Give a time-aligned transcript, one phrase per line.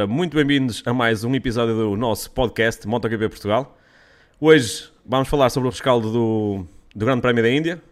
[0.00, 3.76] Ora, muito bem-vindos a mais um episódio do nosso podcast MotoGP Portugal.
[4.40, 6.66] Hoje vamos falar sobre o rescaldo do,
[6.96, 7.82] do Grande Prémio da Índia,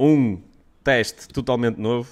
[0.00, 0.40] um
[0.82, 2.08] teste totalmente novo,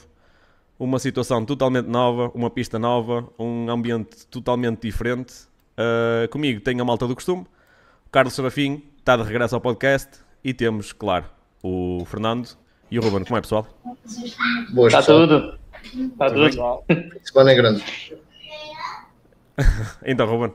[0.79, 5.33] uma situação totalmente nova, uma pista nova, um ambiente totalmente diferente.
[5.73, 7.47] Uh, comigo tenho a malta do costume,
[8.07, 11.25] o Carlos Serafim está de regresso ao podcast e temos, claro,
[11.63, 12.51] o Fernando
[12.91, 13.25] e o Ruben.
[13.25, 13.67] Como é, pessoal?
[14.75, 15.59] Boas, Está tudo.
[15.83, 16.83] Está tudo.
[17.25, 17.83] Semana é grande.
[20.05, 20.53] então, Ruben.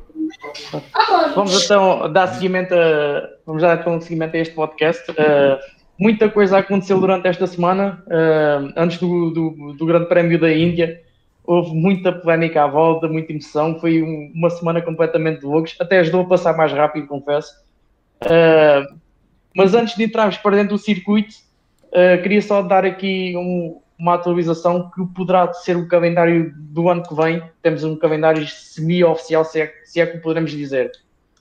[1.35, 5.09] Vamos então dar seguimento a, vamos dar então seguimento a este podcast.
[5.11, 5.59] Uh,
[5.97, 8.03] muita coisa aconteceu durante esta semana.
[8.07, 11.01] Uh, antes do, do, do, Grande Prémio da Índia,
[11.43, 13.79] houve muita polémica à volta, muita emoção.
[13.79, 15.75] Foi um, uma semana completamente de loucos.
[15.79, 17.53] Até ajudou a passar mais rápido, confesso.
[18.23, 18.95] Uh,
[19.55, 21.35] mas antes de entrarmos para dentro do circuito,
[22.23, 27.13] queria só dar aqui um, uma atualização que poderá ser o calendário do ano que
[27.13, 27.39] vem.
[27.61, 30.91] Temos um calendário semi-oficial, se, é, se é que poderemos dizer.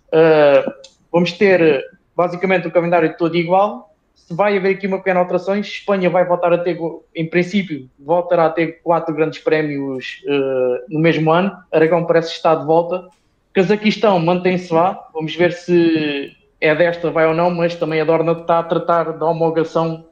[0.09, 0.71] Uh,
[1.11, 1.83] vamos ter
[2.15, 3.95] basicamente o calendário todo igual.
[4.15, 6.79] Se vai haver aqui uma pequena alteração, Espanha vai voltar a ter,
[7.17, 11.57] em princípio, voltará a ter quatro grandes prémios uh, no mesmo ano.
[11.73, 13.09] Aragão parece estar de volta.
[13.55, 15.09] Cazaquistão mantém-se lá.
[15.15, 19.13] Vamos ver se é desta, vai ou não, mas também a Dorna está a tratar
[19.13, 20.05] da homologação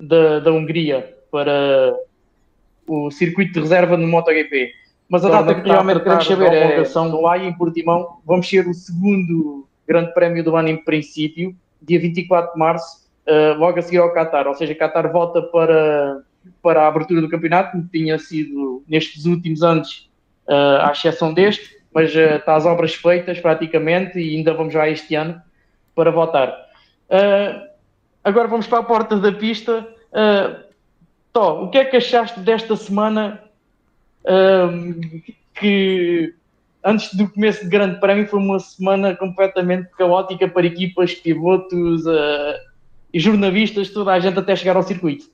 [0.00, 1.96] da, da Hungria para
[2.86, 4.72] o circuito de reserva no MotoGP.
[5.08, 8.20] Mas a data que realmente queremos saber é a homologação do AI em Portimão.
[8.24, 13.58] Vamos ser o segundo grande prémio do ano em princípio, dia 24 de março, uh,
[13.58, 14.46] logo a seguir ao Qatar.
[14.46, 16.22] Ou seja, Qatar volta para,
[16.62, 20.08] para a abertura do campeonato, como tinha sido nestes últimos anos,
[20.46, 24.88] uh, à exceção deste, mas uh, está as obras feitas praticamente e ainda vamos já
[24.88, 25.42] este ano
[25.94, 26.48] para voltar.
[27.08, 27.66] Uh,
[28.22, 29.88] agora vamos para a porta da pista.
[30.12, 30.69] Uh,
[31.32, 33.42] Tó, o que é que achaste desta semana
[34.26, 35.00] um,
[35.54, 36.34] que
[36.84, 42.58] antes do começo do Grande Prémio foi uma semana completamente caótica para equipas, pilotos uh,
[43.12, 45.26] e jornalistas, toda a gente até chegar ao circuito?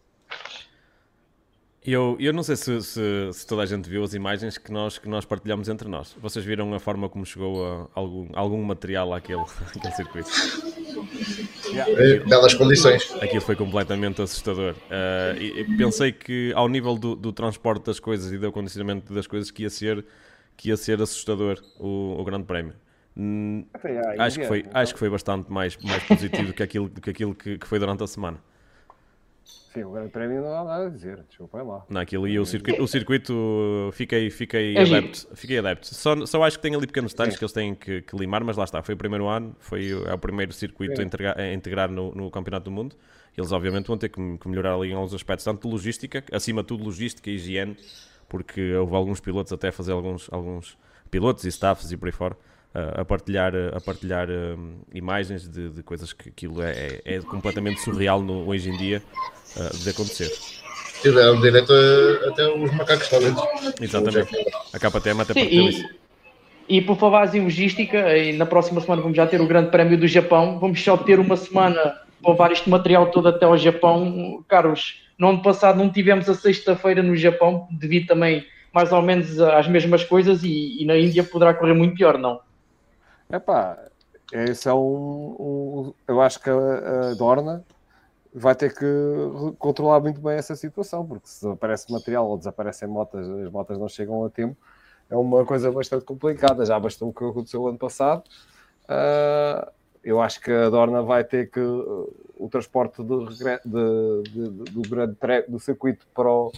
[1.86, 4.98] Eu, eu não sei se, se, se, toda a gente viu as imagens que nós,
[4.98, 6.16] que nós partilhamos entre nós.
[6.20, 9.42] Vocês viram a forma como chegou a algum, algum material àquele,
[9.76, 10.28] àquele circuito?
[11.76, 13.14] É, belas condições.
[13.22, 14.74] Aquilo foi completamente assustador.
[14.74, 19.12] Uh, e, e pensei que ao nível do, do, transporte das coisas e do acondicionamento
[19.14, 20.04] das coisas que ia ser,
[20.56, 22.74] que ia ser assustador o, o Grande Prémio.
[23.16, 23.64] Hum,
[24.18, 27.10] acho, que foi, acho que foi bastante mais, mais positivo do que aquilo, do que,
[27.10, 28.38] aquilo que, que foi durante a semana.
[29.76, 31.84] Sim, o Grande Prémio não há nada a dizer, desculpa lá.
[31.90, 35.28] Não, aquilo e o circuito, o circuito fiquei, fiquei é adepto.
[35.34, 35.94] Fiquei adepto.
[35.94, 38.56] Só, só acho que tem ali pequenos detalhes que eles têm que, que, limar, mas
[38.56, 41.90] lá está, foi o primeiro ano, foi, é o primeiro circuito a integrar, a integrar
[41.90, 42.96] no, no, Campeonato do Mundo.
[43.36, 46.62] Eles obviamente vão ter que, que melhorar ali em alguns aspectos, tanto de logística, acima
[46.62, 47.76] de tudo logística e higiene,
[48.30, 50.78] porque houve alguns pilotos até a fazer alguns, alguns
[51.10, 52.34] pilotos e staffs e por aí fora
[52.94, 57.80] a partilhar, a partilhar um, imagens de, de, coisas que aquilo é, é, é completamente
[57.80, 59.02] surreal no, hoje em dia
[59.56, 60.32] uh, de acontecer.
[61.02, 61.72] Tiveram direto
[62.28, 63.44] até os macacos talentos.
[63.80, 64.46] Exatamente.
[64.72, 65.88] A KTM até partiu isso.
[66.68, 69.98] E por falar em logística, e na próxima semana vamos já ter o Grande Prémio
[69.98, 70.58] do Japão.
[70.58, 74.44] Vamos só ter uma semana para levar este material todo até ao Japão.
[74.48, 79.40] Carlos, no ano passado não tivemos a sexta-feira no Japão, devido também mais ou menos
[79.40, 82.40] às mesmas coisas, e, e na Índia poderá correr muito pior, não?
[83.30, 83.78] É pá,
[84.32, 84.76] esse é um,
[85.38, 87.64] um, Eu acho que a, a Dorna
[88.38, 88.84] vai ter que
[89.58, 93.88] controlar muito bem essa situação, porque se aparece material ou desaparecem motas, as motas não
[93.88, 94.56] chegam a tempo,
[95.08, 96.66] é uma coisa bastante complicada.
[96.66, 98.24] Já bastou o que aconteceu ano passado.
[98.84, 99.70] Uh,
[100.04, 104.82] eu acho que a Dorna vai ter que uh, o transporte de, de, de, do
[104.82, 105.16] grande
[105.48, 106.52] do circuito para o,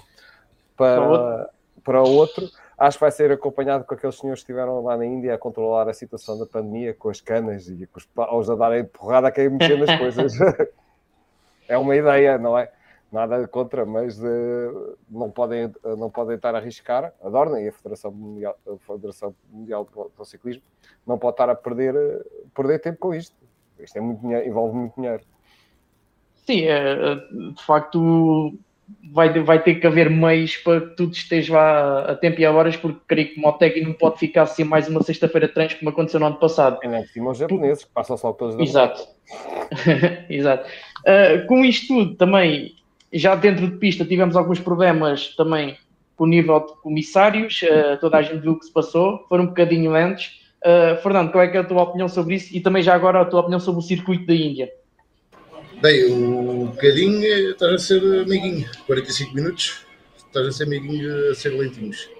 [0.77, 1.50] para,
[1.84, 5.34] para outro acho que vai ser acompanhado com aqueles senhores que estiveram lá na Índia
[5.34, 8.85] a controlar a situação da pandemia, com as canas e com os paus a darem
[8.85, 10.32] porrada a quem mexer nas coisas.
[11.69, 12.70] é uma ideia, não é?
[13.11, 17.12] Nada contra, mas uh, não, podem, não podem estar a arriscar.
[17.23, 20.62] A Dorna e a Federação Mundial, a Federação Mundial do Ciclismo
[21.06, 21.94] não pode estar a perder,
[22.55, 23.35] perder tempo com isto.
[23.79, 25.23] Isto é muito dinheiro, envolve muito dinheiro.
[26.47, 28.59] Sim, é, de facto,
[29.12, 32.53] vai, vai ter que haver meios para que tudo esteja a, a tempo e a
[32.53, 35.91] horas, porque creio que o Motegi não pode ficar assim mais uma sexta-feira treinos como
[35.91, 36.79] aconteceu no ano passado.
[36.82, 37.05] É, né?
[37.06, 39.06] Cima os japoneses, que passam só todos Exato.
[40.29, 40.69] Exato.
[41.08, 42.75] Uh, com isto tudo, também,
[43.10, 45.78] já dentro de pista, tivemos alguns problemas também
[46.16, 49.44] com o nível de comissários, uh, toda a gente viu o que se passou, foram
[49.44, 50.38] um bocadinho lentos.
[50.62, 52.55] Uh, Fernando, qual é, é a tua opinião sobre isso?
[52.55, 54.70] E também já agora a tua opinião sobre o circuito da Índia?
[55.81, 61.50] Bem, o bocadinho está a ser amiguinho, 45 minutos, estás a ser amiguinho a ser
[61.50, 62.11] lentinhos.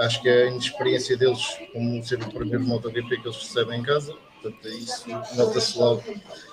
[0.00, 4.12] Acho que a inexperiência deles, como ser o primeiro MotoGP que eles recebem em casa,
[4.42, 6.02] portanto, isso nota-se logo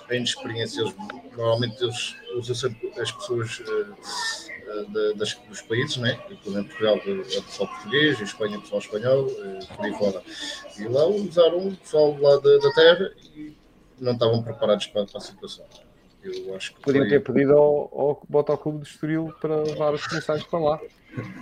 [0.08, 0.80] a inexperiência.
[0.80, 0.94] Eles,
[1.36, 6.18] normalmente eles usam sempre as pessoas uh, das, dos países, né?
[6.42, 10.22] Por exemplo, Portugal é pessoal português, em Espanha é pessoal espanhol, uh, por aí fora.
[10.78, 13.56] E lá usaram o pessoal lá da, da terra e
[13.98, 15.64] não estavam preparados para, para a situação.
[16.22, 17.10] Eu acho que Podiam foi...
[17.10, 20.80] ter pedido ao, ao Clube de Estoril para levar os comissários para lá.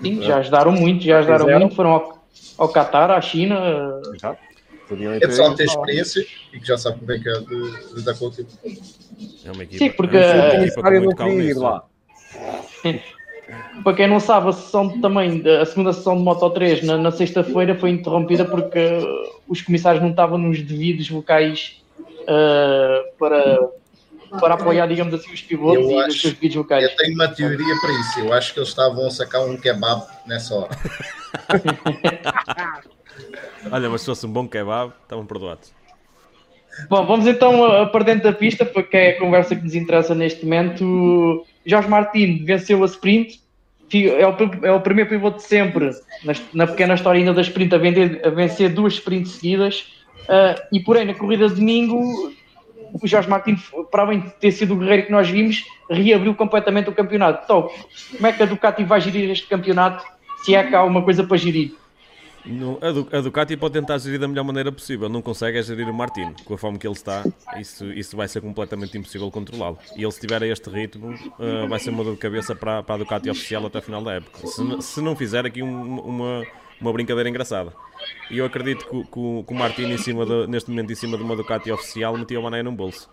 [0.01, 1.61] Sim, já ajudaram muito, já ajudaram Fizeram.
[1.61, 4.01] muito, foram ao, ao Qatar, à China.
[4.15, 4.48] Exato.
[4.91, 8.15] É pessoal que tem experiência e que já sabe como é que é de lidar
[8.15, 8.51] com o tipo.
[9.45, 11.85] É uma equipa, Sim, porque é uma equipa com muito calma lá.
[13.83, 17.11] Para quem não sabe, a sessão também, a segunda sessão de Moto 3 na, na
[17.11, 18.79] sexta-feira foi interrompida porque
[19.49, 23.71] os comissários não estavam nos devidos locais uh, para,
[24.39, 26.85] para apoiar, digamos assim, os pivotes eu e acho, os seus devidos locais.
[26.85, 28.21] Eu tenho uma teoria para isso.
[28.21, 30.77] Eu acho que eles estavam a sacar um kebab nessa hora.
[33.71, 35.73] Olha, mas se fosse um bom kebab, estavam perdoados.
[36.89, 40.45] Bom, vamos então para dentro da pista, porque é a conversa que nos interessa neste
[40.45, 41.45] momento.
[41.67, 43.41] Jorge Martins venceu a sprint,
[43.93, 45.91] é o, é o primeiro pivote de sempre
[46.25, 49.93] na, na pequena história ainda da sprint a, vender, a vencer duas sprints seguidas.
[50.25, 52.33] Uh, e porém, na corrida de domingo,
[52.93, 53.61] o Jorge Martins,
[53.91, 57.43] para além de ter sido o guerreiro que nós vimos, reabriu completamente o campeonato.
[57.45, 57.71] Então,
[58.13, 60.05] como é que a Ducati vai gerir este campeonato,
[60.45, 61.75] se é que há alguma coisa para gerir?
[62.49, 65.63] No, a, du, a, Ducati pode tentar gerir da melhor maneira possível, não consegue é
[65.63, 67.25] gerir o Martino, com a forma que ele está,
[67.59, 69.79] isso, isso vai ser completamente impossível controlá-lo.
[69.97, 72.83] E ele se tiver a este ritmo, uh, vai ser uma dor de cabeça para,
[72.83, 74.47] para a Ducati oficial até o final da época.
[74.47, 76.43] Se, se não fizer aqui um, uma,
[76.81, 77.73] uma brincadeira engraçada.
[78.31, 81.17] E eu acredito que, que, que o Martino, em cima de, neste momento, em cima
[81.17, 83.11] de uma Ducati oficial, metia o Mané num bolso.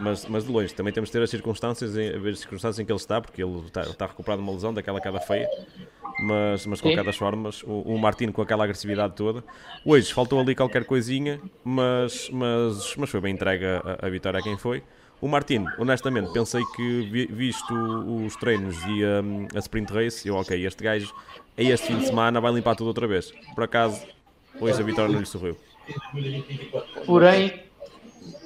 [0.00, 2.84] Mas, mas de longe, também temos de ter as circunstâncias, a ver as circunstâncias em
[2.84, 5.48] que ele está, porque ele está, está recuperado de uma lesão daquela queda feia.
[6.18, 9.44] Mas, mas de qualquer das formas, o, o Martino com aquela agressividade toda.
[9.84, 14.42] Hoje faltou ali qualquer coisinha, mas, mas, mas foi bem entregue a, a vitória a
[14.42, 14.82] quem foi.
[15.20, 20.66] O Martino, honestamente, pensei que, visto os treinos e a, a sprint race, eu, ok,
[20.66, 21.14] este gajo,
[21.56, 23.32] a este fim de semana vai limpar tudo outra vez.
[23.54, 24.06] Por acaso,
[24.60, 25.56] hoje a vitória não lhe sorriu.
[27.06, 27.65] Porém,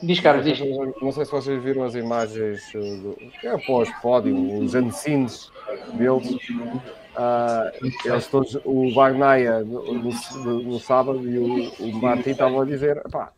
[0.02, 0.58] diz Carlos, diz.
[1.00, 5.50] Não sei se vocês viram as imagens eh, do, é após pódio, os ancines
[5.94, 6.30] deles.
[7.10, 12.64] Uh, eles todos, o Bagnaia no, no, no, sábado e o, o Martin estavam a
[12.64, 13.32] dizer: pá,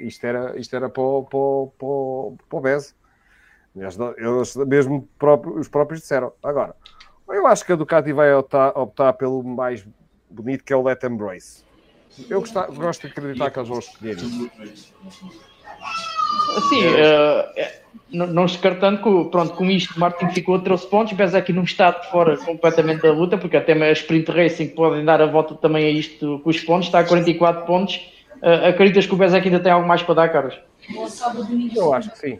[0.00, 2.94] isto era, isto era para, para, para, para o Bez.
[3.76, 6.32] Eles mesmo próprios, os próprios disseram.
[6.42, 6.76] Agora,
[7.28, 9.84] eu acho que a Ducati vai optar, optar pelo mais
[10.30, 11.64] bonito que é o Let Embrace.
[12.28, 14.50] Eu gosto de acreditar que eles vão escolher isso.
[16.68, 17.66] Sim, uh,
[18.12, 22.10] não, não descartando que, pronto, com isto Martin ficou, trouxe pontos, Bezek não está de
[22.10, 25.90] fora completamente da luta, porque até a Sprint Racing podem dar a volta também a
[25.90, 28.00] isto com os pontos, está a 44 pontos,
[28.44, 30.54] Uh, acreditas que o Bezek ainda tem algo mais para dar, Carlos?
[31.74, 32.38] Eu acho que sim.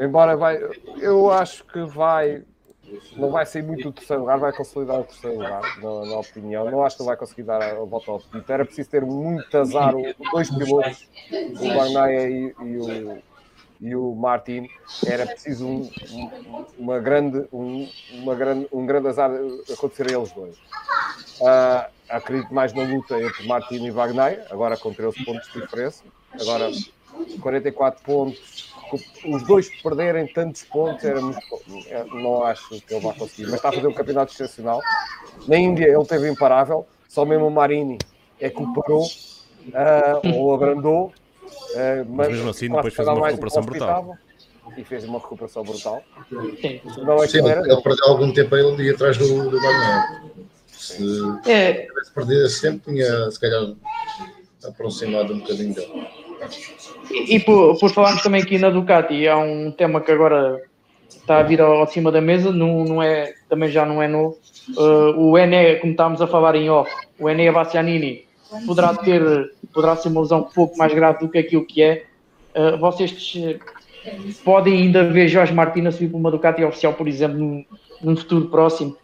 [0.00, 0.58] Embora vai,
[0.98, 2.42] eu acho que vai,
[3.16, 6.70] não vai sair muito do terceiro lugar, vai consolidar o terceiro lugar, na, na opinião.
[6.70, 8.44] Não acho que vai conseguir dar a, a volta ao título.
[8.48, 9.94] Era preciso ter muito azar,
[10.32, 13.22] dois pilotos, o Barnaia e, e o
[13.80, 14.66] e o Martin,
[15.06, 15.90] era preciso um,
[16.78, 19.30] uma grande, um, uma grande, um grande azar
[19.70, 20.56] acontecer a eles dois.
[20.56, 26.02] Uh, acredito mais na luta entre Martin e Wagner, agora com 13 pontos de diferença.
[26.40, 26.70] Agora,
[27.42, 28.73] 44 pontos,
[29.26, 31.40] os dois perderem tantos pontos, era muito,
[31.88, 33.44] é, não acho que ele vai conseguir.
[33.44, 34.80] Mas está a fazer um campeonato excepcional.
[35.46, 37.98] Na Índia, ele teve imparável, só mesmo o Marini
[38.40, 41.12] é que o parou uh, ou abrandou
[41.74, 44.18] Uh, mas, mesmo assim, depois fez uma recuperação brutal.
[44.76, 46.02] E fez uma recuperação brutal.
[47.04, 49.58] Não é Sim ele, ele perdeu algum tempo ali atrás do, do.
[50.68, 51.02] Se
[51.46, 51.86] é.
[51.86, 53.72] tivesse perdido esse tempo, tinha se calhar
[54.64, 56.08] aproximado um bocadinho dele.
[57.10, 60.60] E, por, por falarmos também aqui na Ducati, há um tema que agora
[61.08, 64.38] está a vir ao, cima da mesa, não, não é, também já não é novo.
[64.76, 68.24] Uh, o Ené, como estávamos a falar em off, o Ené Bastianini
[68.66, 69.22] poderá ter,
[69.72, 72.04] poderá ser uma lesão um pouco mais grave do que aquilo que é.
[72.54, 73.34] Uh, vocês
[74.44, 77.64] podem ainda ver Jorge Martins a subir para uma Ducati oficial, por exemplo, num,
[78.02, 78.96] num futuro próximo.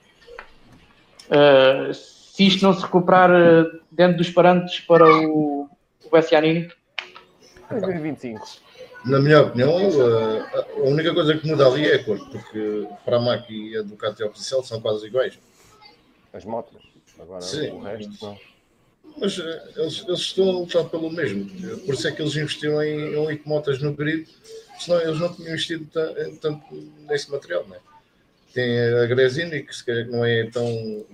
[1.27, 5.69] Uh, se isto não se recuperar uh, dentro dos parâmetros para o,
[6.11, 6.51] o?
[7.71, 8.41] 2025.
[9.05, 13.21] Na minha opinião, a única coisa que muda ali é a cor, porque para a
[13.21, 15.39] Mac e a Ducati oficial são quase iguais.
[16.33, 16.79] As motos.
[17.19, 17.71] Agora Sim.
[17.71, 18.39] o resto não.
[19.19, 21.45] Mas eh, eles, eles, estão a lutar pelo mesmo.
[21.81, 24.29] Por isso é que eles investiram em, em 8 motas no grid,
[24.79, 25.87] senão eles não tinham investido
[26.41, 26.63] tanto
[27.09, 27.81] nesse material, não é?
[28.53, 31.07] tem a Gresini, que se calhar não é tão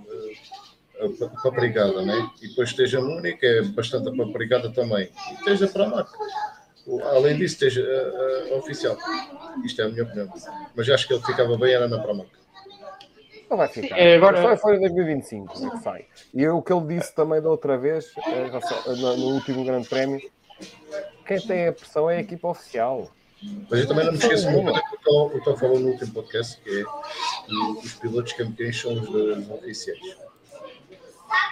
[1.00, 2.30] uh, papricada, né?
[2.42, 5.10] E depois esteja a Múnich, que é bastante papricada também.
[5.30, 6.18] E esteja para a marca.
[7.04, 8.96] Além disso, esteja uh, uh, oficial.
[9.64, 10.32] Isto é a minha opinião.
[10.74, 12.30] Mas acho que ele ficava bem, era na Pramac.
[13.50, 13.96] Não vai ficar.
[13.96, 14.42] É, agora...
[14.42, 16.04] Só foi em 2025 é que sai.
[16.34, 18.12] E o que ele disse também da outra vez,
[18.98, 20.20] no último Grande Prémio,
[21.26, 23.10] quem tem a pressão é a equipa oficial.
[23.70, 26.60] Mas eu também não me esqueço muito do que o Tom falou no último podcast,
[26.60, 26.84] que é
[27.46, 30.25] que os pilotos campeões são os oficiais.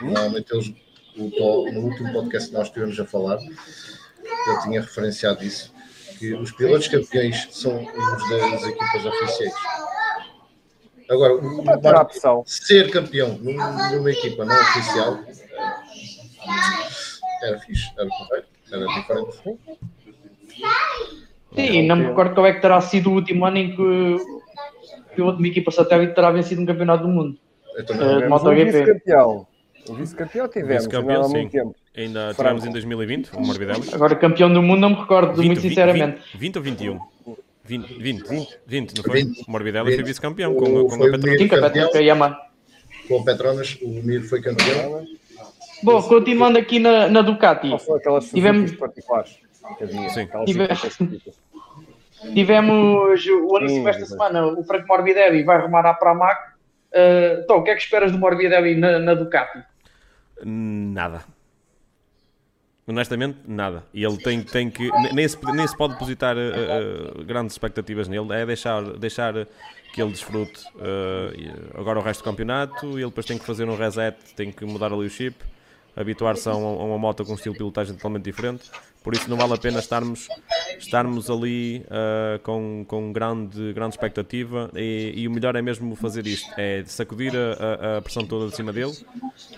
[0.01, 0.73] Normalmente eles,
[1.17, 5.73] o no último podcast que nós estivemos a falar, eu tinha referenciado isso,
[6.19, 9.55] que os pilotos campeões são os das equipas oficiais.
[11.09, 15.19] Agora, o, ser campeão numa equipa não oficial
[17.43, 19.59] era fixe, era correto, era diferente.
[21.55, 24.43] Sim, não me recordo qual é que terá sido o último ano em que o
[25.15, 27.39] piloto de uma equipa satélite terá vencido um campeonato do mundo.
[27.79, 29.03] Uh, de MotoGP.
[29.89, 31.49] O vice-campeão tivemos, vice-campeão, sim.
[31.49, 31.75] Tempo.
[31.97, 33.83] Ainda tivemos em 2020, o Morbidelli.
[33.93, 36.21] Agora, campeão do mundo, não me recordo, 20, muito sinceramente.
[36.35, 36.99] 20, 20 ou 21?
[37.65, 39.25] 20, 20, 20, 20 não foi?
[39.25, 39.95] 20, o Morbidelli 20.
[39.97, 41.39] foi vice-campeão com, com, com a Petronas.
[41.39, 42.39] Sim, com a Yamaha.
[43.09, 45.07] Com a Petronas, o Mir foi campeão.
[45.83, 47.71] Bom, continuando aqui na, na Ducati.
[48.33, 48.73] Tivemos...
[48.73, 49.39] particulares
[49.79, 50.09] que havia.
[50.11, 50.29] Sim.
[50.47, 51.29] Tivemos...
[52.33, 56.55] Tivemos o anúncio esta semana, o Franco Morbidelli vai arrumar a Pramac.
[56.91, 59.63] Uh, então, o que é que esperas do Morbidelli na, na Ducati?
[60.43, 61.25] Nada.
[62.87, 63.85] Honestamente, nada.
[63.95, 64.91] E ele tem, tem que.
[65.13, 68.33] Nem se, nem se pode depositar uh, uh, grandes expectativas nele.
[68.33, 69.33] É deixar, deixar
[69.95, 72.87] que ele desfrute uh, agora o resto do campeonato.
[72.99, 75.37] Ele depois tem que fazer um reset, tem que mudar ali o chip,
[75.97, 78.71] habituar-se a, a, uma moto com um estilo de pilotagem totalmente diferente
[79.05, 80.29] por isso não vale a pena estarmos,
[80.79, 84.71] estarmos ali uh, com, com grande, grande expectativa.
[84.75, 88.57] E, e, o melhor é mesmo fazer isto, é sacudir a, a, pressão toda de
[88.57, 88.95] cima dele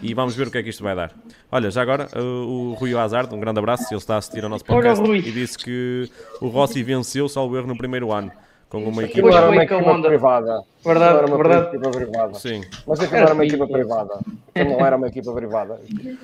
[0.03, 1.15] e vamos ver o que é que isto vai dar.
[1.50, 4.50] Olha, já agora uh, o Rui Hazard, um grande abraço, ele está a assistir ao
[4.50, 6.11] nosso podcast Olá, e disse que
[6.41, 8.33] o Rossi venceu, salvo erro, no primeiro ano
[8.68, 10.64] com uma equipa, era uma equipa privada.
[10.85, 11.76] Verdade, era uma verdade.
[11.76, 12.35] equipa privada.
[12.35, 12.61] Sim.
[12.87, 14.20] Mas aquilo era uma equipa privada.
[14.54, 15.80] Aquilo não era uma equipa privada.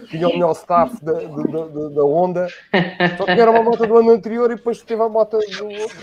[0.08, 2.48] Tinha o melhor staff da, da, da, da Honda,
[3.16, 5.98] só que era uma moto do ano anterior e depois teve a moto do outro.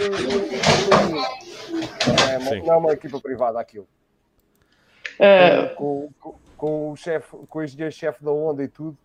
[2.07, 3.87] Não, é, não é uma equipa privada aquilo.
[5.19, 5.67] É...
[5.75, 8.97] Com, com, com, o chefe, com o engenheiro-chefe da Honda e tudo,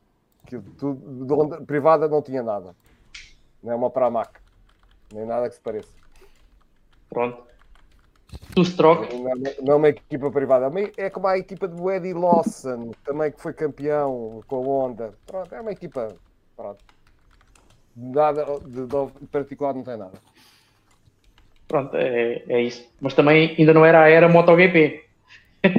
[0.46, 2.76] que tudo, de Honda, privada não tinha nada.
[3.60, 4.38] Não é uma Pramac.
[5.12, 6.03] Nem nada que se pareça.
[7.14, 7.38] Pronto.
[8.54, 9.14] Do Stroke.
[9.62, 10.71] Não, é uma equipa privada.
[10.97, 15.14] É como a equipa do Eddie Lawson, também que foi campeão com a Honda.
[15.25, 16.14] Pronto, é uma equipa.
[16.56, 16.85] Pronto.
[17.97, 20.18] Nada de, de particular não tem nada.
[21.68, 22.85] Pronto, é, é isso.
[23.00, 25.04] Mas também ainda não era a era MotoGP.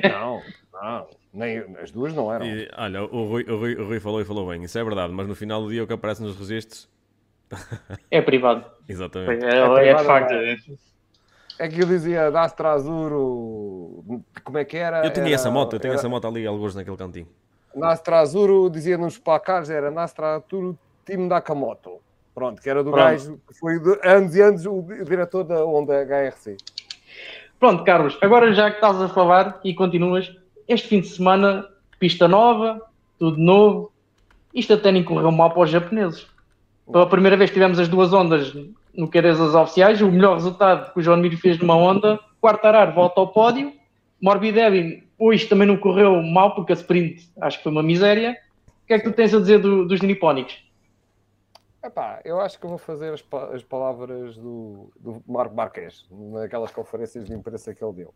[0.09, 0.41] Não,
[0.73, 1.07] não.
[1.33, 2.45] Nem, as duas não eram.
[2.45, 5.11] E, olha, o Rui, o, Rui, o Rui falou e falou bem, isso é verdade,
[5.11, 6.89] mas no final do dia o que aparece nos registros
[8.09, 8.65] é privado.
[8.87, 9.45] Exatamente.
[9.45, 10.33] É, é, é de facto.
[11.57, 11.67] É.
[11.67, 14.03] Que eu dizia Dastra Azuro,
[14.43, 15.05] como é que era?
[15.05, 17.27] Eu tinha era, essa moto, eu tinha era, essa moto ali, alguns naquele cantinho.
[17.75, 21.99] Nastra Azuro dizia nos placares, era Nastra Azuro Time Nakamoto.
[22.33, 23.03] Pronto, que era do Pronto.
[23.03, 26.57] gajo que foi de, anos e anos o diretor da Honda HRC.
[27.59, 30.35] Pronto, Carlos, agora já que estás a falar e continuas,
[30.67, 31.65] este fim de semana,
[31.97, 32.81] pista nova,
[33.17, 33.91] tudo novo,
[34.53, 36.27] isto até nem correu mal para os japoneses.
[36.91, 38.53] Pela primeira vez tivemos as duas ondas
[38.97, 43.19] no Queirazas oficiais, o melhor resultado que o João Miro fez numa onda, Quartarar volta
[43.19, 43.73] ao pódio,
[44.21, 48.37] Morbidelli hoje também não correu mal, porque a sprint acho que foi uma miséria.
[48.83, 50.63] O que é que tu tens a dizer do, dos nipónicos?
[51.83, 53.23] Epá, eu acho que vou fazer as,
[53.53, 58.13] as palavras do, do, Marco Marques, naquelas conferências de imprensa que ele deu.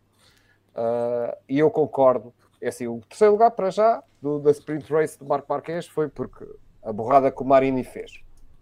[0.76, 2.34] Uh, e eu concordo.
[2.62, 6.10] É assim, o terceiro lugar para já do, da sprint race do Marco Marques foi
[6.10, 6.46] porque
[6.84, 8.14] a borrada que o Marini fez.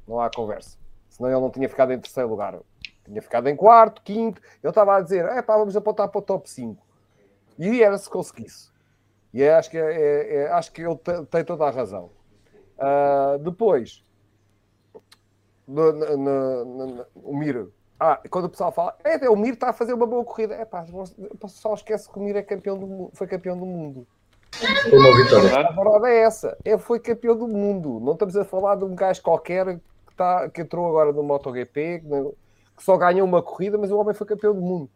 [0.08, 0.78] Não há conversa
[1.18, 2.60] senão ele não tinha ficado em terceiro lugar.
[3.04, 4.40] Tinha ficado em quarto, quinto.
[4.64, 6.86] Ele estava a dizer: é pá, vamos apontar para o top 5.
[7.58, 8.70] E era se conseguisse.
[9.34, 10.96] E é, acho, que é, é, é acho que ele
[11.30, 12.12] tem toda a razão.
[12.78, 14.04] Uh, depois,
[15.68, 17.68] no, no, no, o Mir.
[18.00, 20.54] Ah, quando o pessoal fala, é, o Mir está a fazer uma boa corrida.
[20.54, 20.86] É pá,
[21.18, 24.08] o pessoal esquece que o Mir é campeão do, foi campeão do mundo.
[24.92, 25.68] Uma vitória.
[25.68, 26.58] A verdade é essa.
[26.64, 28.00] É, foi campeão do mundo.
[28.00, 29.80] Não estamos a falar de um gajo qualquer
[30.18, 32.04] tá, que entrou agora no MotoGP,
[32.76, 34.90] que só ganhou uma corrida, mas o homem foi campeão do mundo.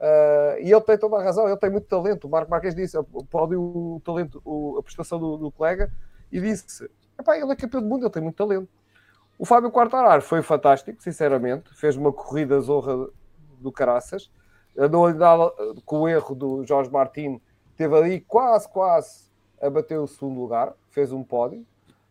[0.00, 2.26] Uh, e ele tem toda a razão, ele tem muito talento.
[2.26, 2.98] O Marco Marques disse,
[3.30, 5.92] pode o talento, o, a prestação do, do, colega,
[6.32, 6.90] e disse:
[7.28, 8.68] ele é campeão do mundo, ele tem muito talento.
[9.38, 13.08] O Fábio Quartararo foi fantástico, sinceramente, fez uma corrida zorra
[13.60, 14.30] do caraças.
[14.76, 15.52] Andou-lhe dado
[15.84, 17.40] com o erro do Jorge Martins,
[17.76, 21.64] teve ali quase, quase a bater o segundo lugar, fez um pódio.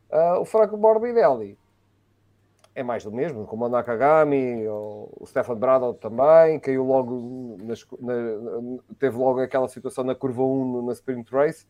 [0.10, 1.58] Uh, o Franco Morbidelli
[2.74, 8.14] é mais do mesmo, como o Nakagami, o Stefan Bradl também, caiu logo, nas, na,
[8.98, 11.66] teve logo aquela situação na curva 1 na sprint race,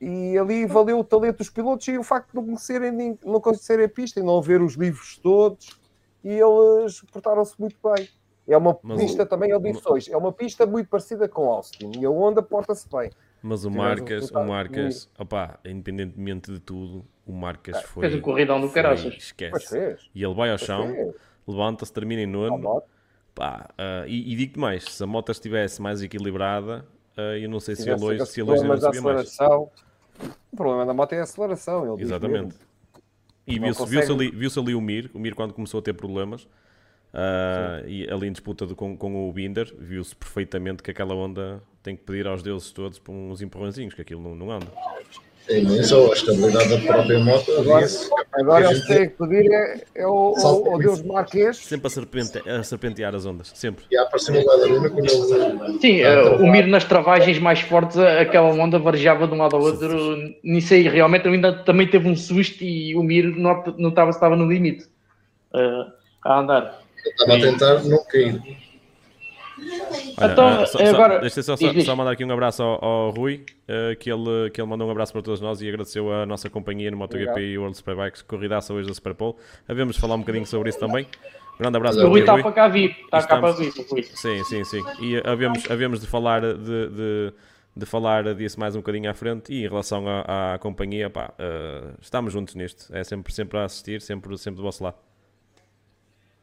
[0.00, 3.86] e ali valeu o talento dos pilotos e o facto de não conhecerem, não conhecerem
[3.86, 5.80] a pista e não ver os livros todos,
[6.24, 8.08] e eles portaram-se muito bem.
[8.48, 9.26] É uma Mas pista o...
[9.26, 12.88] também, ele disse hoje, é uma pista muito parecida com Austin, e a Honda porta-se
[12.88, 13.10] bem.
[13.46, 18.08] Mas o Marcas, o Marcas, opá, independentemente de tudo, o Marcas foi.
[18.08, 19.14] Fez um corridão do caraças.
[19.14, 19.96] Esquece.
[20.12, 21.14] E ele vai ao chão,
[21.46, 22.82] levanta-se, termina em nono.
[23.32, 26.84] Pá, uh, e, e digo-te mais: se a moto estivesse mais equilibrada,
[27.16, 29.38] uh, eu não sei se ele hoje, se ele hoje não sabia mais.
[29.40, 32.00] O problema da moto é a aceleração.
[32.00, 32.56] Exatamente.
[33.46, 36.48] E viu-se viu ali, viu ali o Mir, o Mir quando começou a ter problemas,
[37.16, 41.96] Uh, e ali em disputa com, com o Binder, viu-se perfeitamente que aquela onda tem
[41.96, 44.66] que pedir aos deuses todos por uns empurrãozinhos, que aquilo não, não anda.
[45.48, 47.52] Sim, mas só a estabilidade da própria moto.
[47.52, 47.86] Agora,
[48.34, 51.56] agora eles têm que pedir é, é o, o, o Deus Marquês.
[51.56, 53.86] Sempre a, serpente, a serpentear as ondas, sempre.
[53.90, 55.78] E a lado da quando ele.
[55.80, 59.62] Sim, uh, o Mir nas travagens mais fortes, aquela onda varejava de um lado ao
[59.62, 60.18] outro.
[60.42, 64.36] Nisso aí, realmente, ainda também teve um susto e o Mir não, não estava, estava
[64.36, 64.84] no limite
[65.54, 65.90] uh,
[66.24, 66.85] a andar.
[67.10, 68.40] Estava a tentar não cair.
[70.18, 73.10] Olha, então, uh, só, agora, deixa só, só, só, mandar aqui um abraço ao, ao
[73.10, 76.26] Rui, uh, que, ele, que ele mandou um abraço para todos nós e agradeceu a
[76.26, 79.34] nossa companhia no MotoGP e World Superbikes, corridaça hoje da Superpole.
[79.66, 81.06] Havemos de falar um bocadinho sobre isso também.
[81.58, 82.20] Grande abraço para o Rui.
[82.20, 83.72] está para cá vir, está cá para vir.
[84.14, 84.82] Sim, sim, sim.
[85.00, 87.32] E havemos, havemos de falar de, de,
[87.74, 91.32] de, falar disso mais um bocadinho à frente e em relação à, à companhia, pá,
[91.38, 92.94] uh, estamos juntos nisto.
[92.94, 95.05] É sempre, sempre a assistir, sempre, sempre do vosso lado.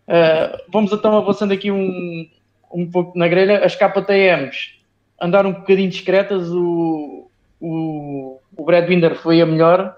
[0.08, 2.30] Uh, vamos então avançando aqui um,
[2.72, 3.64] um pouco na grelha.
[3.64, 4.76] As KTMs
[5.22, 6.50] andaram um bocadinho discretas.
[6.50, 9.96] O, o, o Brad Binder foi a melhor.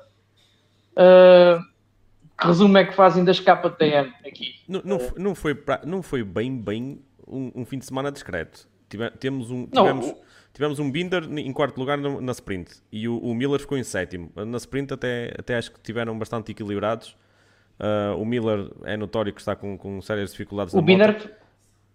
[0.92, 1.60] Uh,
[2.38, 4.56] que resumo é que fazem das KTM aqui?
[4.68, 8.68] Não, não, não, foi, pra, não foi bem, bem um, um, fim de semana discreto.
[8.90, 10.18] Tive, temos um, tivemos, não,
[10.54, 14.32] tivemos um Binder em quarto lugar na sprint e o, o, Miller ficou em sétimo.
[14.36, 17.16] Na sprint até, até acho que tiveram bastante equilibrados.
[17.80, 21.38] Uh, o Miller é notório que está com, com sérias dificuldades o Binder,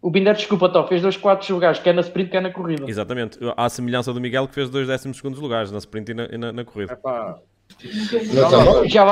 [0.02, 2.88] O Binder, desculpa, Tó, fez dois quartos lugares, quer na sprint, quer na corrida.
[2.88, 3.38] Exatamente.
[3.56, 6.28] Há a semelhança do Miguel que fez dois décimos segundos lugares na sprint e na,
[6.28, 6.92] na, na corrida.
[6.92, 7.38] Epá.
[7.78, 9.04] Já, lá, já,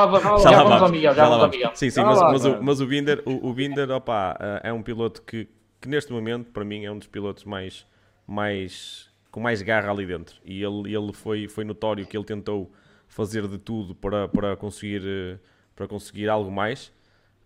[0.51, 1.71] já, vamos ao Miguel, já, vamos ao Miguel.
[1.75, 4.83] Sim, sim, mas, mas, o, mas o Binder, o, o Binder opa, ah, é um
[4.83, 5.49] piloto que,
[5.81, 7.87] que neste momento, para mim, é um dos pilotos mais,
[8.27, 10.37] mais com mais garra ali dentro.
[10.45, 12.71] E ele, ele foi, foi notório que ele tentou
[13.07, 15.39] fazer de tudo para, para conseguir uh,
[15.79, 16.93] para conseguir algo mais.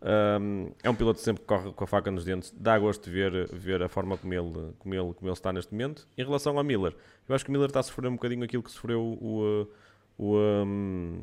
[0.01, 2.53] Um, é um piloto que sempre corre com a faca nos dentes.
[2.57, 5.71] Dá gosto de ver, ver a forma como ele, como, ele, como ele está neste
[5.73, 6.09] momento.
[6.17, 6.97] Em relação ao Miller,
[7.29, 9.69] eu acho que o Miller está a sofrer um bocadinho aquilo que sofreu o,
[10.19, 11.23] o, um,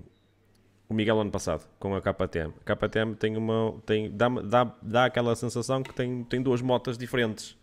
[0.87, 2.53] o Miguel ano passado com a KTM.
[2.63, 6.95] A KTM tem uma, tem, dá, dá, dá aquela sensação que tem, tem duas motas
[6.95, 7.57] diferentes.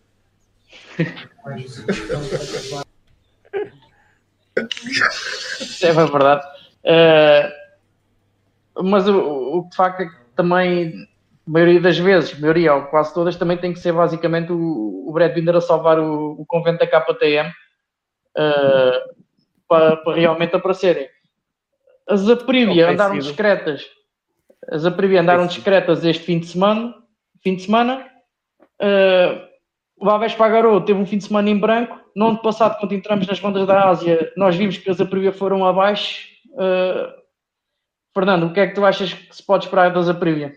[5.80, 6.44] é verdade.
[6.84, 7.65] Uh
[8.82, 10.92] mas o, o facto é que também,
[11.46, 15.12] a maioria das vezes, maioria ou quase todas, também tem que ser basicamente o, o
[15.12, 19.14] Brad Binder a salvar o, o convento da KTM uh,
[19.68, 21.08] para, para, realmente aparecerem.
[22.08, 23.84] As Aprilia andaram discretas.
[24.70, 26.94] As Aprilia andaram discretas este fim de semana.
[27.42, 28.06] Fim de semana.
[28.80, 29.46] Uh,
[29.98, 31.98] o Aves Pagarou teve um fim de semana em branco.
[32.14, 35.64] No ano passado, quando entramos nas bandas da Ásia, nós vimos que as Aprilia foram
[35.64, 36.28] abaixo.
[36.52, 37.15] Uh,
[38.16, 40.54] Fernando, o que é que tu achas que se pode esperar das Aprilia?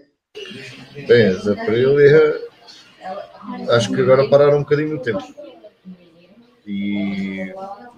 [1.06, 2.40] Bem, as Aprilia
[3.72, 5.22] acho que agora pararam um bocadinho no tempo.
[6.66, 7.54] E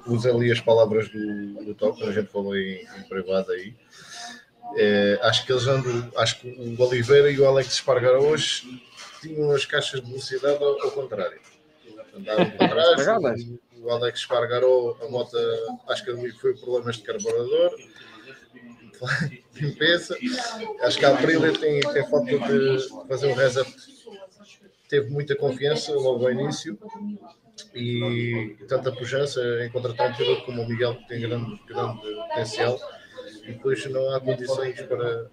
[0.08, 3.76] usa ali as palavras do, do Top, quando a gente falou em, em privado aí.
[4.78, 8.82] É, acho que eles andam, acho que o Oliveira e o Alex Espargaro hoje
[9.22, 11.40] tinham as caixas de velocidade ao, ao contrário.
[12.18, 13.08] Andaram para trás,
[13.80, 15.38] o Alex Espargaro, a moto,
[15.88, 17.76] acho que foi problemas de carburador
[19.56, 20.18] limpeza.
[20.82, 23.70] Acho que a Aprilia tem, tem falta de fazer um reset.
[24.90, 26.78] Teve muita confiança logo ao início
[27.74, 32.78] e tanta pujança em contratar um piloto como o Miguel, que tem grande, grande potencial,
[33.44, 35.30] e depois não há condições para,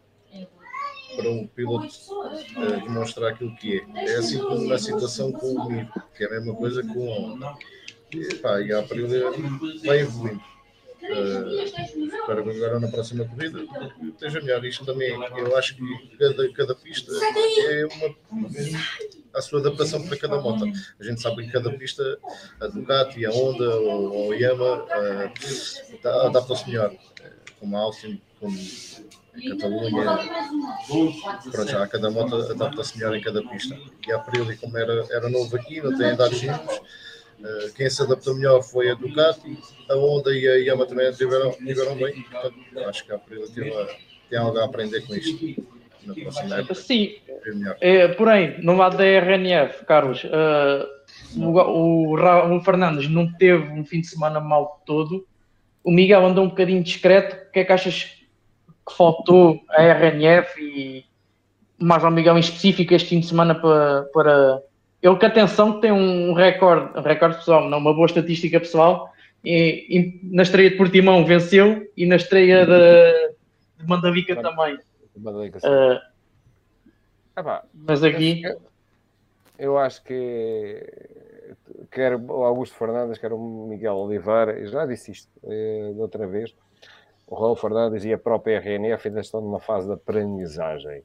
[1.17, 4.11] para um piloto uh, demonstrar aquilo que é.
[4.13, 7.39] É assim como na situação com o Mir, que é a mesma coisa com o
[8.13, 9.31] e, pá, e a Aprilia
[9.85, 10.43] vai evoluindo.
[11.13, 13.65] Uh, para agora na próxima corrida
[14.03, 14.65] esteja melhor.
[14.65, 18.15] Isto também, eu acho que cada, cada pista é uma,
[19.35, 20.65] a sua adaptação para cada moto.
[20.99, 22.19] A gente sabe que cada pista,
[22.61, 25.33] a Ducati, a Honda ou, a Yamaha,
[26.05, 26.95] uh, adaptam-se melhor.
[27.59, 30.19] Como a Austin, como a Catalunha.
[31.51, 33.77] Pronto, já cada moto adapta-se melhor em cada pista.
[34.07, 36.81] E a Aprilia, como era, era novo aqui, não tem dados simples
[37.77, 41.97] quem se adaptou melhor foi a Ducati, a Honda e a Yamaha também tiveram, tiveram
[41.97, 42.23] bem.
[42.23, 42.55] Portanto,
[42.89, 43.47] acho que a Aprilia
[44.29, 45.63] tem algo a aprender com isto.
[46.05, 46.75] Na próxima época.
[46.75, 47.17] Sim,
[47.81, 50.87] é, porém, no lado da RNF, Carlos, uh,
[51.37, 55.27] o, o Raul Fernandes não teve um fim de semana mal todo.
[55.85, 57.37] O Miguel andou um bocadinho discreto.
[57.49, 61.05] O que é que achas que faltou a RNF e
[61.79, 64.63] mais ao Miguel em específico este fim de semana para, para
[65.03, 69.13] ele que atenção tem um recorde, um recorde pessoal, não uma boa estatística pessoal.
[69.45, 73.35] E, e na estreia de Portimão venceu e na estreia de,
[73.79, 74.77] de Mandavica também.
[75.17, 76.01] Mandavica, uh,
[77.73, 78.43] mas aqui
[79.59, 80.85] eu acho que
[81.91, 86.55] quer o Augusto Fernandes, quer o Miguel Oliveira, já disse isto eh, outra vez.
[87.27, 91.03] O Raul Fernandes e a própria RNF ainda estão numa fase de aprendizagem.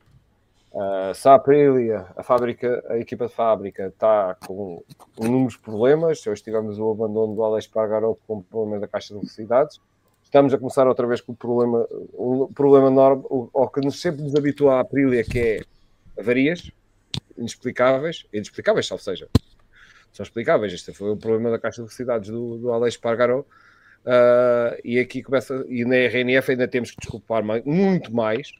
[0.73, 4.83] Uh, se a fábrica, a equipa de fábrica, está com
[5.19, 9.79] inúmeros problemas, hoje tivemos o abandono do Alex Pargaró com problemas da caixa de velocidades,
[10.23, 14.23] estamos a começar outra vez com o problema, um problema enorme, o, que nos sempre
[14.23, 15.61] nos habitua a Aprilia, que é
[16.19, 16.71] avarias
[17.37, 19.27] inexplicáveis, inexplicáveis, ou seja,
[20.11, 20.73] são explicáveis.
[20.73, 23.41] Este foi o problema da caixa de velocidades do, do Alex Pargaró.
[24.05, 28.51] Uh, e aqui começa, e na RNF ainda temos que desculpar mais, muito mais,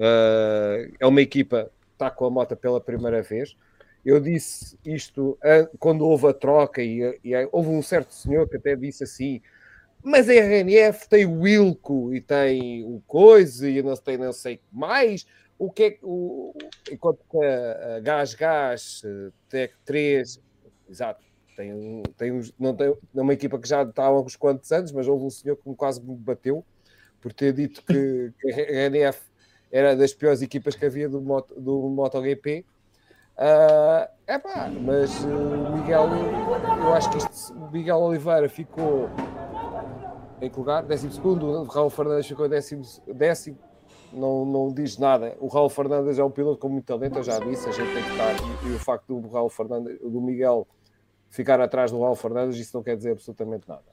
[0.00, 3.54] Uh, é uma equipa que está com a moto pela primeira vez.
[4.02, 5.38] Eu disse isto
[5.78, 9.42] quando houve a troca e, e, houve um certo senhor que até disse assim
[10.02, 14.60] mas a RNF tem o Wilco e tem o Coisa e não tem não sei
[14.72, 15.26] mais.
[15.58, 16.54] O que é o,
[16.90, 19.02] enquanto que a, a Gás Gás,
[19.48, 20.40] Tec 3,
[20.88, 21.22] exato,
[21.54, 25.06] tem, tem, não tem é uma equipa que já está há uns quantos anos, mas
[25.06, 26.64] houve um senhor que quase me bateu
[27.20, 29.20] por ter dito que, que a RNF
[29.70, 32.64] era das piores equipas que havia do, Moto, do MotoGP.
[33.36, 36.08] Uh, epá, mas uh, Miguel,
[36.82, 39.08] eu acho que isto, Miguel Oliveira ficou
[40.40, 40.82] em que lugar?
[40.82, 43.58] Décimo segundo, o Raul Fernandes ficou décimo, décimo
[44.12, 45.36] não, não diz nada.
[45.38, 48.02] O Raul Fernandes é um piloto com muito talento, eu já disse, a gente tem
[48.02, 48.34] que estar.
[48.64, 50.66] E, e o facto do Raul Fernandes, do Miguel
[51.28, 53.84] ficar atrás do Raul Fernandes, isso não quer dizer absolutamente nada.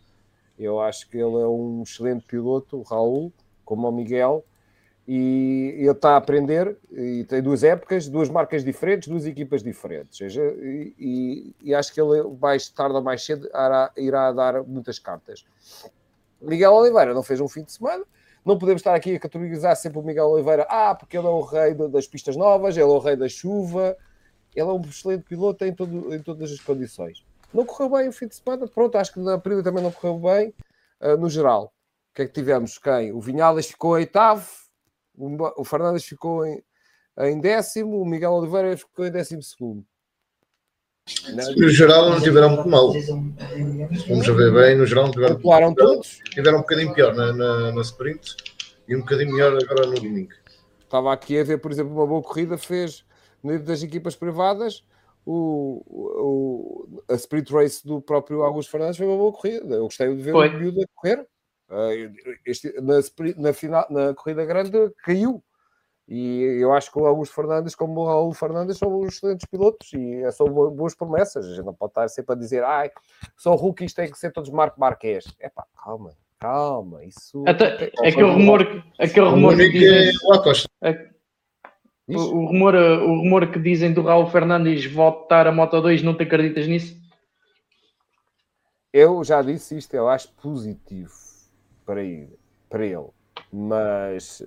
[0.58, 3.32] Eu acho que ele é um excelente piloto, o Raul,
[3.64, 4.44] como o Miguel,
[5.08, 10.20] e ele está a aprender e tem duas épocas, duas marcas diferentes, duas equipas diferentes.
[10.36, 15.00] E, e, e acho que ele mais tarde ou mais cedo irá, irá, dar muitas
[15.00, 15.46] cartas.
[16.42, 18.04] Miguel Oliveira não fez um fim de semana.
[18.44, 21.42] Não podemos estar aqui a categorizar sempre o Miguel Oliveira, ah, porque ele é o
[21.42, 23.96] rei das pistas novas, ele é o rei da chuva.
[24.54, 27.26] Ele é um excelente piloto em, todo, em todas as condições.
[27.54, 30.20] Não correu bem o fim de semana, pronto, acho que na Aprilia também não correu
[30.20, 30.54] bem,
[31.02, 31.74] uh, no geral.
[32.12, 32.78] O que é que tivemos?
[32.78, 33.14] Quem?
[33.14, 34.67] O Vinhales ficou oitavo,
[35.18, 36.64] o Fernandes ficou em,
[37.20, 39.86] em décimo, o Miguel Oliveira ficou em décimo segundo.
[41.56, 42.92] No geral não tiveram muito mal.
[44.08, 46.20] Vamos ver bem, no geral não tiveram Popularam todos.
[46.32, 48.36] Tiveram um bocadinho pior na, na, na, sprint
[48.88, 50.34] e um bocadinho melhor agora no domingo.
[50.82, 53.06] Estava aqui a ver, por exemplo, uma boa corrida fez
[53.42, 54.84] no das equipas privadas.
[55.26, 59.76] O, o, a sprint race do próprio Augusto Fernandes foi uma boa corrida.
[59.76, 60.50] Eu gostei de ver foi.
[60.50, 61.28] o miúdo a correr.
[61.70, 61.90] Ah,
[62.46, 62.96] este, na,
[63.38, 64.72] na, final, na corrida grande
[65.04, 65.44] caiu.
[66.08, 70.32] E eu acho que o Augusto Fernandes, como o Raul Fernandes, são excelentes pilotos e
[70.32, 71.46] são boas promessas.
[71.46, 72.90] A gente não pode estar sempre a dizer, ai,
[73.36, 75.26] são rookies, têm que ser todos Marco Marquês.
[75.38, 77.04] É pá, calma, calma.
[77.04, 77.44] Isso.
[77.46, 80.14] Até, aquele rumor, aquele rumor que dizem.
[82.08, 86.16] O, o, rumor, o rumor que dizem do Raul Fernandes voltar a Moto 2, não
[86.16, 86.96] te acreditas nisso?
[88.94, 91.27] Eu já disse isto, eu acho positivo
[91.88, 92.28] para, ir,
[92.70, 93.08] para ele.
[93.52, 94.44] Mas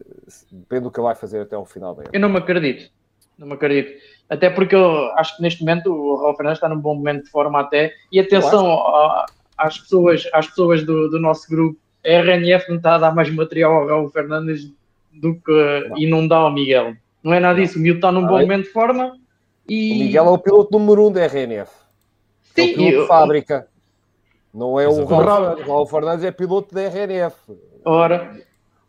[0.53, 2.91] depende do que ele vai fazer até ao final da Eu não me acredito.
[3.39, 3.99] Não me acredito.
[4.29, 7.31] Até porque eu acho que neste momento o Raul Fernandes está num bom momento de
[7.31, 7.95] forma até.
[8.13, 8.79] E atenção
[9.57, 11.81] às pessoas, às pessoas do, do nosso grupo.
[12.05, 14.71] A RNF não está a dar mais material ao Raul Fernandes
[15.13, 15.99] do que não.
[15.99, 16.95] e não dá ao Miguel.
[17.23, 17.79] Não é nada disso.
[17.79, 18.43] O Miguel está num ah, bom é?
[18.43, 19.17] momento de forma.
[19.69, 19.93] E...
[19.93, 21.71] O Miguel é o piloto número um da RNF.
[22.55, 23.69] Sim, é o piloto de fábrica.
[24.53, 27.37] Não é o Raul, o Raul Fernandes, é piloto da RNF.
[27.85, 28.41] Ora.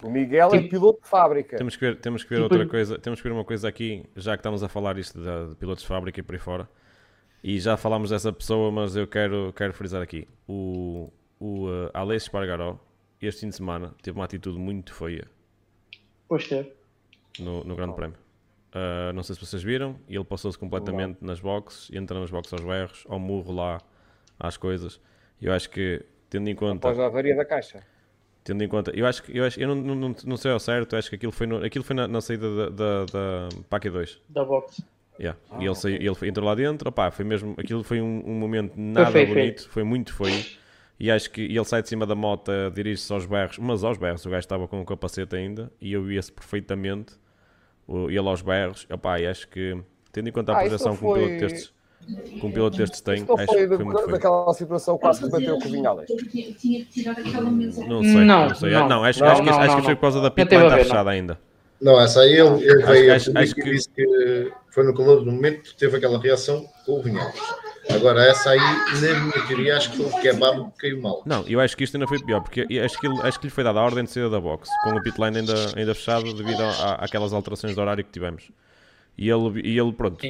[0.04, 1.58] O Miguel é tipo, piloto de fábrica.
[1.58, 4.04] Temos que ver, temos que ver tipo, outra coisa, temos que ver uma coisa aqui,
[4.15, 6.67] já que estamos a falar isto de, de, pilotos de fábrica e por aí fora.
[7.43, 10.28] E já falámos dessa pessoa, mas eu quero, quero frisar aqui.
[10.47, 12.80] O, o uh, Aleix Spargaró
[13.21, 15.28] este fim de semana teve uma atitude muito feia
[16.28, 16.71] Pois teve.
[17.39, 18.17] no, no Grande Prémio.
[18.74, 22.63] Uh, não sei se vocês viram, ele passou-se completamente nas boxes, entra nas boxes aos
[22.63, 23.82] berros, ao murro lá,
[24.39, 25.00] às coisas.
[25.42, 26.88] Eu acho que, tendo em conta.
[26.88, 27.82] Após a avaria da caixa.
[28.44, 30.60] Tendo em conta, eu acho que eu, acho, eu não, não, não, não sei ao
[30.60, 33.50] certo, eu acho que aquilo foi, no, aquilo foi na, na saída da, da, da
[33.70, 34.20] PAC 2.
[34.30, 34.84] Da box.
[35.20, 35.38] Yeah.
[35.60, 38.34] e ele, saiu, ele foi- entrou lá dentro, opá, foi mesmo, aquilo foi um, um
[38.40, 40.44] momento nada feio, bonito, foi muito feio.
[41.00, 44.26] E acho que ele sai de cima da moto, dirige-se aos berros, mas aos berros,
[44.26, 47.14] o gajo estava com o capacete ainda, e eu via-se perfeitamente,
[47.88, 49.78] o, ele aos berros, opá, e acho que,
[50.12, 51.74] tendo em conta a Ah, projeção não que um piloto foi- destes,
[52.06, 54.12] que um piloto destes tem, não acho foi, que foi muito feio.
[54.12, 56.06] daquela situação quase que bateu com o Vinhales.
[56.32, 57.86] Tinha, tinha que tirar aquela mesa.
[57.86, 58.72] Não sei, não, Não, sei.
[58.72, 58.90] não.
[58.90, 60.82] Não, acho, que, acho que foi por causa da Não teve pit a line ver,
[60.82, 61.40] estar fechada ainda.
[61.82, 64.84] Não, essa aí ele, ele Acho- veio acho- acho, acho que que- disse que foi
[64.86, 67.34] no calor do momento teve aquela reação com o Vinhales.
[67.90, 71.24] Agora, essa aí, na minha teoria, acho que foi o kebab que caiu mal.
[71.26, 73.64] Não, eu acho que isto ainda foi pior, porque acho que, acho que lhe foi
[73.64, 76.62] dada a ordem de saída da box, com o pit line ainda, ainda fechado devido
[76.62, 78.52] a, a- àquelas alterações de horário que tivemos.
[79.18, 80.24] E ele, e ele pronto,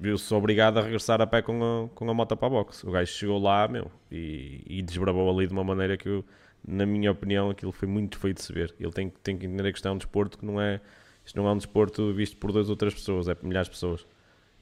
[0.00, 2.82] viu-se obrigado a regressar a pé com a, com a moto para a box.
[2.84, 6.24] O gajo chegou lá, meu, e, e desbravou ali de uma maneira que, eu,
[6.66, 8.74] na minha opinião, aquilo foi muito feio de se ver.
[8.80, 10.80] Ele tem, que- tem que entender que isto é um desporto que não é,
[11.24, 13.74] isto não é um desporto visto por duas ou três pessoas, é por milhares de
[13.74, 14.06] pessoas.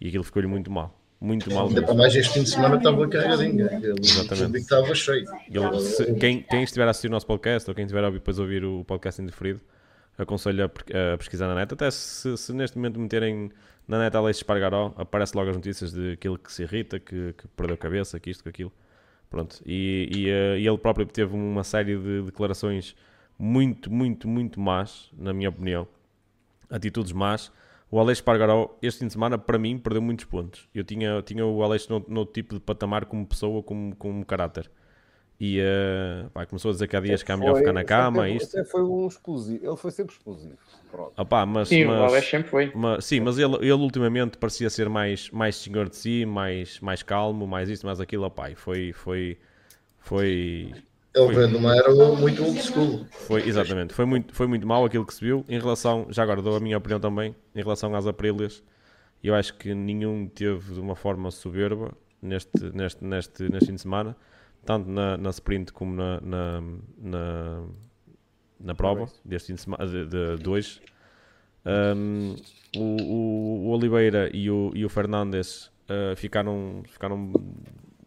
[0.00, 0.94] E aquilo ficou-lhe muito mal.
[1.20, 3.68] Muito mal Ainda para mais este fim de semana estava carregadinho.
[3.72, 4.58] Ele Exatamente.
[4.58, 5.24] estava cheio.
[5.50, 8.18] Ele- se- quem, quem estiver a assistir o nosso podcast ou quem estiver a ouvir-
[8.18, 9.60] depois ouvir o podcast indiferido,
[10.16, 11.74] aconselho a, a pesquisar na net.
[11.74, 13.50] Até se, se neste momento meterem
[13.88, 17.48] na net Alex Espargaró, aparece logo as notícias de aquilo que se irrita, que, que
[17.48, 18.72] perdeu a cabeça, que isto, que aquilo.
[19.30, 19.60] Pronto.
[19.64, 22.94] E, e, eh, e ele próprio teve uma série de declarações
[23.38, 25.88] muito, muito, muito más, na minha opinião.
[26.70, 27.50] Atitudes más.
[27.90, 30.68] O Alex Espargaró, este fim de semana, para mim, perdeu muitos pontos.
[30.74, 34.70] Eu tinha, tinha o Alex no, no tipo de patamar como pessoa, como, como caráter.
[35.40, 38.22] E eh, pá, começou a dizer que há dias que é melhor ficar na cama,
[38.24, 38.50] sempre- isto.
[38.50, 39.66] sempre foi um explosivo.
[39.66, 40.56] Ele foi sempre explosivo.
[40.90, 41.12] Pronto.
[41.16, 42.72] Opá, mas, Sim, o mas- Alex sempre foi.
[42.74, 47.02] mas- sim, mas ele, ele ultimamente parecia ser mais, mais senhor de si, mais, mais
[47.04, 48.24] calmo, mais isto, mais aquilo.
[48.24, 49.38] Opá, e foi, foi,
[50.00, 50.72] foi,
[51.14, 53.06] Ele veio de uma era muito old school.
[53.10, 55.44] foi, exatamente, foi muito, foi muito mal aquilo que se viu.
[55.48, 58.60] Em relação, já agora dou a minha opinião também, em relação às Aprílias,
[59.22, 63.80] eu acho que nenhum teve de uma forma soberba neste, neste, neste, neste fim de
[63.82, 64.16] semana,
[64.68, 66.60] tanto na, na sprint como na, na,
[66.98, 67.64] na,
[68.60, 70.80] na prova deste fim de semana, de, de, de hoje.
[71.64, 72.34] Um,
[72.76, 77.32] o, o- Oliveira e o, e o Fernandes uh, ficaram, ficaram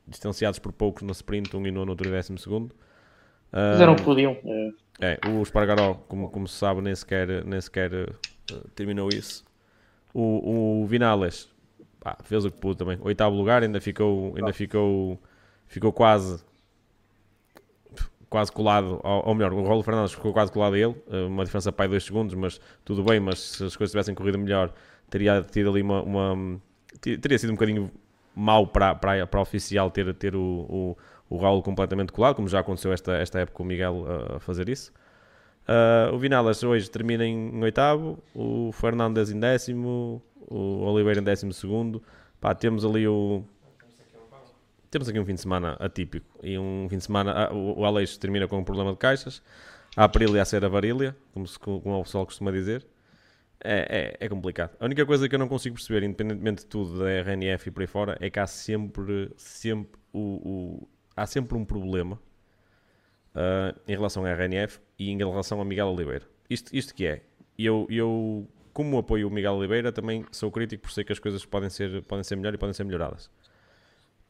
[0.08, 2.76] distanciados por poucos no sprint, um e no outro e décimo segundo.
[3.74, 4.38] Fizeram o que podiam.
[4.45, 4.71] eh,
[5.02, 8.08] É, o Espargaró, como, como se sabe, nem sequer, nem sequer eh,
[8.76, 9.43] terminou isso.
[10.13, 11.50] O, o Vinales
[12.00, 12.97] pá, fez o que pôde também.
[13.02, 15.19] Oitavo lugar, ainda ficou, ainda ficou,
[15.67, 16.43] ficou quase
[18.32, 21.46] quase colado, ao, ou melhor, o Rolo Fernandes ficou quase colado a ele, eh, uma
[21.46, 24.74] diferença para aí 2 segundos, mas tudo bem, mas se as coisas tivessem corrido melhor,
[25.10, 26.60] teria tido ali uma, uma-
[27.02, 27.91] te- teria sido um bocadinho
[28.36, 30.98] mau para, para, para oficial ter, ter o, o,
[31.30, 34.39] o Raul completamente colado, como já aconteceu esta, esta época com o Miguel a- a
[34.39, 34.91] fazer isso.
[35.67, 41.24] Ah, o Vinales hoje termina em, em oitavo, o Fernandes em décimo, o Oliveira em
[41.24, 42.02] décimo segundo.
[42.39, 43.44] Pá, temos ali o.
[44.91, 47.32] Temos aqui um fim de semana atípico e um fim de semana.
[47.47, 49.41] ah, o, Aleixo termina com um problema de caixas,
[49.95, 52.86] a Aprilia a ser a varília, como, se, como o pessoal costuma dizer.
[53.63, 54.75] É, é, é complicado.
[54.80, 57.82] A única coisa que eu não consigo perceber, independentemente de tudo, da RNF e por
[57.82, 62.19] aí fora, é que há sempre, sempre, o, o- há sempre um problema
[63.36, 66.25] ah, em relação à RNF e em relação a Miguel Oliveira.
[66.49, 67.21] Isto, isto que é,
[67.58, 71.45] eu, eu, como apoio o Miguel Oliveira, também sou crítico por sei que as coisas
[71.45, 73.30] podem ser, podem ser melhor e podem ser melhoradas.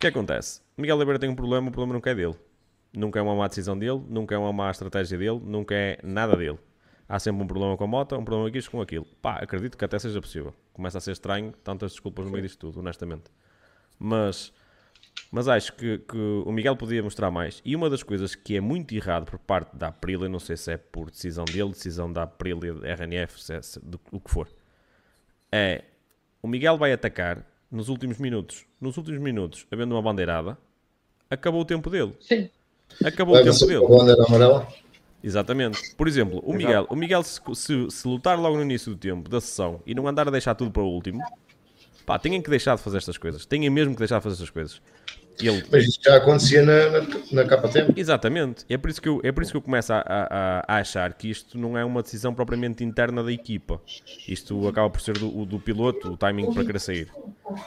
[0.02, 0.62] O que acontece?
[0.76, 2.34] Miguel Oliveira tem um problema, o problema nunca é dele.
[2.92, 6.36] Nunca é uma má decisão dele, nunca é uma má estratégia dele, nunca é nada
[6.36, 6.58] dele.
[7.08, 9.06] Há sempre um problema com a moto, um problema com isto, com aquilo.
[9.22, 10.56] Pá, acredito que até seja possível.
[10.74, 13.26] Começa a ser estranho, tantas desculpas no meio disto tudo, honestamente.
[14.00, 14.52] Mas,
[15.32, 17.62] mas acho que, que o Miguel podia mostrar mais.
[17.64, 20.72] E uma das coisas que é muito errado por parte da Aprilia, não sei se
[20.72, 24.50] é por decisão dele, decisão da Aprilia, RNF, se é, se- do, o que for,
[25.52, 25.84] é
[26.42, 28.66] o Miguel vai atacar nos últimos minutos.
[28.80, 30.58] Nos últimos minutos, havendo uma bandeirada,
[31.30, 32.14] acabou o tempo dele.
[32.20, 32.50] Sim.
[33.04, 33.86] Acabou o Leva tempo dele.
[33.86, 34.68] a bandeira amarela.
[35.24, 35.96] Exatamente.
[35.96, 39.30] Por exemplo, o Miguel, o Miguel se, se- se lutar logo no início do tempo
[39.30, 41.22] da sessão e não andar a deixar tudo para o último,
[42.06, 43.46] pá, têm que deixar de fazer estas coisas.
[43.46, 44.82] Têm mesmo que deixar de fazer estas coisas.
[45.40, 47.00] Ele, Mas isto já acontecia na, na,
[47.46, 47.94] na tempo.
[47.96, 48.66] Exatamente.
[48.70, 51.14] É por isso que eu, é por isso que eu começo a, a- a achar
[51.14, 53.82] que isto não é uma decisão propriamente interna da equipa.
[54.28, 57.08] Isto acaba por ser do, do piloto, o timing para querer sair.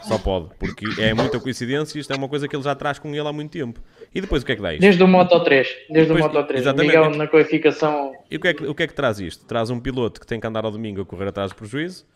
[0.02, 2.98] Só pode, porque é muita coincidência e isto é uma coisa que ele já traz
[2.98, 3.80] com ele há muito tempo.
[4.14, 4.80] E depois o que é que dá isto?
[4.82, 5.68] Desde o Moto 3.
[5.90, 6.60] Desde Depois- o Moto 3.
[6.60, 6.96] exatamente.
[6.96, 8.12] Miguel na qualificação.
[8.30, 9.44] E o que, é que, o que é que traz isto?
[9.46, 12.06] Traz um piloto que tem que andar ao domingo a correr atrás do prejuízo,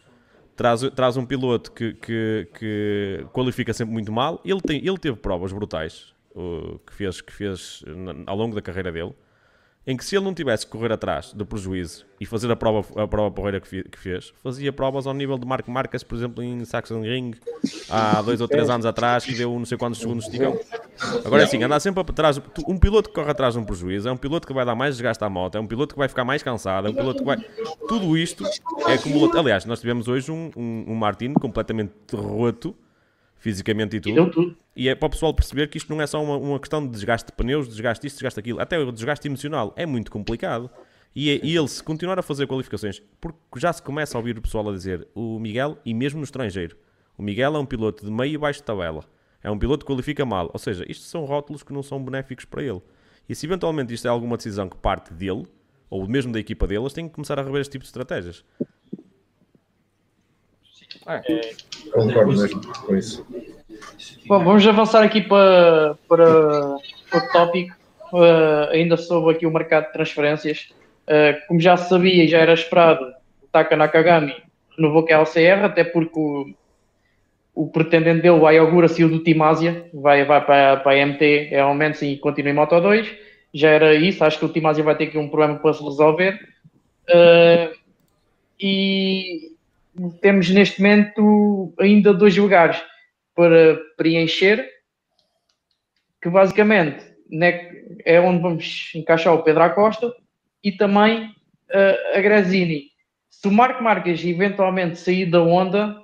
[0.59, 4.43] traz, traz um piloto que, que, que qualifica sempre muito mal.
[4.45, 7.85] Ele, tem, ele teve provas brutais uh, que fez, que fez
[8.27, 9.15] ao longo da carreira dele,
[9.89, 13.03] em que se ele não tivesse que correr atrás do prejuízo e fazer a prova,
[13.03, 16.45] a prova porreira que, que fez, fazia provas ao nível de Marco Marques, por exemplo,
[16.45, 17.33] em Saxon Ring,
[17.89, 20.61] há dois ou três anos atrás, que deu não sei quantos segundos de esticão.
[21.25, 22.39] Agora é assim, andar sempre atrás.
[22.69, 24.97] Um piloto que corre atrás de um prejuízo é um piloto que vai dar mais
[24.97, 27.25] desgaste à moto, é um piloto que vai ficar mais cansado, é um piloto que
[27.25, 27.39] vai.
[27.89, 28.45] Tudo isto
[28.87, 29.39] é acumulado.
[29.39, 32.77] Aliás, nós tivemos hoje um, um, um Martino completamente roto,
[33.39, 34.15] fisicamente e E tudo.
[34.15, 34.57] deu tudo.
[34.77, 36.91] E é para o pessoal perceber que isto não é só uma, uma questão de
[36.93, 38.61] desgaste de pneus, desgaste isto, desgaste aquilo.
[38.61, 40.71] Até o desgaste emocional é muito complicado.
[41.15, 44.37] E, é- e ele, se continuar a fazer qualificações, porque já se começa a ouvir
[44.39, 46.77] o pessoal a dizer o Miguel, e mesmo no estrangeiro,
[47.17, 49.05] o Miguel é um piloto de meio e baixo de tabela.
[49.43, 50.51] É um piloto que qualifica mal.
[50.53, 52.81] Ou seja, isto são rótulos que não são benéficos para ele.
[53.29, 55.45] E se eventualmente isto é alguma decisão que parte dele,
[55.91, 58.45] ou mesmo da equipa dele, eles têm que começar a rever este tipo de estratégias.
[61.93, 63.27] Concordo mesmo com isso.
[64.27, 66.69] Bom, vamos avançar aqui para, para
[67.13, 67.77] outro tópico.
[68.13, 70.71] Uh, ainda sobre aqui o mercado de transferências.
[71.07, 73.05] Uh, como já se sabia e já era esperado,
[73.43, 74.35] o Taka Nakagami
[74.77, 76.55] renovou com a LCR, até porque o,
[77.55, 81.49] o pretendente dele, o Ayogura, saiu do Team Ásia, vai, vai para, para a MT,
[81.51, 83.09] é aumento sim, e continua em Moto 2.
[83.53, 85.83] Já era isso, acho que o Team Ásia vai ter aqui um problema para se
[85.83, 86.39] resolver.
[87.09, 87.75] Uh,
[88.61, 89.53] e
[90.21, 92.81] temos neste momento ainda dois lugares
[93.35, 94.69] para preencher,
[96.21, 97.71] que basicamente né,
[98.05, 100.13] é onde vamos encaixar o Pedro Acosta
[100.63, 102.89] e também uh, a Grazini.
[103.31, 105.97] Se o Marco Marques eventualmente sair da Honda,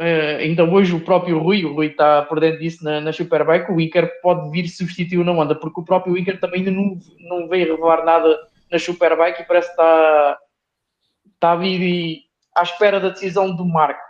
[0.00, 3.70] uh, ainda hoje o próprio Rui, o Rui está por dentro disso na, na Superbike,
[3.70, 7.48] o Iker pode vir substituir na Honda, porque o próprio Iker também ainda não, não
[7.48, 8.36] veio revelar nada
[8.70, 10.38] na Superbike e parece que está,
[11.34, 12.25] está a vir e-
[12.56, 14.00] à espera da decisão do Marco.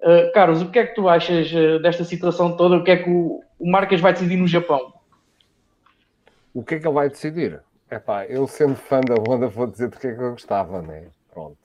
[0.00, 2.76] Uh, Carlos, o que é que tu achas uh, desta situação toda?
[2.76, 4.92] O que é que o, o Marques vai decidir no Japão?
[6.52, 7.62] O que é que ele vai decidir?
[7.90, 11.08] Epá, eu sendo fã da Honda vou dizer porque é que eu gostava, né?
[11.32, 11.58] Pronto.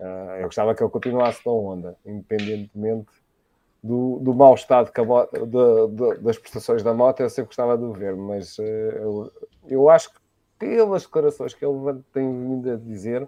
[0.00, 3.08] Ah, eu gostava que ele continuasse na Honda, independentemente
[3.82, 7.48] do, do mau estado que a mo- da- da- das prestações da moto, eu sempre
[7.48, 9.32] gostava de o ver, mas eh, eu,
[9.66, 10.20] eu acho que
[10.58, 13.26] pelas declarações que ele tem vindo a dizer,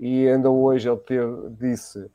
[0.00, 2.10] e ainda hoje ele teve, disse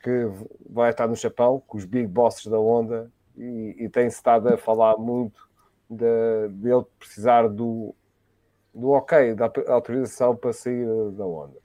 [0.00, 0.30] que
[0.70, 4.56] vai estar no Japão com os big bosses da Honda e, e tem-se estado a
[4.56, 5.48] falar muito
[5.90, 7.92] de, dele precisar do,
[8.72, 11.64] do ok, da autorização para sair da Honda.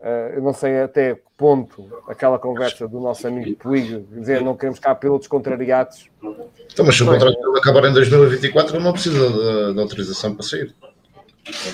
[0.00, 4.56] Eh, eu não sei até que ponto aquela conversa do nosso amigo Puig dizer não
[4.56, 6.08] queremos cá pilotos contrariados.
[6.72, 10.34] Então, mas se o contrato dele acabar em 2024, ele não precisa de, de autorização
[10.36, 10.72] para sair.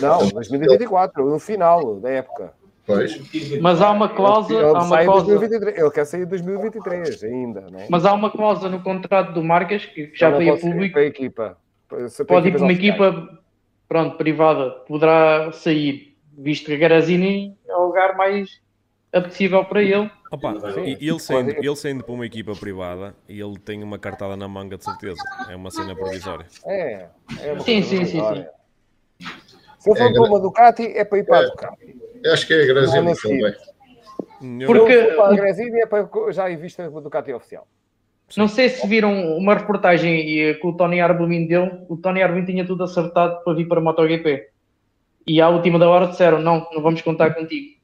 [0.01, 2.64] Não, 2024, no final da época.
[2.87, 3.19] Pois.
[3.63, 6.27] Mas há uma cláusula, ele, há uma sai em cláusula, 2023, ele quer sair em
[6.27, 7.87] 2023 ainda, né?
[7.89, 11.03] mas há uma cláusula no contrato do Marques que já Ele veio a público, para
[11.03, 11.59] a equipa.
[11.89, 12.79] Para- pode ir para uma oficiais.
[12.79, 13.39] equipa
[13.89, 18.61] pronto, privada, poderá sair, visto que a Garazini é o lugar mais
[19.13, 20.11] apetecível para ele.
[20.31, 20.97] Opa, Sim.
[21.01, 24.77] e ele saindo, ele saindo para uma equipa privada, ele tem uma cartada na manga
[24.77, 25.21] de certeza.
[25.49, 26.45] É uma cena provisória.
[26.67, 27.07] É,
[27.41, 28.51] é uma Sim, sim, sim, provisória.
[29.79, 32.04] Se eu for É, para uma Ducati, é para ir para a Ducati.
[32.25, 33.29] Eu acho que é a Grazini que.
[34.63, 37.67] Eu- Porque- Se eu a Gresini, é para já ir vista a Ducati oficial.
[38.37, 41.71] Não sei se viram uma reportagem eh, com o Tony Arbolin dele.
[41.89, 44.49] O Tony Arbolin tinha tudo acertado para vir para a MotoGP.
[45.27, 47.75] E à última da hora disseram: não, não vamos contar contigo.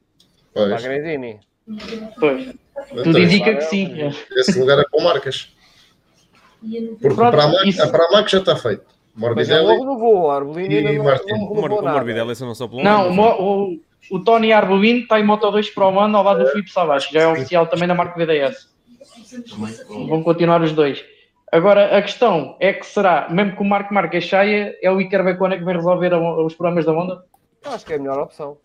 [0.53, 0.83] Para a Pois.
[0.83, 1.39] Gresini.
[2.19, 2.47] Pois,
[2.91, 3.95] Então, tudo indica que sim.
[4.35, 5.55] Esse lugar é para marcas.
[6.59, 8.83] Porque Pronto, para a Mac, isso- a para a Mac já está feito.
[9.13, 11.31] Mas ele Morbidelli, não renovou, Arbolini E ainda não, Martin.
[11.33, 11.81] não O.
[11.93, 15.87] Morbidelli só não só pelo Não, o, o Tony Arbolin está em Moto 2 para
[15.89, 18.69] o ano ao lado do Filipe Savage, que já é oficial também da marca VDS.
[20.07, 21.03] Vão continuar os dois.
[21.51, 25.23] Agora, a questão é que será, mesmo que o Marco Marques saia, é o Iker
[25.23, 27.25] Becona que vai resolver os problemas da Honda?
[27.65, 28.57] Acho que é a melhor opção.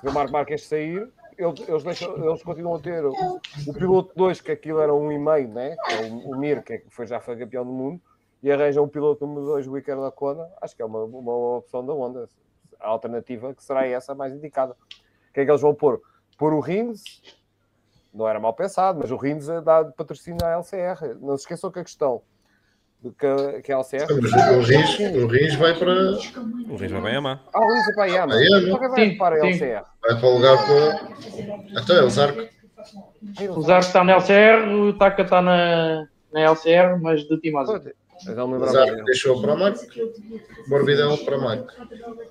[0.00, 3.12] Se o Marco Marques sair, eles, eles, deixam- eles continuam a ter o,
[3.68, 5.76] o piloto 2, que aquilo era um e meio, né?
[5.86, 8.00] que é o, o Mir, que é que foi, já foi campeão do mundo,
[8.42, 10.46] e arranjam o piloto número 2, o Iker Lacona.
[10.60, 12.28] Acho que é uma, uma opção da Honda.
[12.84, 14.74] A alternativa que será essa mais indicada.
[14.74, 16.00] O que é que eles vão pôr?
[16.38, 17.02] Pôr o Rins,
[18.12, 21.16] não era mal pensado, mas o Rins é dado patrocínio à LCR.
[21.20, 22.22] Não se esqueçam que a questão
[23.02, 24.06] de que, que a LCR.
[24.20, 25.92] Mas o Rins, o Rins vai para,
[26.70, 27.42] O Reis vai bem amar.
[27.52, 28.34] Ah, o Rins é para a Yama.
[28.34, 28.68] A Yama.
[28.68, 29.46] Só que vai Sim, para a sim.
[29.46, 29.84] LCR.
[30.02, 31.80] vai para o lugar para.
[31.80, 32.40] Até é o Zarco.
[33.56, 37.80] O Zarco está na LCR, o Taka está na, na LCR, mas do Timásio.
[38.26, 39.04] Mas não me O lembrava Zarco dele.
[39.06, 39.76] deixou para Mac,
[40.68, 41.70] Morbidelli para Mac.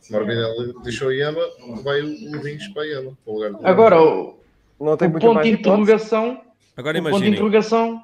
[0.09, 1.41] Morbidelli deixou a Yama,
[1.83, 3.17] vai o Vinhos para a Yama.
[3.23, 4.39] para o lugar do- Agora, o,
[4.79, 6.41] Não tem o ponto de interrogação.
[6.75, 7.31] Agora O ponto de imaginem.
[7.33, 8.03] interrogação.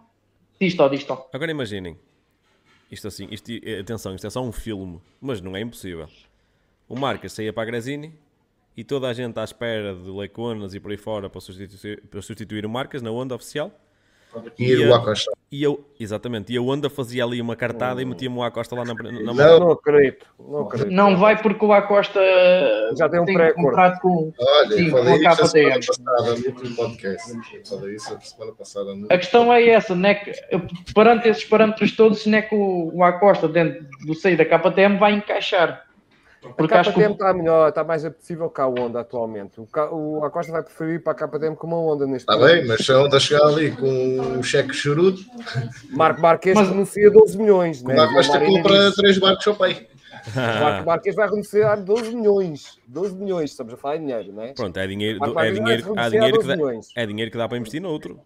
[0.60, 1.30] Diz tó.
[1.34, 1.98] Agora imaginem.
[2.92, 6.08] Isto assim, isto, atenção, isto é só um filme, mas não é impossível.
[6.88, 8.14] O Marcas saía para a Grazini
[8.76, 12.22] e toda a gente à espera de Leiconas e por aí fora para substituir, para
[12.22, 13.72] substituir o Marcas na onda oficial.
[14.58, 15.32] E o Acosta.
[15.52, 18.86] E eu, exatamente, e a onda fazia ali uma cartada e metia-me o Acosta lá
[18.86, 19.34] na, na Não.
[19.34, 19.60] mão.
[19.60, 20.26] Não acredito.
[20.40, 20.92] Não acredito.
[20.92, 22.20] Não vai porque o Acosta
[22.96, 24.00] Já tem um pré-acordo.
[24.02, 24.32] com.
[24.40, 25.88] Olha, Sim, falei com a isso a semana KTM.
[25.88, 27.70] passada no último podcast.
[27.70, 30.14] Falei isso a semana passada no A questão é essa, né?
[30.16, 30.32] que,
[30.94, 35.14] perante esses parâmetros todos, né, que o, o Acosta dentro do seio da KTM vai
[35.14, 35.89] encaixar.
[36.56, 39.60] Porque a que KTM está melhor, está mais apetecível que a Honda atualmente.
[39.60, 42.38] O, Ca- o Acosta vai preferir ir para a KTM que uma Honda neste Está
[42.38, 42.56] momento.
[42.60, 43.88] bem, mas se a onda chegar ali com
[44.22, 45.22] um cheque churuto,
[45.92, 47.84] Marco Marques Mas- renuncia 12 milhões.
[47.84, 47.94] Né?
[47.96, 49.88] o Acosta O Marini compra disse, três barcos ao pai.
[50.36, 52.80] Marco Marques vai renunciar 12 milhões.
[52.88, 54.54] 12 milhões, estamos a falar em dinheiro, não é?
[54.54, 56.88] Pronto, é dinheiro, Marco é dinheiro, há dinheiro, que 12 dá, milhões.
[56.96, 58.20] é dinheiro que dá para investir noutro.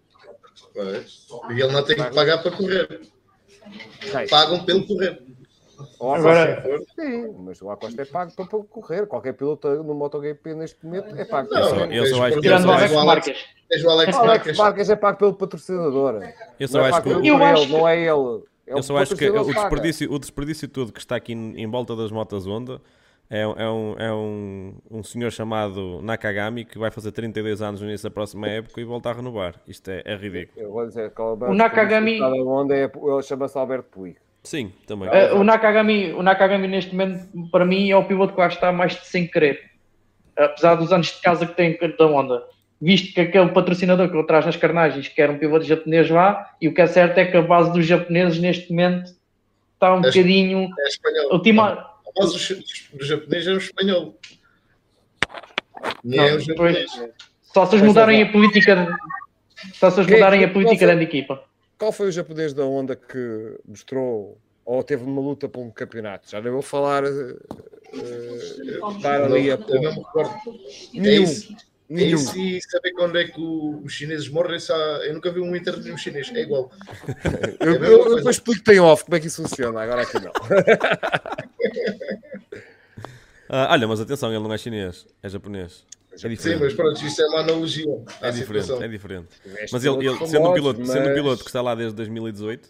[0.74, 1.28] Pois.
[1.50, 3.02] E ele não tem que pagar para correr.
[4.30, 5.22] Pagam pelo correr.
[6.00, 9.08] O Agora- Acosta, sim, mas o Acosta é pago para, correr.
[9.08, 12.72] Qualquer piloto no MotoGP neste momento é pago Não, eu só acho que- tirando o
[12.72, 13.46] Alex Marques.
[13.84, 14.58] O Alex Alex Marques.
[14.58, 16.22] Marques é pago pelo patrocinador.
[16.60, 18.44] Eu só Não é acho que, Eu acho ele, não é ele.
[18.68, 21.96] É eu só acho que o desperdício, o desperdício todo que está aqui em, volta
[21.96, 22.80] das motas Honda
[23.30, 27.88] é, é, um, é um, um senhor chamado Nakagami que vai fazer 32 anos no
[27.88, 29.56] início da próxima época e volta a renovar.
[29.68, 30.62] Isto é, é ridículo.
[30.66, 34.16] Eu vou dizer que o, O Nakagami- Da onda é, ele chama-se Alberto Puig.
[34.44, 35.08] Sim, também.
[35.10, 38.58] Uh, o, Nakagami, o Nakagami, neste momento, para mim, é o piloto que eu acho
[38.58, 39.72] que está mais de sem querer.
[40.38, 42.44] Apesar dos anos de casa que tem da onda.
[42.82, 46.54] Visto que aquele patrocinador que ele traz nas carnagens, que era um piloto japonês lá,
[46.60, 49.14] e o que é certo é que a base dos japoneses, neste momento,
[49.76, 50.70] está um És- bocadinho.
[50.80, 51.34] É espanhol.
[51.36, 51.90] O Tima...
[52.18, 52.50] Mas os,
[53.00, 54.20] os japoneses é um espanhol.
[56.04, 56.92] Nem Não, é um japonês.
[57.42, 58.24] Só se eles mudarem é.
[58.24, 58.96] a política.
[59.74, 61.44] Só se eles Quem- mudarem a política da equipa.
[61.84, 66.32] Qual foi o japonês da onda que mostrou ou teve uma luta por um campeonato?
[66.32, 67.04] Já nem vou falar.
[67.04, 67.36] eh,
[67.94, 69.56] eh, estar ali a.
[69.56, 70.34] Eu não me recordo.
[70.96, 71.24] É Nenhum.
[71.24, 71.52] isso.
[71.52, 71.56] É
[71.94, 72.20] Nenhum.
[72.38, 74.62] e saber quando é que o- os chineses morrem.
[74.62, 74.74] Só...
[75.04, 76.32] Eu nunca vi um Inter de um chinês.
[76.34, 76.72] É igual.
[77.60, 78.16] Eu, É eu, eu coisa.
[78.16, 79.82] depois explico tem off como é que isso funciona.
[79.82, 80.32] Agora aqui não.
[83.50, 85.86] Ah, olha, mas atenção, ele não é chinês, é japonês.
[86.14, 86.60] É Sim, diferente.
[86.64, 87.86] mas pronto, isto é uma analogia.
[88.22, 88.84] É diferente, situação.
[88.84, 89.28] é diferente.
[89.72, 92.70] Mas ele, ele sendo, um piloto, sendo um mas- piloto que está lá desde 2018,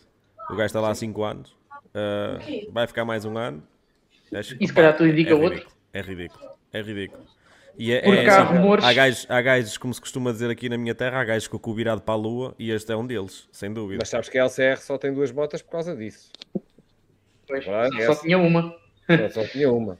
[0.50, 1.56] o gajo está lá há 5 anos,
[1.94, 2.40] ah,
[2.72, 3.62] vai ficar mais um ano.
[4.34, 5.50] Acho E se calhar tudo é indica outro.
[5.60, 7.24] ridículo, é ridículo, é ridículo.
[7.78, 10.50] E é, Porque é há assim, rumores- há, gajos, há gajos, como se costuma dizer
[10.50, 12.92] aqui na minha terra, há gajos com o cu virado para a lua e este
[12.92, 14.00] é um deles, sem dúvida.
[14.02, 16.32] Mas sabes que a LCR só tem duas motas por causa disso.
[17.48, 18.22] Pois, Verdade, só essa.
[18.22, 18.76] tinha uma.
[19.08, 19.98] Só, só tinha uma.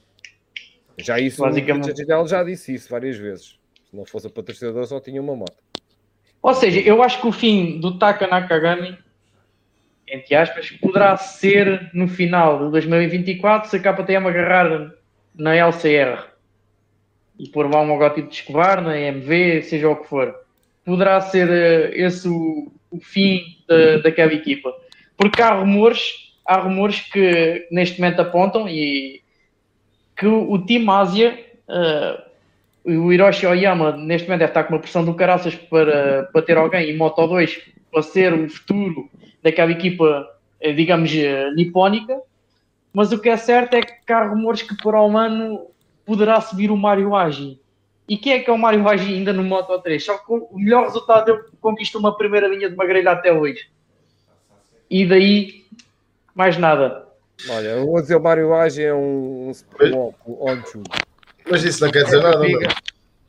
[0.96, 2.02] Já isso, Basicamente.
[2.02, 3.58] o já disse isso várias vezes.
[3.90, 5.56] Se não fosse o patrocinador, só tinha uma moto.
[6.42, 8.98] Ou seja, eu acho que o fim do Taka Nakagami,
[10.06, 14.92] entre aspas, poderá ser no final de 2024 se a KTM agarrar
[15.34, 16.34] na LCR
[17.38, 20.34] e pôr lá um logotipo de Escobar, na MV, seja o que for.
[20.84, 24.72] Poderá ser eh, esse o, o fim da, daquela equipa.
[25.16, 29.23] Porque há rumores, há rumores que neste momento apontam e
[30.16, 31.38] que o, Team Ásia
[31.68, 32.24] eh,
[32.84, 36.56] o Hiroshi Oyama neste momento deve estar com uma pressão do caraças para, para ter
[36.56, 39.08] alguém em Moto 2 para ser o futuro
[39.42, 40.28] daquela equipa,
[40.60, 42.20] eh, digamos, eh, nipónica.
[42.92, 45.66] Mas o que é certo é que há rumores que para o ano
[46.04, 47.58] poderá subir o Mario Agi.
[48.06, 50.04] E quem é que é o Mario Agi ainda no Moto 3?
[50.04, 53.68] Só que o melhor resultado dele conquistou uma primeira linha de uma grelha até hoje.
[54.90, 55.64] E daí,
[56.34, 57.03] mais nada.
[57.48, 60.82] Olha, eu vou dizer o Mário Age é um, um um Onchu.
[61.50, 62.68] Mas isso não quer dizer nada, mano.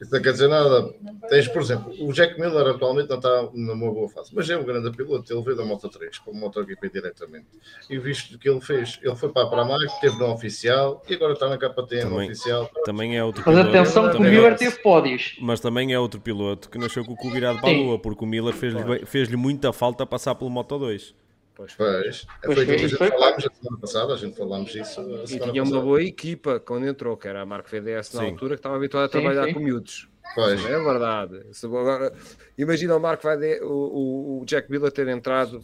[0.01, 0.93] Isso não quer dizer nada.
[1.30, 4.64] Tens, por exemplo, o Jack Miller atualmente não está numa boa fase, mas é um
[4.64, 5.32] grande piloto.
[5.34, 7.47] Ele veio da Moto 3 para o MotoGP diretamente.
[7.89, 11.14] E visto o que ele fez, ele foi para a Pramac, esteve no oficial e
[11.14, 12.26] agora está na KTM Também.
[12.30, 12.70] oficial.
[12.84, 13.70] Também é outro Mas piloto.
[13.78, 15.38] atenção que o é- Miller teve pódios.
[15.41, 18.24] Mas também é outro piloto que nasceu com o cu virado para a lua, porque
[18.24, 21.16] o Miller fez-lhe fez-lhe muita falta passar pelo Moto 2.
[21.56, 24.38] Pois, Pois foi aquilo que a foi, gente foi falámos a semana passada, a gente
[24.38, 25.82] falámos disso E tinha uma passada.
[25.82, 28.32] boa equipa quando entrou, que era a Marco VDS na Sim.
[28.32, 29.53] altura, que estava habituado a Sim, trabalhar sim.
[29.53, 30.10] com miúdos.
[30.34, 30.62] Pois.
[30.62, 31.41] Não é verdade.
[31.64, 32.14] Agora,
[32.58, 35.62] imagina o Marco vai de- o, o- Jack Miller ter entrado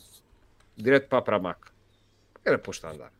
[0.78, 1.60] direto para a Pramac.
[2.46, 3.12] Era posto a andar.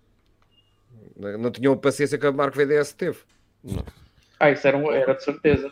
[1.18, 3.18] Não não tinham a paciência que a Marco VDS teve.
[4.40, 5.72] Ah, isso era, um- era de certeza.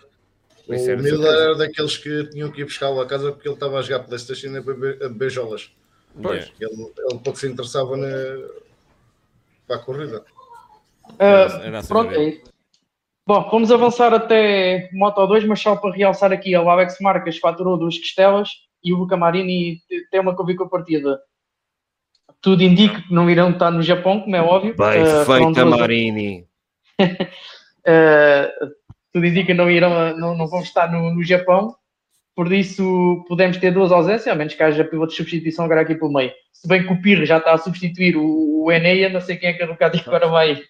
[0.67, 3.81] O Miller era daqueles que tinham que ir buscá-lo a casa porque ele estava a
[3.81, 5.71] jogar Playstation e a beber- a beijolas.
[6.21, 6.51] Pois.
[6.59, 8.07] Ele, ele pouco se interessava na,
[9.67, 10.23] para a corrida.
[11.17, 12.43] Era assim pronto, é isso.
[13.25, 17.77] Bom, vamos avançar até Moto 2, mas só para realçar aqui, o Alex Marques faturou
[17.77, 18.49] duas costelas
[18.83, 20.35] e o Luca Marini te- tem uma
[20.67, 21.21] partida.
[22.41, 24.75] Tudo indica que não irão estar no Japão, como é óbvio.
[24.75, 26.47] Bem Ah, foram feita, Marini.
[26.99, 27.13] Uh,
[29.13, 31.75] tudo indica que não, irão, não, não vão estar no, no Japão,
[32.39, 35.93] por isso podemos ter duas ausências, a menos que haja piloto de substituição agora aqui
[35.93, 36.31] pelo meio.
[36.53, 39.49] Se bem que o Pirro já está a substituir o, o Eneia, não sei quem
[39.49, 40.63] é que a Ducati agora vai,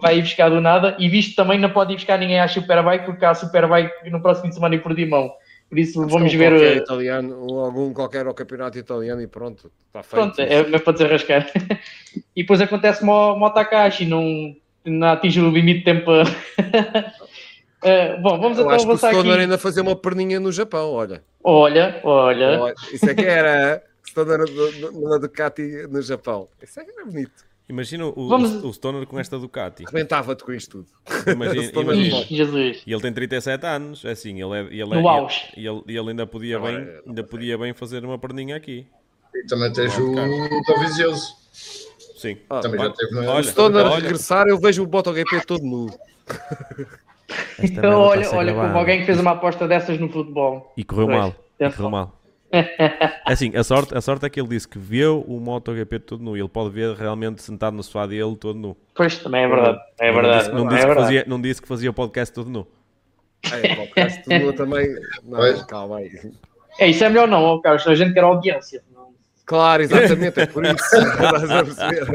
[0.00, 3.06] vai ir buscar do nada, e visto também não pode ir buscar ninguém à Superbike,
[3.06, 5.32] porque há Superbike no próximo fim de semana em Portimão.
[5.68, 6.52] Por isso vamos Um ver.
[6.52, 10.22] qualquer uh, italiano, ou algum qualquer ao campeonato italiano e pronto, está feito.
[10.22, 11.50] Pronto, é mesmo para desarrascar.
[12.36, 14.54] e depois acontece mo Takahashi, não,
[14.84, 16.08] não atinge o limite de tempo.
[17.82, 19.42] Uh, bom, vamos Eu então acho que o avançar Stoner aqui.
[19.42, 21.22] ainda fazia uma perninha no Japão, olha.
[21.42, 22.60] Olha, olha.
[22.60, 24.38] Olha, Isso é que era Stoner
[25.08, 26.48] na Ducati no Japão.
[26.62, 27.48] Isso é que era bonito.
[27.68, 29.84] Imagina o, Vamos- o Stoner com esta Ducati.
[29.84, 31.32] Rebentava-te com isto tudo.
[31.32, 32.24] Imagina, imagina.
[32.24, 32.82] Jesus.
[32.84, 35.52] E ele tem 37 anos, é assim, ele, é, ele, é, No auge.
[35.56, 38.86] e ele, ele ainda podia Agora, bem, não ainda podia bem fazer uma perninha aqui.
[39.34, 40.12] E também tens o.
[40.66, 41.32] Dovizioso.
[42.16, 42.36] Sim.
[42.50, 43.94] Ah, Também já teve no olha, Stoner olha.
[44.02, 45.86] regressar, eu vejo o MotoGP todo nu.
[47.62, 50.72] Então, olha, olha como alguém que fez uma aposta dessas no futebol.
[50.76, 51.34] E correu Pois, mal.
[51.58, 51.76] E atenção.
[51.76, 52.16] correu mal.
[52.52, 56.22] É Assim, a sorte, a sorte é que ele disse que viu o MotoGP todo
[56.24, 56.36] nu.
[56.36, 58.76] Ele pode ver realmente sentado no sofá dele todo nu.
[58.94, 59.78] Pois, também é verdade.
[60.00, 60.38] É Não verdade.
[60.40, 61.00] disse, não, é disse que verdade.
[61.06, 62.66] fazia, não disse que fazia o podcast todo nu.
[63.52, 64.88] É, podcast tudo também.
[65.22, 66.10] Não, calma aí.
[66.80, 68.82] É, isso é melhor não, Carlos, a gente quer audiência.
[69.50, 70.96] Claro, exatamente, é por isso.
[70.96, 72.06] Estás a perceber?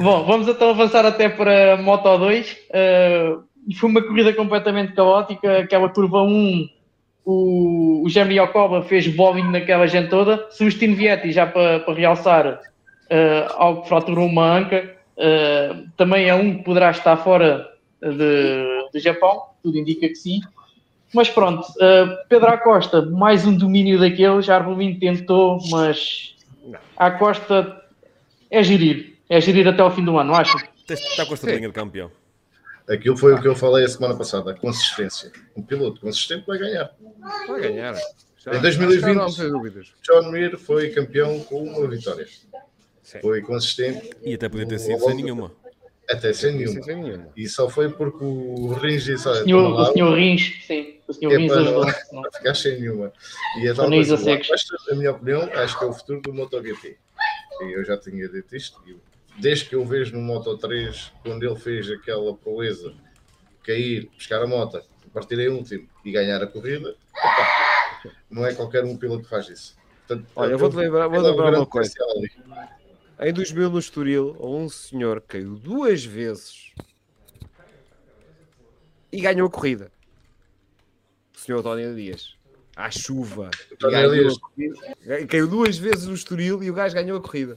[0.00, 2.52] Bom, vamos então avançar até para a Moto 2.
[2.70, 3.44] Uh,
[3.78, 5.58] foi uma corrida completamente caótica.
[5.58, 6.70] Aquela curva 1,
[7.26, 10.46] o, o Jeremy Ocoba fez bowling naquela gente toda.
[10.48, 14.90] Celestino Vietti, já para, para realçar, uh, algo que fraturou uma anca.
[15.18, 17.68] Uh, também é um que poderá estar fora
[18.00, 20.40] de, de Japão, tudo indica que sim.
[21.12, 24.48] Mas pronto, uh, Pedro Acosta, mais um domínio daqueles.
[24.48, 26.34] Arbulin tentou, mas
[26.96, 27.82] a Acosta
[28.50, 29.14] é gerir.
[29.28, 30.56] É gerir até ao fim do ano, acho.
[30.88, 32.10] Está com esta linha de campeão.
[32.88, 35.32] Aquilo foi o que eu falei a semana passada, a consistência.
[35.56, 36.90] Um piloto consistente vai ganhar.
[37.48, 37.94] Vai ganhar.
[38.38, 39.14] Já, Em 2020.
[39.16, 39.92] Não, não tem dúvidas.
[40.02, 42.26] John Mir foi campeão com uma vitória.
[43.02, 43.18] Sim.
[43.20, 45.50] Foi consistente E até podia ter sido sem nenhuma.
[46.08, 46.82] até sem nenhuma.
[46.82, 47.28] sem nenhuma.
[47.36, 50.95] E só foi porque o Rins disse: Olha, O senhor, o senhor Rins, sim.
[51.08, 51.84] O senhor É para ajudou.
[51.86, 52.22] não- não.
[52.22, 53.12] para ficar sem nenhuma.
[53.58, 56.96] E a tal Torneios coisa, a minha opinião, acho que é o futuro do MotoGP.
[57.62, 58.80] E eu já tinha dito isto.
[58.86, 58.96] e
[59.40, 62.94] Desde que eu vejo no Moto 3, quando ele fez aquela proeza,
[63.62, 64.82] cair, buscar a moto,
[65.12, 69.48] partir em último e ganhar a corrida, opa, não é qualquer um piloto que faz
[69.48, 69.76] isso.
[70.06, 71.92] Portanto, Olha, eu vou-te eu- lembrar, vou é um lembrar uma coisa.
[72.16, 72.30] ali.
[73.20, 76.72] Em 2000 no Estoril, um senhor caiu duas vezes
[79.12, 79.90] e ganhou a corrida.
[81.46, 82.34] O senhor António Dias.
[82.74, 83.50] À chuva.
[83.80, 84.34] Ganhou Dias.
[85.28, 87.56] Caiu duas vezes no Estoril e o gajo ganhou a corrida.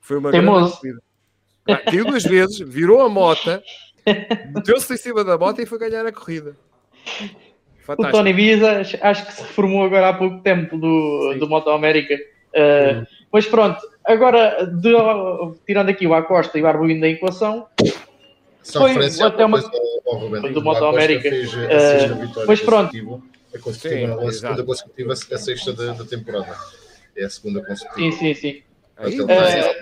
[0.00, 0.80] Foi uma Teimoso.
[0.80, 1.02] grande corrida.
[1.68, 3.62] Ah, Caiu duas vezes, virou a mota,
[4.52, 6.56] meteu-se em cima da moto e foi ganhar a corrida.
[7.06, 8.10] O Fantástico.
[8.18, 11.38] Tony Visa, acho que se reformou agora há pouco tempo do, Sim.
[11.38, 12.16] do Moto América.
[12.16, 17.68] Uh, mas pronto, agora, de- tirando aqui o Acosta e o Arbulino da equação,
[18.62, 19.62] Só Foi até uma-
[20.06, 20.52] Ruben.
[20.52, 21.22] do Moto América.
[21.28, 22.06] Fez a Eh,
[22.64, 22.90] pronto.
[22.92, 23.20] consecutiva,
[23.54, 26.54] a consecutiva, Sim, a segunda consecutiva, a sexta da, da temporada.
[27.16, 28.12] É a segunda consecutiva.
[28.12, 28.62] sim, sim, sim.
[28.98, 29.74] Eh, está-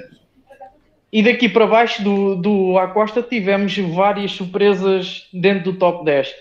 [1.13, 6.33] E daqui para baixo do, do Acosta tivemos várias surpresas dentro do top 10.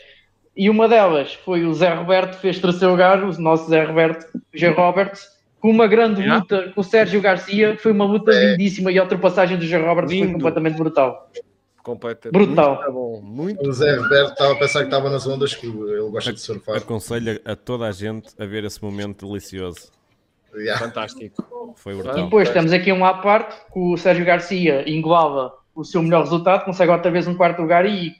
[0.55, 4.25] E uma delas foi o Zé Roberto, que fez terceiro lugar, o nosso Zé Roberto,
[4.35, 4.67] o G.
[4.69, 5.25] Roberts,
[5.59, 6.39] com uma grande Yeah.
[6.39, 7.77] luta com o Sérgio Garcia.
[7.81, 8.51] Foi uma luta É.
[8.51, 9.75] lindíssima e a ultrapassagem do G.
[9.77, 11.31] Roberts foi completamente brutal.
[11.83, 12.31] Completa.
[12.31, 12.75] Brutal.
[12.75, 16.09] Muito bom, muito O Zé Roberto estava a pensar que estava nas ondas, que ele
[16.09, 16.77] gosta de surfar.
[16.77, 19.91] Aconselho a toda a gente a ver esse momento delicioso.
[20.55, 20.83] Yeah.
[20.83, 21.73] fantástico.
[21.75, 22.23] Foi E brutal.
[22.23, 26.65] depois temos aqui um à parte, que o Sérgio Garcia engloba o seu melhor resultado,
[26.65, 28.15] consegue outra vez um quarto lugar e,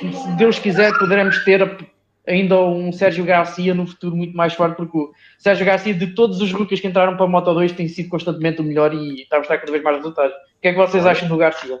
[0.00, 1.88] se Deus quiser, poderemos ter
[2.26, 6.40] ainda um Sérgio Garcia no futuro muito mais forte, porque o Sérgio Garcia, de todos
[6.40, 9.36] os rookies que entraram para a Moto 2, tem sido constantemente o melhor e está
[9.36, 10.32] a mostrar cada vez mais resultados.
[10.34, 11.80] O que é que vocês acham do Garcia?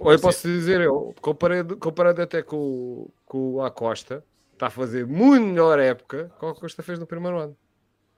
[0.00, 5.06] Olha, posso dizer, eu comparando, comparando até com, o- com o Acosta, está a fazer
[5.06, 7.56] muito melhor época que o Acosta fez no primeiro ano.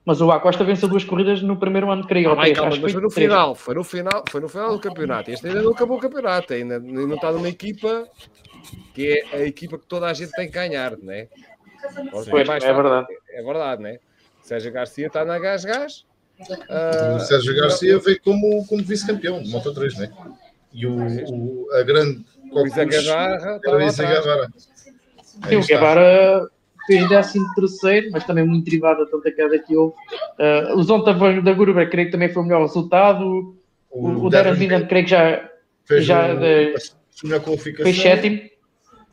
[0.05, 2.29] Mas o Acosta venceu duas corridas no primeiro ano, creio.
[2.29, 2.37] Ah, ou
[2.69, 3.13] mas foi no três.
[3.13, 5.31] final, foi no final, foi no final do campeonato.
[5.31, 8.05] Este ainda não acabou o campeonato, ainda não está numa equipa
[8.93, 11.29] que é a equipa que toda a gente tem que ganhar, não é?
[12.11, 13.07] Ou Pois, mais é verdade.
[13.31, 13.99] É verdade, né?
[14.41, 16.05] Sérgio Garcia está na Gás-Gás.
[16.37, 20.11] O Ah, Sérgio Garcia veio como, como vice-campeão de Moto 3, né?
[20.73, 23.97] E o, o- a grande o Cocos Gavarra o atrás.
[23.97, 24.49] Guevara.
[25.49, 25.65] Sim, o.
[25.65, 26.47] Guevara
[26.87, 29.95] fez 13 terceiro, mas também muito derivada tanta queda que houve.
[30.39, 33.55] Uh, o Zonta da Gurber, creio que também foi o melhor resultado.
[33.89, 35.49] O, o Darren Vinland, creio que já
[35.85, 37.83] fez já o- de- a melhor qualificação.
[37.91, 38.41] fez sétimo.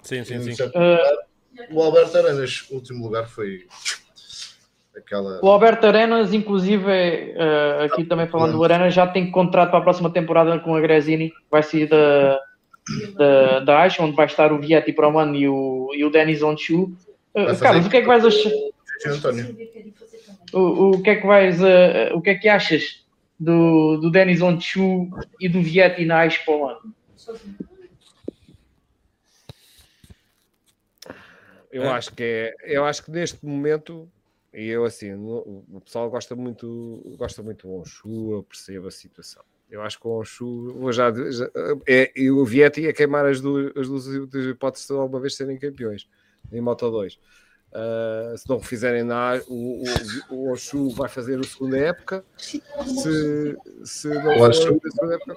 [0.02, 0.62] Sim, sim, sim.
[0.64, 1.30] Uh,
[1.76, 3.66] O Alberto Arenas, último lugar, foi
[5.00, 5.40] aquela.
[5.42, 9.82] o Alberto Arenas, inclusive, uh, aqui também falando do Arenas, já tem contrato para a
[9.82, 11.32] próxima temporada com a Gresini.
[11.50, 12.38] Vai sair da,
[13.16, 16.10] da, da Aish, onde vai estar o Vietti para o ano e o, e o
[16.10, 16.92] Denis Onchu.
[17.34, 18.50] Uh, Carlos, o que é que vais achar?
[20.52, 23.04] O, o que é que vais, uh, o que é que achas
[23.38, 25.08] do, do Denis Onchu
[25.40, 26.94] e do Vietti na Aish para o ano?
[31.72, 31.88] Eu É.
[31.88, 34.08] acho que é, eu acho que neste momento,
[34.52, 38.90] e eu assim, no- o pessoal gosta muito, gosta muito do Onshu, eu percebo a
[38.90, 39.42] situação.
[39.70, 41.50] Eu acho que o Onshu, vou já, já-
[41.86, 44.06] é, e o Vietti a queimar as duas, as duas
[44.46, 46.08] hipóteses de alguma vez serem campeões
[46.52, 47.18] em Moto 2.
[47.72, 49.84] Ah, se não o fizerem na o,
[50.30, 52.24] o, o Onshu vai fazer a segunda época.
[52.84, 55.36] Se, se não O for a segunda época,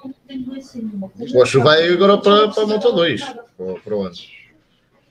[1.31, 4.15] O Osho vai agora para, para a Moto 2, para, para o ano.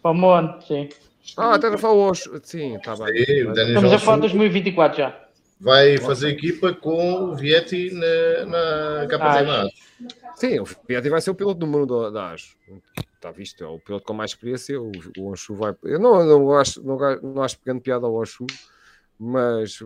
[0.03, 0.89] Para o ano, sim.
[1.37, 3.25] Ah, até não fala o Onshu, sim, está bem.
[3.25, 5.29] Sim, Estamos a falar de Onshu 2024 já.
[5.61, 9.71] vai fazer equipa com o Vietti na, na KTM.
[10.37, 12.57] Sim, o Vietti vai ser o piloto número do, da ASO.
[13.15, 14.81] Está visto, é o piloto com mais experiência.
[14.81, 15.75] O, o vai.
[15.85, 18.47] Eu não, não, acho, não, não acho pegando piada ao Onshu,
[19.19, 19.79] mas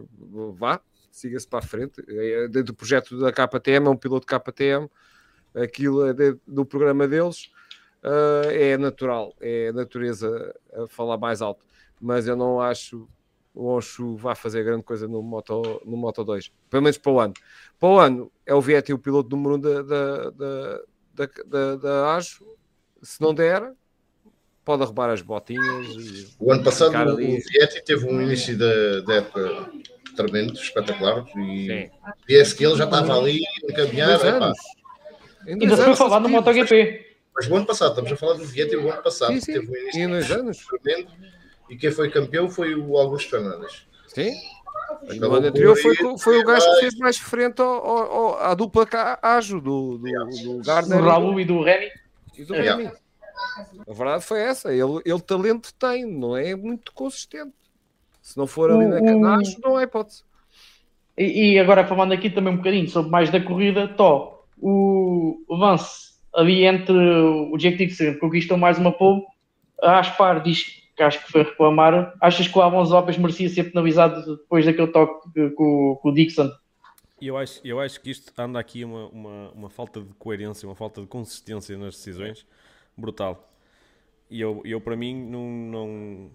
[0.54, 0.80] vá,
[1.10, 2.02] siga-se para a frente.
[2.08, 4.88] É dentro do projeto da KTM, é um piloto KTM,
[5.54, 7.50] aquilo é dentro do programa deles.
[8.06, 11.66] Ah, é natural, é a natureza a falar mais alto,
[12.00, 13.08] mas eu não acho
[13.52, 17.18] o Onshu vai fazer grande coisa no Moto, no Moto 2, pelo menos para o
[17.18, 17.32] ano.
[17.80, 20.80] Para o ano é o Vietti o piloto número 1 da, da, da,
[21.14, 22.46] da, da, da ASO.
[23.02, 23.72] Se não der,
[24.62, 25.86] pode arrumar as botinhas.
[25.86, 26.28] E...
[26.38, 29.70] O ano passado o ali- Vietti teve um início da, da época
[30.14, 31.24] tremendo, espetacular.
[31.38, 31.90] E
[32.28, 33.40] parece que ele já estava ali
[33.70, 34.20] a caminhar.
[35.46, 36.28] Ainda foi anos falar no.
[36.28, 37.05] MotoGP.
[37.36, 39.52] Mas o ano passado, estamos a falar do Vietti o ano passado, Sim, sim.
[39.52, 40.66] teve um início Em dois anos.
[40.82, 41.08] tremendo.
[41.68, 43.86] E quem foi campeão foi o Augusto Fernandes.
[44.08, 44.30] Sim.
[45.02, 48.12] E Acabou no ano anterior foi, foi o gajo que fez mais frente ao, ao-
[48.12, 51.90] ao- à dupla cá, Ajo do, do, do Do Gardner Raul e do Remy.
[52.38, 52.82] e do Yeah.
[52.82, 52.96] Remy.
[53.86, 54.72] A verdade foi essa.
[54.72, 57.52] Ele, ele talento tem, não é muito consistente.
[58.22, 60.22] Se não for ali na O- canagem, não é hipótese.
[61.18, 65.58] E, e agora falando aqui também um bocadinho sobre mais da corrida, Tó, o, o
[65.58, 69.22] Vance ali entre o Jake Dixon conquistou mais uma pole,
[69.82, 70.64] a Aspar diz
[70.96, 72.14] que acho que foi reclamar.
[72.20, 76.14] Achas que o Alonso Lopes merecia ser penalizado depois daquele toque que- com, com o
[76.14, 76.50] Dixon?
[77.20, 80.74] Eu acho, eu acho que isto anda aqui uma, uma, uma falta de coerência, uma
[80.74, 82.46] falta de consistência nas decisões
[82.96, 83.48] brutal.
[84.30, 86.30] E eu, eu para mim, não, não,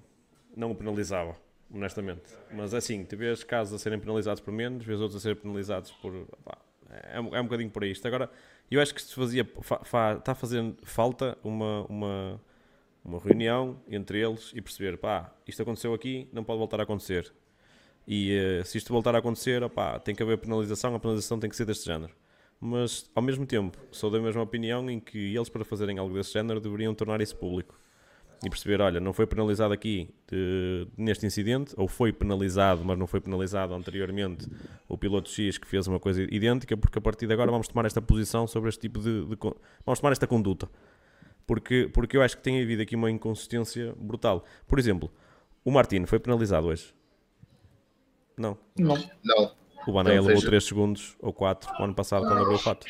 [0.56, 1.36] não o penalizava,
[1.74, 2.24] honestamente.
[2.52, 5.92] Mas assim, tu vês casos a serem penalizados por menos, vês outros a serem penalizados
[5.92, 6.14] por.
[6.44, 6.58] pá,
[7.14, 8.08] é, um- é um bocadinho por isto.
[8.08, 8.30] Agora,
[8.76, 9.46] eu acho que se fazia.
[9.62, 12.42] fa- fa- Está fazendo falta uma, uma,
[13.04, 17.34] uma reunião entre eles e perceber: pá, isto aconteceu aqui, não pode voltar a acontecer.
[18.08, 21.50] E eh, se isto voltar a acontecer, opá, tem que haver penalização, a penalização tem
[21.50, 22.14] que ser deste género.
[22.60, 26.34] Mas, ao mesmo tempo, sou da mesma opinião em que eles, para fazerem algo desse
[26.34, 27.80] género, deveriam tornar isso público.
[28.44, 33.06] E perceber, olha, não foi penalizado aqui de- neste incidente, ou foi penalizado, mas não
[33.06, 34.48] foi penalizado anteriormente
[34.90, 37.86] o piloto X que fez uma coisa idêntica, porque a partir de agora vamos tomar
[37.86, 39.26] esta posição sobre este tipo de...
[39.26, 39.38] de
[39.86, 40.68] vamos tomar esta conduta.
[41.46, 44.44] Porque, porque eu acho que tem havido aqui uma inconsistência brutal.
[44.68, 45.12] Por exemplo,
[45.64, 46.94] o Martino foi penalizado hoje.
[48.38, 48.58] Não.
[48.78, 48.96] Não.
[49.24, 49.52] Não.
[49.88, 50.48] O Banaya Não, levou veja.
[50.48, 52.86] 3 segundos ou 4 o ano passado quando abriu o fato.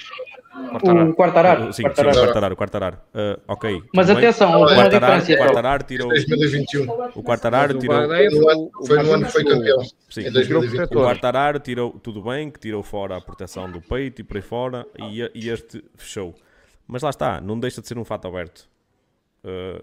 [0.54, 1.66] O Quartararo.
[1.68, 2.18] Sim, sim, Quartararo.
[2.18, 2.98] o Quartararo, o Quartararo.
[3.14, 3.84] Ah, ok.
[3.96, 5.42] Mas atenção, houve uma Quartararo, diferença.
[5.44, 5.46] o.
[5.46, 6.84] Quartararo tirou, 2021.
[7.16, 9.80] o Quartararo tirou, Foi no ano, o- o foi no ano que foi campeão.
[10.10, 10.22] Sim.
[10.22, 10.84] Em Tirou 2021.
[11.00, 11.04] o.
[11.04, 14.86] Quartararo tirou tudo bem, que tirou fora a proteção do peito e por aí fora,
[15.00, 16.36] e, e este fechou.
[16.86, 18.70] Mas lá está, não deixa de ser um fato aberto.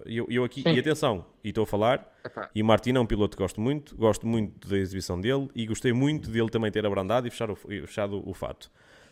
[0.07, 0.73] E eu, eu aqui, Sim.
[0.75, 3.61] e atenção, e estou a falar, Epá, E o Martino é um piloto que gosto
[3.61, 7.51] muito, gosto muito da exibição dele e gostei muito dele também ter abrandado e, fechar
[7.51, 8.71] o, e fechado o fato.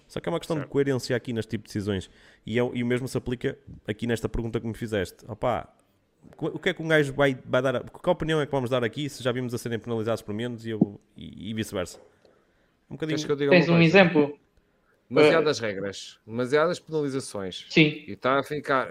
[0.09, 2.09] Só que é uma questão de coerência aqui neste tipo de decisões.
[2.47, 5.25] E, é- e o mesmo se aplica aqui nesta pergunta que me fizeste.
[5.29, 5.69] Opá,
[6.39, 7.77] o que é que um gajo vai, vai dar?
[7.77, 10.35] a- Qual opinião é que vamos dar aqui se já vimos a serem penalizados por
[10.35, 11.99] menos e, eu- e- e vice-versa?
[12.89, 13.17] Um bocadinho.
[13.17, 13.99] Queres que eu diga Tens uma um coisa?
[13.99, 14.39] exemplo?
[15.09, 17.65] Demasiadas regras, demasiadas penalizações.
[17.71, 18.05] Sim.
[18.09, 18.89] E está a ficar.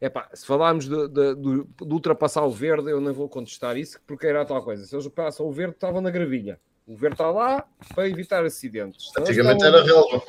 [0.00, 3.76] É pá, se falarmos de, de- de- de ultrapassar o verde, eu não vou contestar
[3.76, 4.84] isso, porque era tal coisa.
[4.86, 6.60] Se eles passam o verde, estavam na gravilha.
[6.86, 9.10] O verde está lá para evitar acidentes.
[9.16, 10.20] Eles Antigamente estavam- era relva.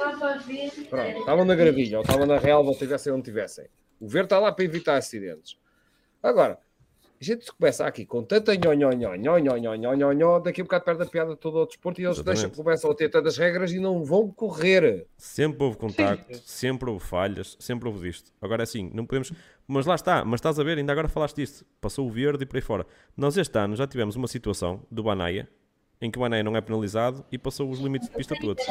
[0.90, 3.66] Pronto, estavam na gravilha, ou estavam na relva, ou tivessem onde tivessem.
[4.00, 5.58] O verde está lá para evitar acidentes.
[6.24, 6.58] Agora,
[7.20, 10.40] a gente começa aqui com tanta nho, nho, nho, nho, nho, nho, nho, nho, nho,
[10.40, 12.42] daqui a bocado perde a piada todo o desporto e eles Exatamente.
[12.44, 15.08] deixam, começam a ter tantas regras e não vão correr.
[15.18, 18.32] Sempre houve contacto, sempre houve falhas, sempre houve disto.
[18.42, 19.32] Agora é assim, não podemos.
[19.68, 21.66] Mas lá está, mas estás a ver, ainda agora falaste disto.
[21.82, 22.86] Passou o verde e por aí fora.
[23.18, 25.50] Nós este ano já tivemos uma situação do Banaia
[26.02, 28.64] em que o Banaia não é penalizado e passou os limites de pista todos.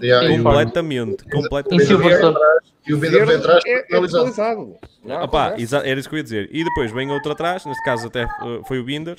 [0.00, 1.86] Yeah, e o- Completamente, completamente.
[1.86, 2.36] Silverstone.
[2.86, 4.76] E o Binder vem atrás é, é penalizado.
[5.04, 6.48] Não Opa, exa- era isso que eu ia dizer.
[6.52, 9.18] E depois vem outro atrás, neste caso até uh, foi o Binder,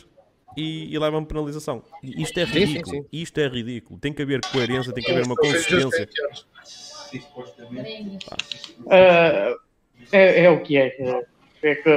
[0.58, 1.84] e, e leva-me penalização.
[2.04, 2.96] Isto é sim, ridículo.
[2.96, 3.06] sim.
[3.12, 4.00] Isto é ridículo.
[4.00, 6.08] Tem que haver coerência, tem que haver uma consistência.
[8.90, 9.56] Ah,
[10.12, 10.88] é, é o que é.
[11.00, 11.26] É,
[11.64, 11.90] é que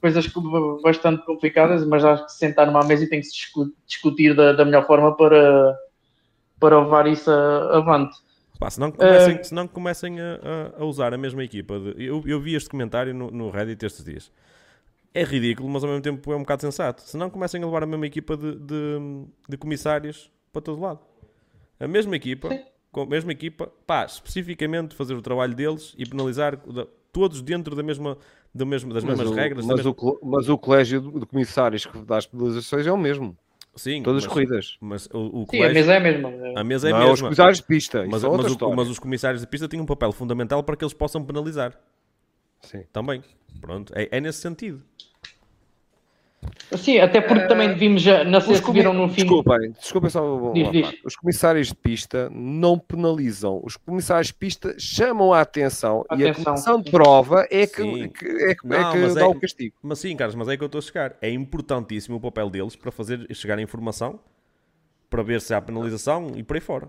[0.00, 3.32] coisas co- bastante complicadas, mas acho que se sentar numa mesa e tem que se
[3.32, 5.78] discu- discutir da, da melhor forma para,
[6.58, 8.16] para levar isso a- avante.
[8.58, 10.38] Pá, se não comecem, Eh, se não comecem a,
[10.78, 11.78] a- usar a mesma equipa.
[11.78, 14.30] de- eu, eu vi este comentário no, no Reddit estes dias.
[15.12, 17.02] É ridículo, mas ao mesmo tempo é um bocado sensato.
[17.02, 18.98] Se não comecem a levar a mesma equipa de, de,
[19.48, 21.00] de comissários para todo lado.
[21.80, 22.48] A mesma equipa,
[22.92, 26.58] com a mesma equipa, pá, especificamente fazer o trabalho deles e penalizar
[27.12, 28.16] todos dentro da mesma,
[28.54, 29.66] da mesma, das Mas, mesmas o, regras.
[29.66, 32.96] da mas, mesma- o, mas o colégio de comissários que dá as penalizações é o
[32.96, 33.36] mesmo.
[33.76, 34.76] Sim, Todas mas, as corridas.
[34.80, 36.32] Mas o, o Sim, a colégio- mesa é a mesma.
[36.56, 37.26] a mesa é não a é os mesma.
[37.28, 37.98] comissários de pista.
[38.10, 40.84] Mas, é mas o- mas os comissários de pista têm um papel fundamental para que
[40.84, 41.78] eles possam penalizar.
[42.62, 42.82] Sim.
[42.92, 43.22] Também.
[43.60, 43.92] Pronto.
[43.96, 44.82] É, é nesse sentido.
[46.76, 49.22] Sim, até porque também vimos, já- Os se viram no fim.
[49.22, 50.92] Desculpem, desculpem só Diz, diz.
[51.04, 53.60] Os comissários de pista não penalizam.
[53.62, 56.44] Os comissários de pista chamam a atenção, e a Atenção.
[56.54, 59.34] comissão de prova é que, que- é que, é Não, que mas dá é- o
[59.34, 59.74] castigo.
[59.82, 61.16] Mas sim, Carlos, mas é que eu estou a chegar.
[61.20, 64.18] É importantíssimo o papel deles para fazer chegar a informação,
[65.10, 66.88] para ver se há penalização e por aí fora.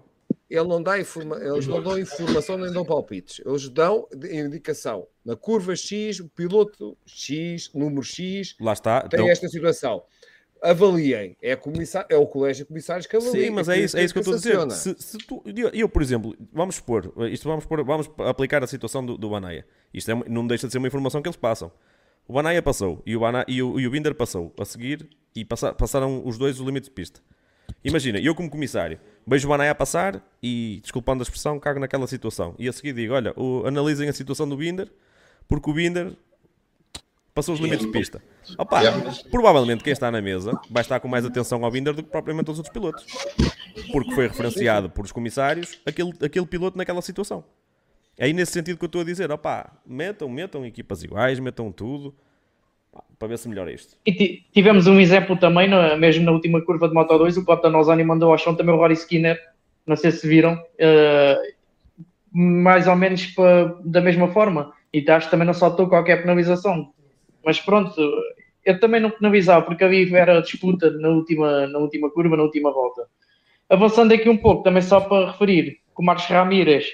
[0.53, 1.37] Ele não dá informa...
[1.37, 3.39] Eles não dão informação nem dão palpites.
[3.45, 5.07] Eles dão indicação.
[5.23, 9.01] Na curva X, o piloto X, número X, Lá está.
[9.07, 10.03] tem Então- esta situação.
[10.61, 11.35] Avaliem.
[11.41, 11.57] É,
[12.09, 13.45] é o colégio de comissários que avalia.
[13.45, 14.71] Sim, mas é isso, é isso que eu estou a dizer.
[14.71, 15.41] Se, se tu-
[15.73, 19.65] eu, por exemplo, vamos supor, isto vamos, pôr, vamos aplicar a situação do, do Banaia.
[19.93, 21.71] Isto é não deixa de ser uma informação que eles passam.
[22.27, 25.43] O Banaia passou e o, Bana, e o, e o Binder passou a seguir e
[25.43, 27.21] passa- passaram os dois os limites de pista.
[27.83, 32.05] Imagina, eu como comissário, vejo o Banaia a passar e, desculpando a expressão, cago naquela
[32.07, 32.55] situação.
[32.59, 34.87] E a seguir digo, olha, o- analisem a situação do Binder,
[35.47, 36.13] porque o Binder
[37.33, 38.21] passou os limites de pista.
[38.57, 38.81] Opa,
[39.31, 42.49] provavelmente quem está na mesa vai estar com mais atenção ao Binder do que propriamente
[42.49, 43.05] aos outros pilotos.
[43.91, 47.43] Porque foi referenciado por os comissários aquele, aquele piloto naquela situação.
[48.17, 51.71] É aí nesse sentido que eu estou a dizer, opá, metam, metam equipas iguais, metam
[51.71, 52.13] tudo,
[53.17, 53.95] para ver se melhora isto.
[54.05, 57.45] E ti- tivemos um exemplo também, na- mesmo na última curva de Moto 2, o
[57.45, 59.39] Pota Nozani mandou ao chão também o Rory Skinner,
[59.85, 61.37] não sei se viram, eh,
[62.31, 63.33] mais ou menos
[63.83, 64.73] da mesma forma.
[64.93, 66.91] E acho que também não saltou qualquer penalização.
[67.45, 67.93] Mas pronto,
[68.65, 72.71] eu também não penalizava, porque havia era disputa na última, na última curva, na última
[72.71, 73.03] volta.
[73.69, 76.85] Avançando aqui um pouco, também só para referir, que o Marcos Ramírez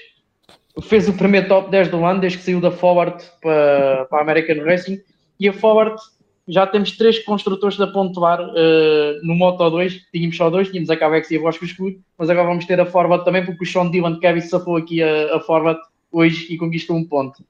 [0.82, 4.22] fez o primeiro top 10 do ano, desde que saiu da Forward para, para a
[4.22, 5.00] American Racing,
[5.38, 6.00] e a Forward
[6.48, 10.96] já temos três construtores da pontuar uh, no Moto 2, tínhamos só dois, tínhamos a
[10.96, 13.90] Cavex e a Bosco Escuro, mas agora vamos ter a Forward também, porque o Sean
[13.90, 15.78] Dylan Kevin safou aqui a, a Forward
[16.10, 17.44] hoje e conquistou um ponto.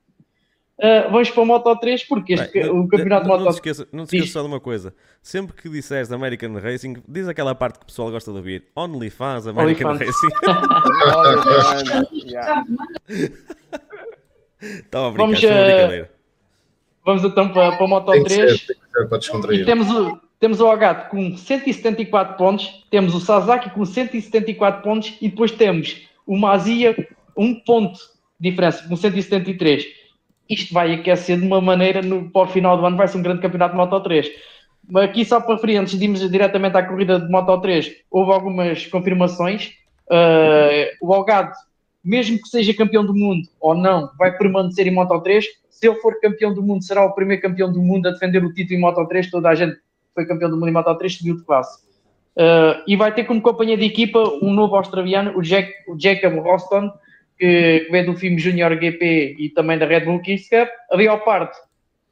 [0.79, 3.55] Uh, vamos para o Moto 3, porque este, Bem, o campeonato não, Moto não te
[3.55, 4.21] esqueça, não te Diz.
[4.21, 4.95] esqueça só de uma coisa.
[5.23, 8.65] Sempre que disseres American Racing, diz aquela parte que o pessoal gosta de ouvir.
[8.77, 10.15] OnlyFans American OnlyFans.
[10.17, 10.29] Racing.
[14.61, 16.18] Estava a brincar, Vamos, eh, brincadeira.
[17.09, 18.61] Vamos então para, para o Moto Tem que 3.
[18.61, 19.65] ser, tem que ser para E descontrair.
[19.65, 25.31] temos o, temos o Agato com 174 pontos, temos o Sasaki com 174 pontos e
[25.31, 26.95] depois temos o Mazia,
[27.35, 27.99] um ponto
[28.39, 29.87] de diferença, com 173.
[30.51, 33.23] Isto vai aquecer de uma maneira no, para o final do ano, vai ser um
[33.23, 34.29] grande campeonato de Moto 3.
[34.87, 38.33] Mas aqui só para referir, antes de irmos diretamente à corrida de Moto 3, houve
[38.33, 39.71] algumas confirmações.
[40.11, 41.53] Uh, o Algado,
[42.09, 45.45] mesmo que seja campeão do mundo ou não, vai permanecer em Moto 3.
[45.69, 48.53] Se ele for campeão do mundo, será o primeiro campeão do mundo a defender o
[48.53, 49.31] título em Moto 3.
[49.31, 49.77] Toda a gente
[50.15, 51.87] foi campeão do mundo em Moto 3, subiu de classe.
[52.35, 56.39] Uh, e vai ter como companhia de equipa um novo australiano, o, Jack, o Jacob
[56.39, 56.91] Roston,
[57.39, 60.69] que, que vem do filme Junior GP e também da Red Bull Kings Cup.
[60.91, 61.51] A Leopard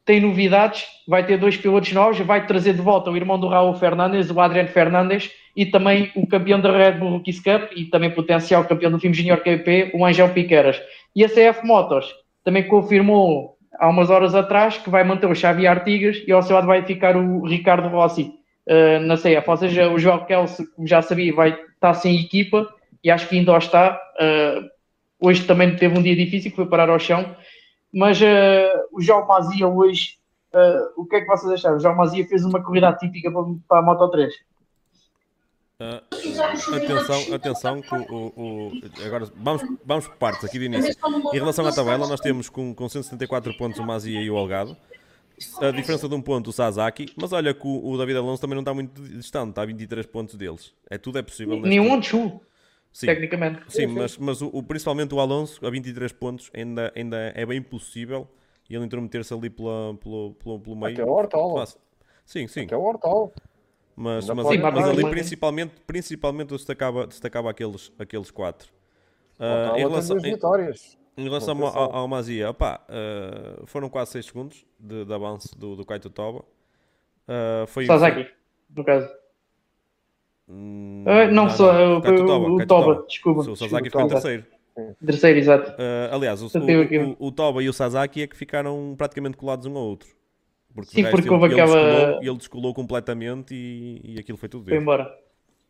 [0.05, 3.75] tem novidades, vai ter dois pilotos novos, vai trazer de volta o irmão do Raul
[3.75, 8.11] Fernandes, o Adriano Fernandes, e também o campeão da Red Bull Rookies Cup e também
[8.11, 10.81] potencial campeão do filme Junior KP, o Angel Piqueras.
[11.15, 15.67] E a CF Motors também confirmou há umas horas atrás que vai manter o Xavi
[15.67, 18.35] Artigas e ao seu lado vai ficar o Ricardo Rossi
[18.69, 19.49] uh, na CF.
[19.49, 22.69] Ou seja, o João Kelso, como já sabia, vai estar sem equipa
[23.03, 23.99] e acho que ainda está.
[24.21, 24.69] Uh,
[25.19, 27.35] hoje também teve um dia difícil, que foi parar ao chão.
[27.93, 28.25] Mas uh,
[28.93, 30.17] o João Mazia hoje,
[30.97, 31.77] o que é que vocês acharam?
[31.77, 34.33] O João Mazia fez uma corrida típica para, para a Moto 3.
[35.79, 36.01] Uh,
[36.75, 38.73] atenção, atenção que o, o,
[39.05, 40.95] agora vamos, vamos por partes aqui de início.
[41.35, 44.75] Em relação à tabela, nós temos com, com 174 pontos o Mazia e o Algado.
[45.61, 48.55] A diferença de um ponto o Sasaki, mas olha que o, o David Alonso também
[48.55, 50.73] não está muito distante, está a 23 pontos deles.
[50.89, 51.61] É tudo é possível.
[51.61, 52.41] Nenhum Onchu,
[52.99, 53.61] tecnicamente.
[53.69, 58.27] Sim, mas, mas o, principalmente o Alonso a 23 pontos ainda, ainda é bem possível
[58.71, 60.95] e ele intrometer-se ali pela, pelo, pelo, pelo meio.
[60.95, 61.67] Até o Hortal.
[62.25, 62.65] Sim, sim.
[62.65, 63.31] Até o Hortal.
[63.97, 68.69] Mas, mas, mas, mas ali principalmente, principalmente destacava, destacava aqueles, aqueles quatro.
[69.41, 70.99] Uh, em relação, vitórias.
[71.17, 75.13] Em, em relação ao, ao, ao Mazia, opá, uh, foram quase 6 segundos de, de
[75.15, 76.41] avanço do, do Kaito Toba.
[77.27, 78.29] Uh, foi, Sasaki,
[78.75, 79.09] no caso.
[80.47, 83.51] Hum, não, não, só o, o, o Toba, desculpa.
[83.51, 84.45] O Sasaki ficou em terceiro.
[85.05, 85.71] Terceiro, exato.
[85.71, 89.65] Uh, aliás, o, o, o, o, Toba e o Sasaki é que ficaram praticamente colados
[89.65, 90.09] um ao outro.
[90.77, 91.75] Porque Sim, porque houve ele, aquela.
[91.75, 94.77] Descolou, ele descolou completamente e, e aquilo foi tudo dele.
[94.77, 95.11] Foi embora.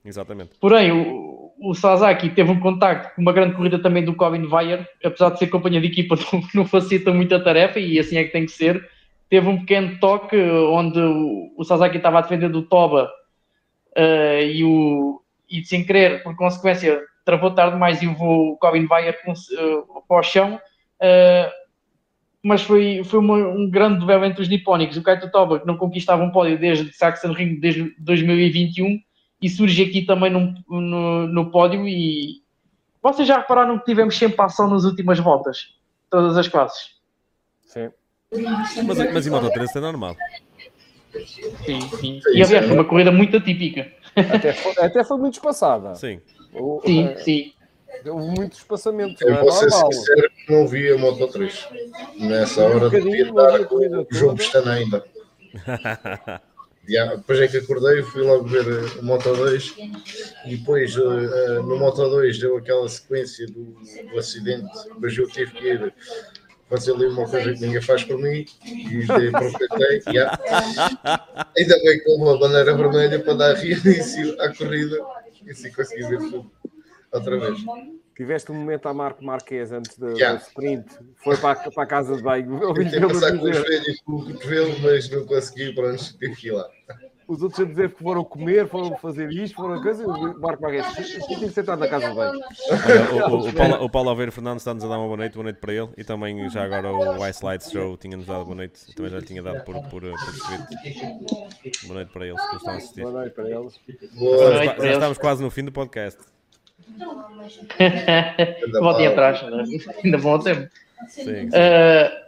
[0.05, 0.51] Exatamente.
[0.61, 4.85] Porém, o, o Sasaki teve um contacto com uma grande corrida também do Colin Weyer,
[5.05, 8.33] apesar de ser companhia de equipa, não, não facilita muita tarefa e assim é que
[8.33, 8.85] tem que ser.
[9.31, 13.09] Teve um pequeno toque onde o, o Sasaki estava a defender do Toba
[13.97, 19.17] uh, e, o, e sem querer, por consequência, travou tarde mais e o Colin Weyer
[19.29, 20.61] uh, para o chão.
[21.01, 21.66] Uh,
[22.47, 24.97] mas foi, foi uma, um grande duelo entre os nipónicos.
[24.97, 29.01] O Kaito Toba, que não conquistava um pódio desde Saxon Ring desde 2021,
[29.43, 31.89] e surge aqui também no, no, no pódio.
[31.89, 32.41] E
[33.03, 35.75] vocês já repararam que tivemos sempre ação nas últimas voltas,
[36.09, 36.91] todas as classes?
[37.63, 37.91] Sim.
[38.87, 40.17] Mas, mas em Moto 3 é normal.
[41.65, 42.21] Sim, sim.
[42.33, 43.91] E aliás, foi uma corrida muito atípica.
[44.15, 45.97] Até foi, até foi muito espaçada.
[45.97, 46.21] Sim.
[46.55, 47.17] O, sim, é...
[47.17, 47.53] sim.
[48.05, 49.23] Houve muito espaçamento.
[49.23, 51.69] Eu vou ser sincero que não vi a Moto 3.
[52.19, 55.05] Nessa hora um devia estar com o João Pestana ainda.
[56.89, 58.67] yeah, depois é que acordei, fui logo ver
[58.99, 59.75] o Moto 2
[60.47, 63.77] e depois uh, no Moto 2 deu aquela sequência do,
[64.11, 64.69] do acidente,
[64.99, 65.95] mas eu tive que ir
[66.69, 70.03] fazer ali uma coisa que ninguém faz por mim e aproveitei.
[70.09, 70.39] Yeah.
[71.57, 74.99] Ainda bem com uma bandeira vermelha para dar reinício à corrida
[75.45, 76.51] e assim consegui ver tudo
[77.13, 77.59] outra vez.
[78.17, 80.41] Tiveste um momento a Marco Marques antes do, yeah.
[80.41, 80.87] sprint,
[81.17, 82.63] foi para, para a casa de banho.
[82.67, 86.53] Ouvi passar com os velhos com o cotovelo, mas não consegui, pronto, tive que ir
[86.53, 86.67] lá.
[87.29, 90.07] Os outros a dizer que foram comer, foram fazer isto, foram coisa.
[90.07, 92.41] O Marco Marques, tinha sentado na casa de banho.
[92.41, 95.35] Olha, o, o, o, Paulo, o Paulo Alveiro Fernandes está-nos a dar uma boa noite,
[95.35, 95.89] boa noite para ele.
[95.99, 98.95] E também já agora o Ice Lights Show tinha-nos dado boa noite.
[98.95, 101.27] Também já lhe tinha dado por, por, por escrito.
[101.83, 103.01] Boa noite para eles que estão a assistir.
[103.03, 103.81] Boa noite para eles.
[104.15, 106.36] Boa noite já, já estamos quase no fim do podcast.
[108.81, 109.65] Voltem atrás, né?
[110.05, 110.69] ainda vão ao tempo.
[111.09, 111.49] Sim, sim.
[111.49, 112.27] Uh,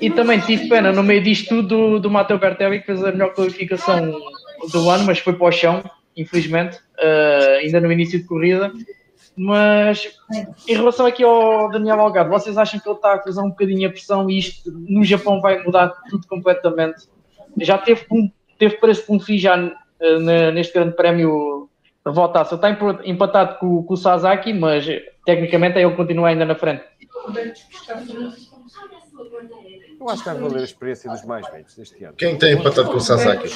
[0.00, 3.10] e também tive pena no meio disto tudo do, do Matteo Bertelli, que fez a
[3.10, 4.12] melhor qualificação
[4.70, 5.82] do ano, mas foi para o chão,
[6.16, 8.72] infelizmente, uh, ainda no início de corrida.
[9.36, 10.08] Mas
[10.68, 13.88] em relação aqui ao Daniel Algado, vocês acham que ele está a causar um bocadinho
[13.88, 17.08] a pressão e isto no Japão vai mudar tudo completamente?
[17.58, 18.04] Já teve,
[18.58, 21.69] teve preço por um fim já uh, neste grande prémio
[22.04, 22.54] voltasse.
[22.54, 24.86] Ele está empatado com, com, o Sasaki, mas
[25.24, 26.82] tecnicamente ele continua ainda na frente.
[30.00, 32.14] Eu acho que vai valer a experiência dos mais velhos deste ano.
[32.16, 33.48] Quem tem empatado com o Sasaki?
[33.48, 33.50] O...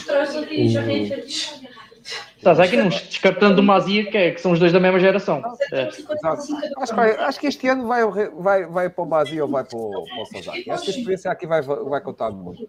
[2.43, 5.43] Sasaki, não descartando o Mazia, que, é, que, são os dois da mesma geração.
[5.73, 5.85] É.
[5.85, 9.79] Acho, que acho, que este ano vai, vai, vai para o Mazia ou vai para
[9.79, 10.71] o, para o Sasaki.
[10.71, 12.69] Acho que a experiência aqui vai, vai contar muito.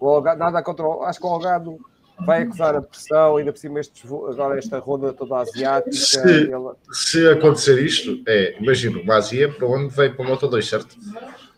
[0.00, 1.80] O Algado, nada contra o, Acho que o Algado
[2.24, 5.92] vai acusar a pressão, ainda por cima estes, agora esta ronda toda asiática.
[5.92, 6.52] Se, ele...
[6.92, 10.96] se acontecer isto, é, imagino, o Azia para onde veio para o Moto 2, certo?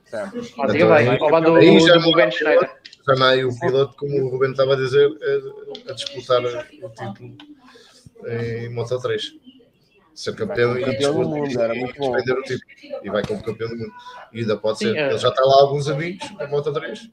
[0.06, 0.38] Certo.
[0.38, 2.70] Então, do, aí já do Ben Schneider.
[3.06, 5.10] Já não é o piloto, como o Ruben estava a dizer,
[5.86, 7.36] a, a disputar o título
[8.26, 9.32] em Moto 3.
[10.14, 12.12] Ser campeão e campeão do mundo, era muito bom.
[12.14, 12.60] o título.
[13.02, 13.92] E vai como campeão do mundo.
[14.32, 15.08] E ainda pode ser, Sim, é.
[15.08, 17.10] ele já está lá alguns amigos na Moto 3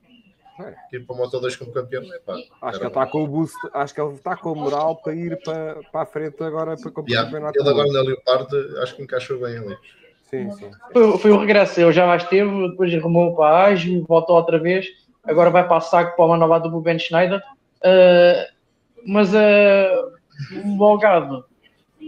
[0.60, 0.96] é.
[0.96, 2.04] ir para o Moto 2 como campeão.
[2.04, 5.16] Epá, acho que ele está com o boost, acho que ele está com moral para
[5.16, 7.30] ir para, para a frente agora para o yeah.
[7.30, 7.60] campeonato.
[7.60, 9.78] Ele agora na Leopard acho que encaixou bem ali.
[10.30, 10.70] Sim, sim.
[10.94, 14.60] Foi, foi o regresso, ele já lá esteve, depois arrumou para a Ágil, voltou outra
[14.60, 14.88] vez,
[15.24, 17.42] agora vai para a saco para uma nova do Ben Schneider.
[17.80, 18.60] Uh,
[19.08, 21.44] mas uh, o Algarve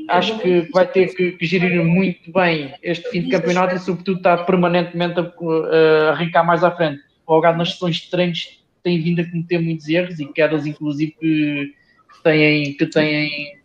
[0.08, 4.18] acho que vai ter que, que, gerir muito bem este fim de campeonato e, sobretudo,
[4.18, 7.02] estar permanentemente a, a arrancar mais à frente.
[7.32, 11.16] O Algarve, nas sessões de treinos, tem vindo a cometer muitos erros e quedas, inclusive,
[11.18, 11.74] que,
[12.14, 12.74] que têm.
[12.74, 13.62] Que têm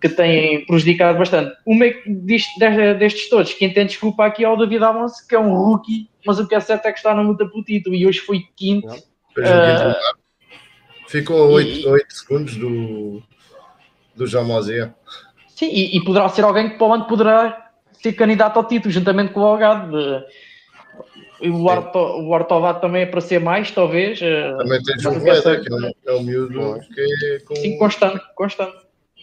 [0.00, 1.56] que têm prejudicado bastante.
[1.66, 2.56] Uma destes,
[2.98, 6.38] destes todos, quem tem desculpa aqui é o David Alonso, que é um rookie, mas
[6.38, 8.94] o que é certo é que está na luta pelo título e hoje foi quinto.
[8.94, 9.92] Uh,
[11.08, 13.20] Ficou a 8, 8 segundos do,
[14.14, 14.94] do Mozia.
[15.48, 18.92] Sim, e, e, poderá ser alguém que para o ano poderá ser candidato ao título,
[18.92, 19.46] juntamente com o
[21.40, 21.62] Algado.
[21.62, 24.20] O, Arto, o também é para ser mais, talvez.
[24.20, 27.56] Eh, também tens o Rueda, que é, é o miúdo que é com...
[27.56, 28.76] Sim, constante, constante.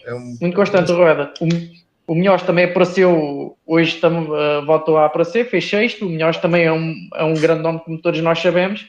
[0.04, 0.36] É um...
[0.40, 1.32] Muito constante o Rueda.
[1.40, 6.06] O, o Minhoz também apareceu, hoje tam, uh, voltou a aparecer, fez sexto.
[6.06, 8.86] O Minhoz também é um, é um grande nome, como todos nós sabemos.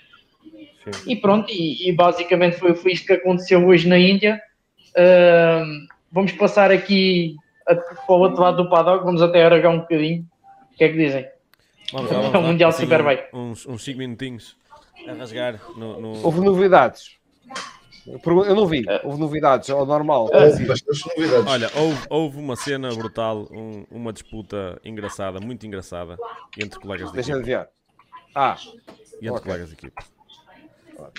[0.86, 1.12] Sim.
[1.12, 4.42] E pronto, e, e basicamente foi, foi isto que aconteceu hoje na Índia.
[4.92, 7.36] Uh, vamos passar aqui
[7.68, 10.26] a, para o outro lado do paddock, vamos até Aragão um bocadinho.
[10.74, 11.26] O que é que dizem?
[11.92, 12.40] Vamos lá, vamos lá.
[12.40, 13.24] o Mundial assim, Superbike.
[13.34, 14.58] Uns 5 minutinhos
[15.08, 16.26] a rasgar no, no...
[16.26, 17.18] Houve novidades.
[18.08, 20.30] Eu não vi, houve novidades, ao normal.
[20.34, 21.46] Houve bastantes novidades.
[21.46, 26.18] Olha, houve, houve uma cena brutal, um, uma disputa engraçada, muito engraçada,
[26.58, 27.68] entre colegas de Deixa-me ver.
[28.34, 28.56] Ah,
[29.22, 29.42] e entre okay.
[29.42, 30.04] colegas de equipe.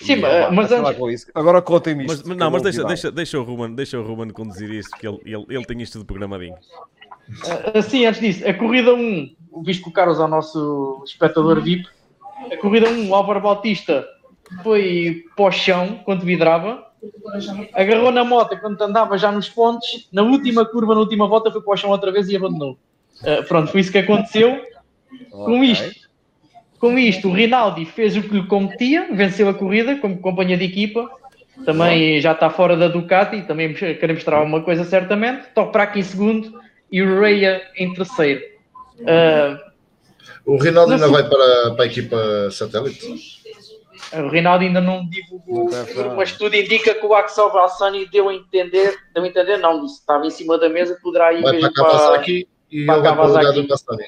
[0.03, 1.27] Sim, mas, mas antes...
[1.35, 2.27] Agora contem-me isto.
[2.27, 5.21] Mas, não, mas deixa, deixa, deixa, o Ruben, deixa o Ruben conduzir isto, porque ele,
[5.25, 6.57] ele, ele tem isto tudo programadinho.
[7.29, 11.61] Uh, sim, antes disso, a corrida 1, visto que o Carlos é o nosso espectador
[11.61, 11.87] VIP,
[12.53, 14.07] a corrida 1, o Álvaro Bautista
[14.63, 16.85] foi para o chão quando vidrava,
[17.75, 21.61] agarrou na moto quando andava já nos pontos, na última curva, na última volta, foi
[21.61, 22.79] para o chão outra vez e abandonou.
[23.21, 24.65] Uh, pronto, foi isso que aconteceu.
[25.31, 26.09] Com isto,
[26.79, 30.65] com isto, o Rinaldi fez o que lhe competia, venceu a corrida como companhia de
[30.65, 31.11] equipa.
[31.65, 35.49] Também já está fora da Ducati, também queremos mostrar uma coisa certamente.
[35.55, 36.53] Toprak em segundo
[36.91, 38.43] e o Reia em terceiro.
[39.01, 39.69] Uh,
[40.45, 43.07] o Rinaldi ainda vai para, para a equipa satélite?
[44.13, 45.69] O Rinaldi ainda não divulgou,
[46.17, 50.01] mas tudo indica que o Axel Valsani deu a entender, deu a entender, não, disse,
[50.01, 51.89] estava em cima da mesa, poderá ir vai para e para
[52.71, 53.99] ele vai para o.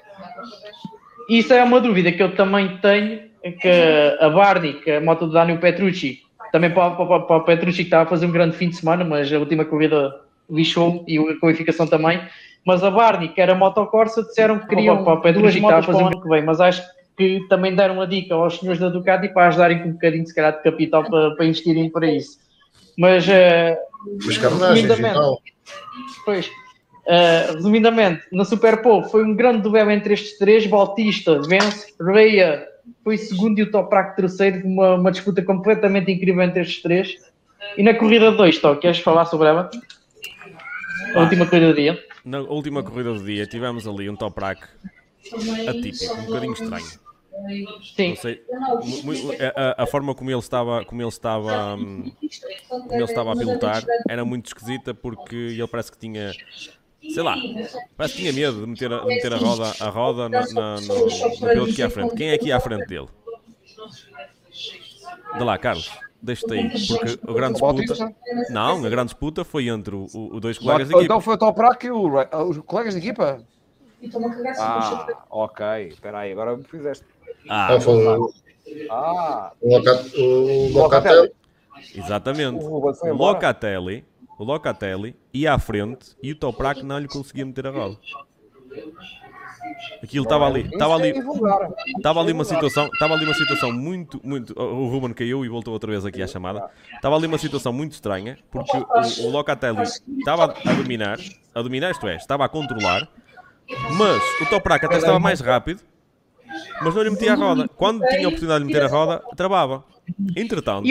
[1.28, 3.68] Isso é uma dúvida que eu também tenho, que
[4.18, 7.78] a Barney, que é a moto do Daniel Petrucci, também para, para, para o Petrucci
[7.78, 11.18] que estava a fazer um grande fim de semana, mas a última corrida lixou e
[11.18, 12.20] a qualificação também.
[12.64, 15.58] Mas a Barney, que era a Moto Corsa, disseram que queriam para, para o Petrucci
[15.58, 16.82] que estava a fazer um que vem, mas acho
[17.16, 20.34] que também deram uma dica aos senhores da Ducati para ajudarem com um bocadinho, se
[20.34, 22.38] calhar, de capital para, para investirem para isso.
[22.98, 23.76] Mas, uh,
[24.26, 25.18] Mas resumidamente,
[26.24, 26.50] pois,
[27.06, 30.64] Uh, resumidamente, na Super Bowl foi um grande duelo entre estes três.
[30.66, 32.64] Bautista vence, Reia
[33.02, 34.64] foi segundo e o Toprak terceiro.
[34.64, 37.16] Uma, uma disputa completamente incrível entre estes três.
[37.76, 39.70] E na corrida 2, Tó, queres falar sobre ela?
[41.14, 41.98] A última corrida do dia.
[42.24, 44.66] Na última corrida do dia tivemos ali um Toprak
[45.68, 47.10] atípico, um bocadinho estranho.
[47.96, 48.14] Sim.
[48.16, 48.42] Sei,
[49.56, 52.12] a, a, forma como ele estava, como ele estava, hum,
[52.68, 56.32] como ele estava a pilotar era muito esquisita porque ele parece que tinha
[57.02, 57.36] sei lá,
[57.96, 60.80] parece que tinha medo de meter a, de meter a roda, a roda na, na,
[60.80, 62.14] no, no piloto aqui à frente.
[62.14, 63.08] Quem é aqui à frente dele?
[65.38, 65.90] Dá lá, Carlos,
[66.22, 68.14] deixa-te aí, porque a grande disputa.
[68.50, 71.04] Não, a grande disputa foi entre o, o dois colegas de equipa.
[71.04, 72.08] Então foi o Toprak e o,
[72.48, 73.42] os colegas de equipa?
[74.58, 77.04] Ah, ok, espera aí, agora me fizeste.
[77.48, 78.32] Ah, ah, foi o,
[78.90, 79.52] ah.
[79.62, 81.32] o Locatelli.
[81.94, 82.64] Exatamente.
[82.64, 84.04] O Locatelli
[84.40, 87.98] o Locatelli ia à frente e o Toprak não lhe conseguia meter a roda.
[90.02, 91.12] Aquilo estava ali, estava ali,
[91.96, 94.58] estava ali uma situação, estava ali uma situação muito, muito.
[94.58, 96.70] O Ruben caiu e voltou outra vez aqui à chamada.
[96.94, 99.82] Estava ali uma situação muito estranha porque o, o Locatelli
[100.18, 101.18] estava a dominar,
[101.54, 103.08] a dominar, isto é, estava a controlar,
[103.96, 105.80] mas o Toprak até estava mais rápido,
[106.82, 107.68] mas não lhe metia a roda.
[107.68, 109.84] Quando tinha a oportunidade de meter a roda, travava.
[110.36, 110.86] Entretanto,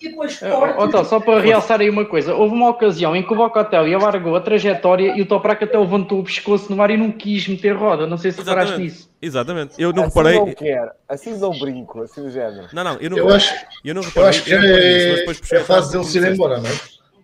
[0.00, 0.26] e vou.
[0.26, 4.36] Oh, só para realçar aí uma coisa, houve uma ocasião em que o Bocotel alargou
[4.36, 7.74] a trajetória e o Toprak até levantou o pescoço no ar e não quis meter
[7.74, 8.06] roda.
[8.06, 9.10] Não sei se reparaste nisso.
[9.20, 9.74] Exatamente.
[9.78, 10.38] Eu não assim reparei.
[10.38, 10.90] Não quero.
[11.08, 12.68] Assim não brinco, assim do género.
[12.72, 14.24] Não, não, eu não, eu acho, eu não reparei.
[14.24, 16.74] Eu acho que é, é a fase dele se ir embora, não é?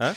[0.01, 0.14] Hã?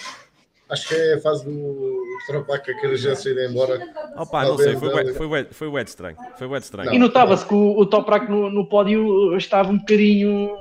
[0.67, 3.79] Acho que é a fase do Tropaca que ele já se ir embora.
[4.17, 6.17] Opa, não sei, foi, foi, foi, foi wet estranho.
[6.37, 6.91] Foi wet estranho.
[6.91, 10.57] E notava-se que o, o Toprak no, no pódio estava um bocadinho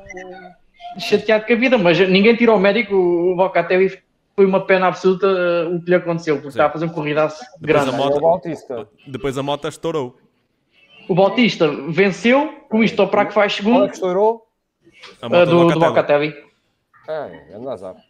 [0.99, 4.03] chateado com a vida, mas ninguém tirou o médico, o Bocatelli
[4.35, 7.45] foi uma pena absoluta uh, o que lhe aconteceu, porque estava a fazer um corridaço
[7.61, 7.91] grande.
[7.91, 8.49] A moto,
[9.07, 10.17] depois a moto estourou.
[11.09, 13.75] O Bautista venceu, com isto o Praque faz segundo.
[13.75, 14.47] Qual é que estourou?
[15.21, 16.35] A moto uh, do, do Bocatelli.
[17.07, 17.59] É, é.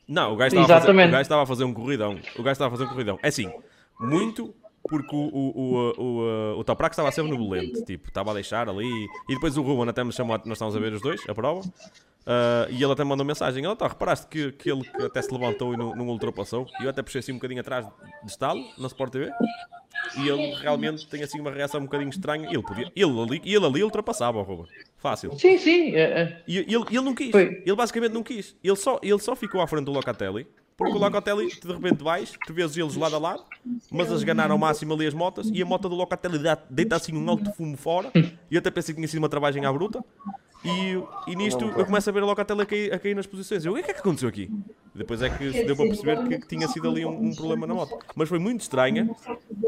[0.06, 2.12] Não, o gajo, estava a fazer, o gajo estava a fazer um corridão.
[2.38, 3.18] O gajo estava a fazer um corridão.
[3.22, 3.52] É assim,
[3.98, 4.54] muito
[4.88, 7.84] porque o, o, o, o, o Toprak estava a ser benevolente.
[7.84, 8.88] Tipo, estava a deixar ali.
[9.28, 11.62] E depois o Ruben até me chamou, nós estávamos a ver os dois, a prova.
[12.26, 13.64] Ah, e ele até mandou mensagem.
[13.64, 16.66] Ele, tá, reparaste que, que ele até se levantou e não, não ultrapassou.
[16.80, 17.86] E eu até puxei assim um bocadinho atrás
[18.22, 19.30] de estalo, na Sport TV.
[20.18, 22.48] E ele realmente tem assim uma reação um bocadinho estranha.
[22.48, 24.66] Ele, podia, ele, ali, ele ali ultrapassava o Ruben.
[24.96, 25.38] Fácil.
[25.38, 25.94] Sim, sim.
[25.94, 26.42] é, é.
[26.46, 27.30] E ele, ele não quis.
[27.30, 27.62] Foi.
[27.64, 28.56] Ele basicamente não quis.
[28.62, 30.46] Ele só, ele só ficou à frente do Locatelli.
[30.76, 33.44] Porque o Locatelli, de repente vais, tu vês eles lado a lado,
[33.92, 36.36] mas eles ganharam ao máximo ali as motas e a moto do Locatelli
[36.68, 38.10] deita assim um alto fumo fora.
[38.16, 40.04] E eu até pensei que tinha sido uma travagem à bruta.
[40.64, 40.98] E,
[41.30, 43.64] e nisto eu começo a ver o Locatelli a cair, a cair nas posições.
[43.64, 44.50] Eu, o que é que aconteceu aqui?
[44.94, 47.34] E depois é que se deu para perceber que, que tinha sido ali um, um
[47.34, 47.98] problema na moto.
[48.14, 49.08] Mas foi muito estranha.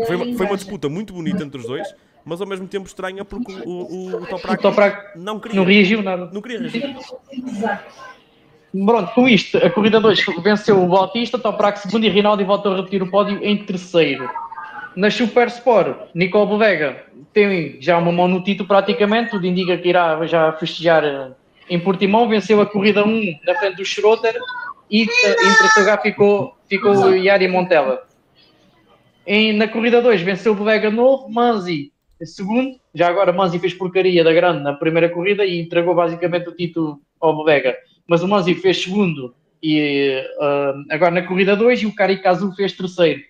[0.07, 1.87] Foi uma, foi uma disputa muito bonita entre os dois,
[2.25, 5.57] mas ao mesmo tempo estranha porque o, o, o O Toprak não queria.
[5.57, 6.31] não reagiu nada.
[6.33, 6.97] Não queria reagir.
[8.73, 12.77] Pronto, com isto, a corrida 2 venceu o Bautista, Toprak segundo e Rinaldi voltou a
[12.77, 14.29] repetir o pódio em terceiro.
[14.97, 19.91] Na Super Sport, Nicole Bovega tem já uma mão no título praticamente, tudo indica que
[19.91, 21.31] irá já festejar eh,
[21.69, 24.35] em Portimão, venceu a corrida 1 na frente do Schroeder
[24.91, 28.05] e eh, em terceiro ficou, ficou Yari Montella.
[29.27, 31.93] Em, na corrida 2 venceu Bovega novo, Manzi
[32.25, 36.57] segundo, já agora Manzi fez porcaria da grande na primeira corrida e entregou basicamente o
[36.57, 37.77] título ao Bovega
[38.07, 42.73] mas o Manzi fez segundo e ah, agora na corrida 2 e o Karikazu fez
[42.73, 43.21] terceiro.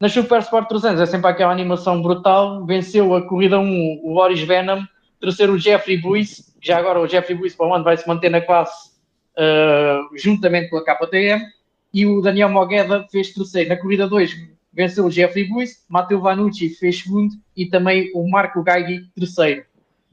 [0.00, 2.64] Na Super Sport 300 é sempre aquela animação brutal.
[2.64, 4.82] Venceu a corrida 1 o Boris Venom,
[5.20, 8.30] terceiro o Jeffrey Buice, já agora o Jeffrey Buice para o ano vai se manter
[8.30, 8.90] na classe
[9.36, 11.44] ah, juntamente com a KTM
[11.92, 13.68] e o Daniel Mogueda fez terceiro.
[13.68, 14.36] Na corrida 2
[14.72, 19.64] venceu o Jeffrey Buice, Matteo Vanucci fez segundo e também o Marco Gaigui terceiro.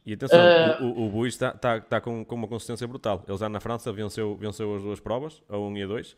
[0.05, 3.23] E atenção, Eh, o, o, está tá, tá com, com uma consistência brutal.
[3.27, 6.17] Ele já na França venceu, venceu as duas provas, a 1 e a 2.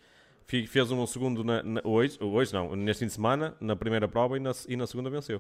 [0.67, 4.35] Fez um segundo na, na- hoje, hoje não, neste fim de semana, na primeira prova
[4.35, 5.39] e na, e na segunda venceu.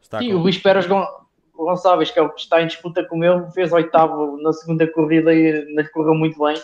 [0.00, 1.06] Está Sim, com- o Luís Pérez Gon-
[1.54, 5.34] Gonçalves, que é o que está em disputa com ele, fez oitavo na segunda corrida
[5.34, 6.56] e lhe correu muito bem.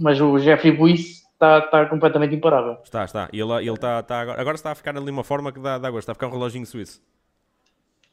[0.00, 2.76] Mas o Jeffrey Buice está, está completamente imparável.
[2.84, 3.28] Está, está.
[3.32, 5.78] E ele, ele está, está agora, agora está a ficar ali uma forma que dá,
[5.78, 6.02] dá gosto.
[6.04, 7.02] Está a ficar um reloginho suíço.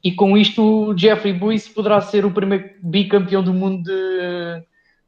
[0.02, 4.62] E com isto, o Jeffrey Buice poderá ser o primeiro bicampeão do mundo de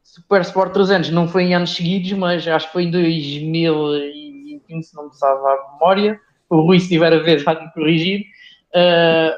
[0.06, 1.10] Super Sport 300.
[1.10, 5.40] Não foi em anos seguidos, mas acho que foi em 2021, se não me sabe
[5.46, 6.20] a memória.
[6.48, 8.24] O Rui, se estiver a ver, vai me corrigir.
[8.74, 9.36] Ah,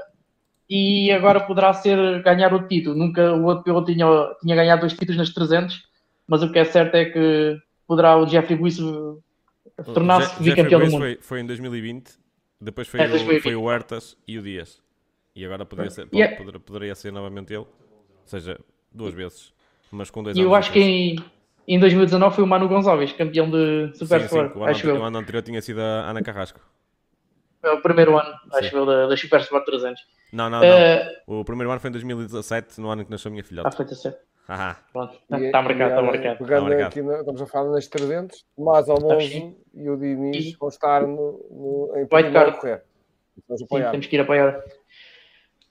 [0.68, 2.94] e agora poderá ser ganhar o título.
[2.94, 4.06] Nunca o outro piloto tinha,
[4.42, 5.82] tinha ganhado dois títulos nas 300,
[6.28, 7.56] mas o que é certo é que
[7.86, 8.82] poderá o Jeffrey Buice
[9.86, 10.98] tornar-se bicampeão do mundo.
[11.00, 12.10] foi, foi em 2020,
[12.60, 13.42] depois foi, É, o, 2020.
[13.42, 14.82] foi o Huertas e o Dias.
[15.34, 16.28] E agora poderia ser, E é-
[16.66, 17.60] poderia ser novamente ele.
[17.64, 17.68] Ou
[18.26, 18.60] seja,
[18.92, 19.54] duas vezes.
[19.90, 21.16] Mas com dois E eu acho que em,
[21.66, 24.70] em 2019 foi o Manu Gonçalves, campeão de Super Sim, sim, Sport, que o ano,
[24.70, 25.04] acho ante- o eu.
[25.04, 26.60] ano anterior tinha sido a Ana Carrasco.
[27.62, 30.00] É o primeiro ano, acho eu, da, da Super Sport 300.
[30.32, 30.66] Não, não, não.
[30.66, 33.46] Eh, O primeiro ano foi em 2017, no ano em que nasceu a minha Ah,
[33.46, 33.70] filhota.
[33.72, 34.18] foi certo.
[34.46, 34.76] Haha.
[34.92, 36.38] Pronto, está marcado, e, está eh, marcado.
[36.38, 36.86] Pegando Tá marcado.
[36.88, 39.56] aqui, na- estamos a falar nas 300, Tomás Alonso sim.
[39.74, 41.16] e o Diniz E- vão estar no,
[41.50, 42.82] no, em White primeiro correr.
[43.46, 43.90] Vamos Sim, apoiar.
[43.90, 44.60] temos que ir apoiar.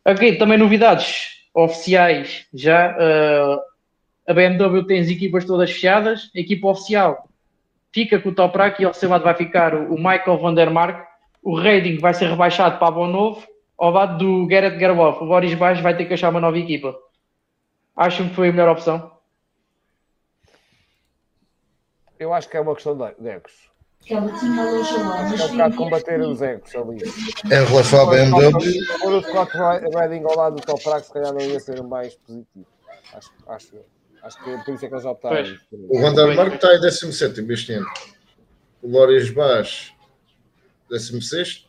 [0.06, 2.96] Ok, também novidades oficiais já.
[3.00, 3.58] eh,
[4.28, 6.30] a BMW tem as equipas todas fechadas.
[6.36, 7.30] A equipa oficial
[7.94, 11.08] fica com o Toprak e ao seu lado vai ficar o Michael van der Mark.
[11.42, 13.48] O rating vai ser rebaixado para a Novo.
[13.78, 16.96] Ao lado do Gerrit Garboff, o Boris Baixo vai ter que achar uma nova equipa.
[17.96, 19.12] Acham que foi a melhor opção?
[22.20, 23.70] Eu acho que é uma questão de egos.
[24.10, 26.98] Ela tinha a loja lá, mas É um bocado combater os egos ali.
[27.46, 28.58] Em relação à BMW,
[29.06, 29.52] o Scott
[29.96, 32.66] Redding ao lado do Toprak, se calhar não ia ser mais positivo.
[33.14, 33.76] Acho, acho,
[34.28, 35.58] acho que é por isso é que eles optaram.
[35.72, 37.88] O Vandermark está em 17 este ano.
[38.82, 39.94] O Loris Bas,
[40.90, 41.66] 16.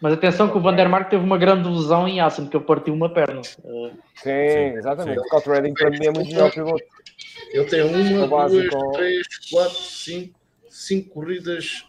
[0.00, 2.64] Mas atenção que o Van der Mark teve uma grande lesão em Assen, que ele
[2.64, 3.40] partiu uma perna.
[3.40, 5.18] Eh, Sim, exatamente.
[5.20, 6.84] O Scott Redding para mim é muito melhor piloto.
[7.50, 10.38] Ele tem uma, base duas, com- três, quatro, cinco,
[10.68, 11.86] cinco corridas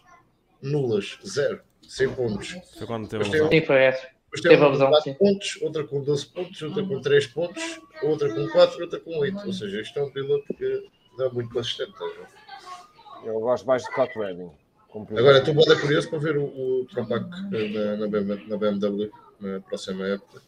[0.62, 2.56] nulas, zero, sem pontos.
[2.78, 4.08] Foi quando teve a Mas tem sim, foi essa.
[4.30, 5.14] Depois Teve tem a uma lesão, com 4 sim.
[5.18, 9.46] pontos, outra com 12 pontos, outra com 3 pontos, outra com 4, outra com 8.
[9.46, 11.92] Ou seja, isto é um piloto que dá muito consistente.
[11.98, 12.28] ver?
[13.24, 14.50] Eu gosto mais de Scott Redding.
[15.16, 19.10] Agora, estou bem curioso para ver o, o Trompac eh, na, na, BMW, na BMW
[19.40, 20.42] na próxima época,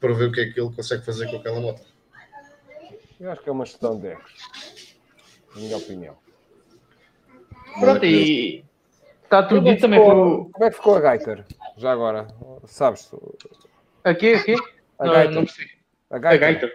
[0.00, 1.82] para ver o que é que ele consegue fazer com aquela moto.
[3.20, 4.94] Eu acho que é uma questão de egos.
[5.54, 6.16] Na minha opinião.
[7.78, 8.64] Pronto, e
[9.22, 10.50] está tudo é dito também ficou-.
[10.50, 11.44] Como é que ficou a Gaiter?
[11.78, 12.26] Já agora,
[12.66, 13.10] sabes?
[14.04, 14.54] Aqui, aqui?
[14.98, 15.34] A Não, Gaiter.
[15.34, 15.70] não percebi.
[16.10, 16.40] A A Gaiter.
[16.40, 16.72] gaita.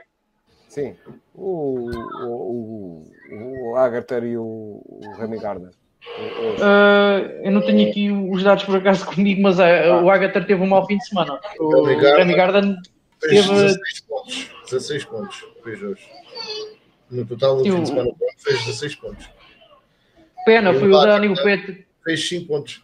[0.69, 0.95] Sim.
[1.35, 5.71] O, o, o, o Agatha e o, o Remy Gardner.
[6.05, 10.61] Uh, eu não tenho aqui os dados por acaso comigo, mas uh, o Agatha teve
[10.61, 11.39] um mau fim de semana.
[11.59, 12.77] O Remy Garden
[13.21, 13.53] Fez teve.
[13.61, 14.49] 16 pontos.
[14.69, 16.09] 16 pontos fez hoje.
[17.11, 19.29] No total, o fim o- de semana fez 16 pontos.
[20.45, 21.87] Pena, E o foi o Dani Pet...
[22.03, 22.83] Fez 5 pontos.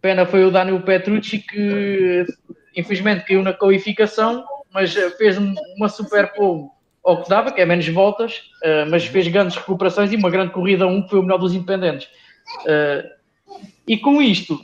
[0.00, 2.24] Pena foi o Daniel Petrucci que
[2.76, 6.68] infelizmente caiu na qualificação, mas uh, fez um- uma super pole
[7.04, 10.52] ao que dava, que é menos voltas, uh, mas fez grandes recuperações e uma grande
[10.52, 12.08] corrida a um que foi o melhor dos independentes.
[12.64, 13.08] Uh,
[13.86, 14.58] e com isto,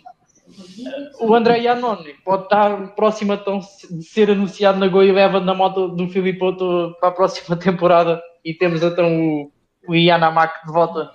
[1.20, 3.60] o André Iannone pode estar próximo então
[3.90, 8.22] de ser anunciado na Goi Leva na moto do Filipe Otto para a próxima temporada
[8.44, 9.52] e temos então o,
[9.88, 11.10] o Ian Amak de volta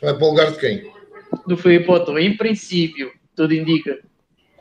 [0.00, 0.92] Vai para o lugar de quem?
[1.46, 2.18] do Filipe Otto.
[2.18, 3.98] Em princípio, tudo indica.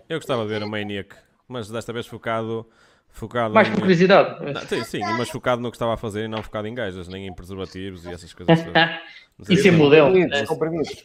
[0.08, 1.16] Eu gostava de ver a Maniac,
[1.48, 2.66] mas desta vez focado.
[3.10, 4.54] focado Mais em- por curiosidade.
[4.54, 7.08] Não, sim, sim, mas focado no que estava a fazer e não focado em gajas,
[7.08, 8.60] nem em preservativos e essas coisas
[9.50, 10.12] Isso é modelo.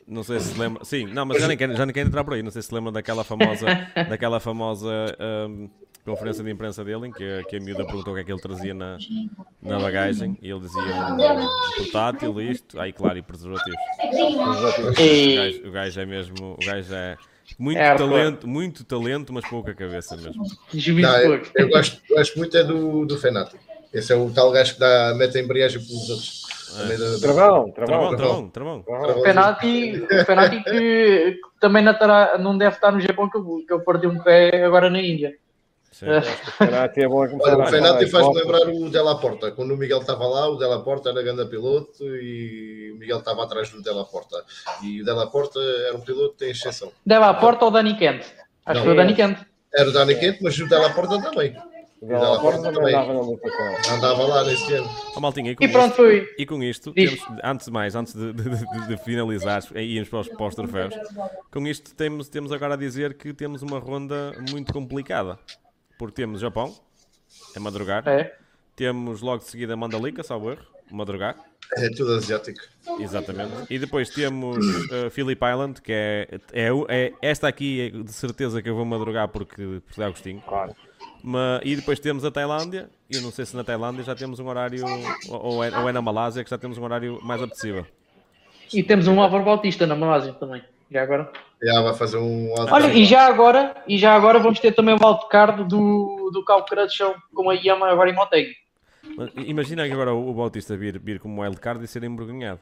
[0.07, 0.85] Não sei se lembra.
[0.85, 2.43] Sim, não, mas já nem quero, já nem quero entrar por aí.
[2.43, 3.67] Não sei se lembra daquela famosa,
[4.09, 5.69] daquela famosa ahm,
[6.05, 8.33] conferência de imprensa dele em que, a- que a miúda perguntou o que é que
[8.33, 8.99] ele trazia na,
[9.63, 13.81] na bagagem e ele dizia um, um portátil, isto, aí claro, e preservativos.
[15.31, 16.57] O gajo, o gajo é mesmo.
[16.59, 17.17] O gajo é
[17.59, 20.43] muito É talento, muito talento, mas pouca cabeça mesmo.
[21.01, 23.57] Não, eu, eu gosto, gosto muito é do, do Fenati.
[23.93, 26.43] Esse é o tal gajo que dá, mete a embreagem pelos outros.
[26.73, 28.51] Da- Travão, Travão, travão.
[28.51, 29.23] travão, travão.
[29.23, 33.73] Penalti, penalti que, que também não, estará, não deve estar no Japão, que eu, que
[33.73, 35.35] eu perdi um pé agora na Índia.
[35.93, 36.07] Sim.
[36.59, 39.51] Penalti é bom a começar Olha, o Fenati faz-me lembrar o Della Porta.
[39.53, 43.45] Quando o Miguel estava lá, o Della Porta era grande piloto e o Miguel estava
[43.45, 44.43] atrás do Della Porta.
[44.83, 46.91] E o Della Porta era um piloto tem exceção.
[47.09, 48.25] À porta ou Dani Kent?
[48.65, 48.75] Acho Não.
[48.75, 49.39] que foi o Dani Kent.
[49.75, 51.55] Era o Dani Quente, mas o Della Porta também.
[52.01, 53.89] O Della Porta também andava na luta com ele.
[53.97, 54.91] Andava lá nesse ano.
[55.21, 56.29] Maltinha, e com E pronto, isto- foi.
[56.39, 60.09] E com isto, temos, antes de mais, antes de, de, de- de finalizar e irmos
[60.09, 60.95] para os, para os troféus,
[61.53, 65.39] com isto temos, temos agora a dizer que temos uma ronda muito complicada.
[65.99, 66.75] Porque temos Japão,
[67.57, 68.35] a madrugar, É.
[68.77, 71.37] temos logo de seguida Mandalika, salvo erro, madrugar,
[71.77, 72.61] É tudo asiático.
[72.99, 73.53] exatamente.
[73.71, 74.57] E depois temos
[74.91, 78.85] uh, Phillip Island, que é, é, é esta aqui, é de certeza que eu vou
[78.85, 80.43] madrugar porque, é Agostinho.
[80.47, 80.75] Claro.
[81.23, 84.41] Ma- e depois temos a Tailândia, e eu não sei se na Tailândia já temos
[84.41, 84.85] um horário,
[85.29, 87.87] ou, ou é, ou é na Malásia que já temos um horário mais apetecível.
[88.73, 90.63] E temos um Álvaro Bautista na Malásia também.
[90.93, 91.33] Já agora.
[91.63, 92.53] Já vai fazer um.
[92.71, 96.91] Olha, e já agora, e já agora vamos ter também o wildcard do, do Calcrad
[96.91, 98.55] Show com a Yama agora em.
[99.17, 102.61] Mas imagina que agora o, o Bautista vir, vir como wildcard e ser embrulhado.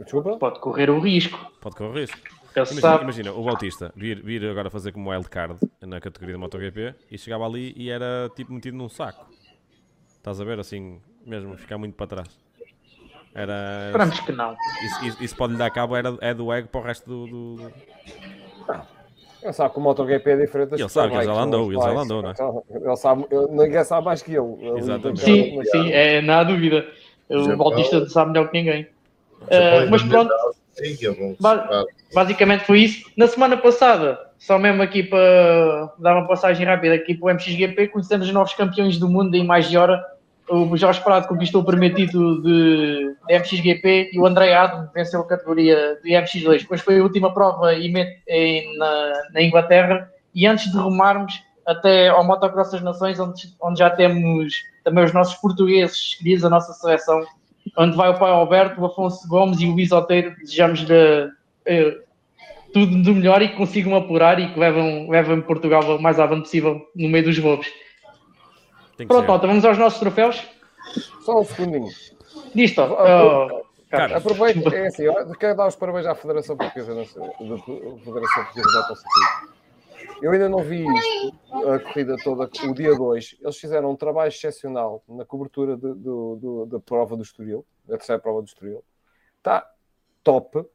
[0.00, 0.36] Desculpa?
[0.36, 1.38] Pode correr o risco.
[1.60, 2.18] Pode correr risco.
[2.58, 6.40] Nunca se Imagina, imagina, o Bautista vir, vir agora fazer como wildcard na categoria de
[6.40, 9.26] MotoGP e chegava ali e era tipo metido num saco.
[10.08, 12.47] Estás a ver assim, mesmo, ficar muito para trás.
[13.34, 13.86] Era.
[13.86, 14.56] Esperamos que não.
[14.82, 17.26] Isso, isso- isso pode lhe dar cabo, era, é do ego para o resto do.
[17.56, 17.72] do-
[19.40, 21.70] Ele sabe que o MotoGP é diferente das Ele sabe que ele já lá andou,
[21.70, 22.34] ele já lá andou, não é?
[22.88, 24.54] Ele sabe, ele- ninguém sabe mais que ele.
[24.60, 25.20] Ele- Exatamente.
[25.20, 26.86] Sim, sim, é, não há dúvida.
[27.30, 27.56] O.
[27.56, 28.88] Bautista sabe melhor que ninguém.
[29.84, 30.82] E mas pronto, é.
[31.40, 31.68] Ba-
[32.12, 33.08] basicamente foi isso.
[33.16, 37.88] Na semana passada, só mesmo aqui para dar uma passagem rápida aqui para o MXGP,
[37.88, 40.04] conhecemos os novos campeões do mundo em mais de hora.
[40.50, 45.20] O Jorge Prado conquistou o primeiro título de, de MXGP e o André Adam venceu
[45.20, 46.60] a categoria de MX2.
[46.62, 47.92] Depois foi a última prova em-
[48.26, 50.10] em- na, na Inglaterra.
[50.34, 54.54] E antes de rumarmos até ao Motocross das Nações, onde, onde já temos
[54.84, 57.22] também os nossos portugueses escolhidos, a nossa seleção,
[57.76, 60.34] onde vai o pai Alberto, o Afonso Gomes e o Luís Oteiro.
[60.40, 61.28] Desejamos-lhe
[61.66, 61.94] eh,
[62.72, 66.42] tudo do melhor e que consigam apurar e que levam, levam Portugal o mais avante
[66.44, 67.66] possível no meio dos lobos.
[69.06, 70.46] Pronto, malta, vamos aos nossos troféus.
[71.22, 71.88] Só um segundinho.
[72.54, 77.04] Disto, oh, Cara, Aproveito, é assim, eu quero dar os parabéns à Federação Portuguesa da
[77.06, 77.58] Federação
[78.04, 79.58] Portuguesa de Autociclismo.
[80.20, 81.34] Eu ainda não vi isto,
[81.70, 83.36] a corrida toda, o dia 2.
[83.40, 87.96] Eles fizeram um trabalho excepcional na cobertura de- do- do- da prova do Estoril, da
[87.96, 88.84] terceira prova do Estoril.
[89.38, 89.66] Está
[90.24, 90.66] top,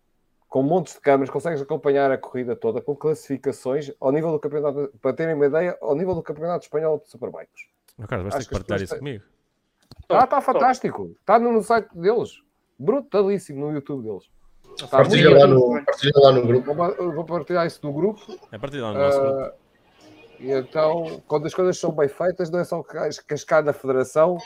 [0.47, 4.91] com montes de câmaras, consegues acompanhar a corrida toda, com classificações ao nível do campeonato,
[5.01, 7.67] para terem uma ideia, ao nível do campeonato espanhol de Superbikes.
[8.03, 9.23] Meu Carlos, vais ter que partilhar isso comigo.
[10.09, 11.15] Ah, está fantástico.
[11.21, 12.41] Está no, site deles.
[12.77, 14.29] Brutalíssimo no YouTube deles.
[14.75, 16.73] Está Partilha lá, no, partilha lá no grupo.
[16.73, 18.21] Vou, vou partilhar isso no grupo.
[18.51, 19.62] É partir lá no nosso grupo.
[20.43, 23.73] Ah, e então, quando as coisas são bem feitas, não é só cas- cascar na
[23.73, 24.37] federação.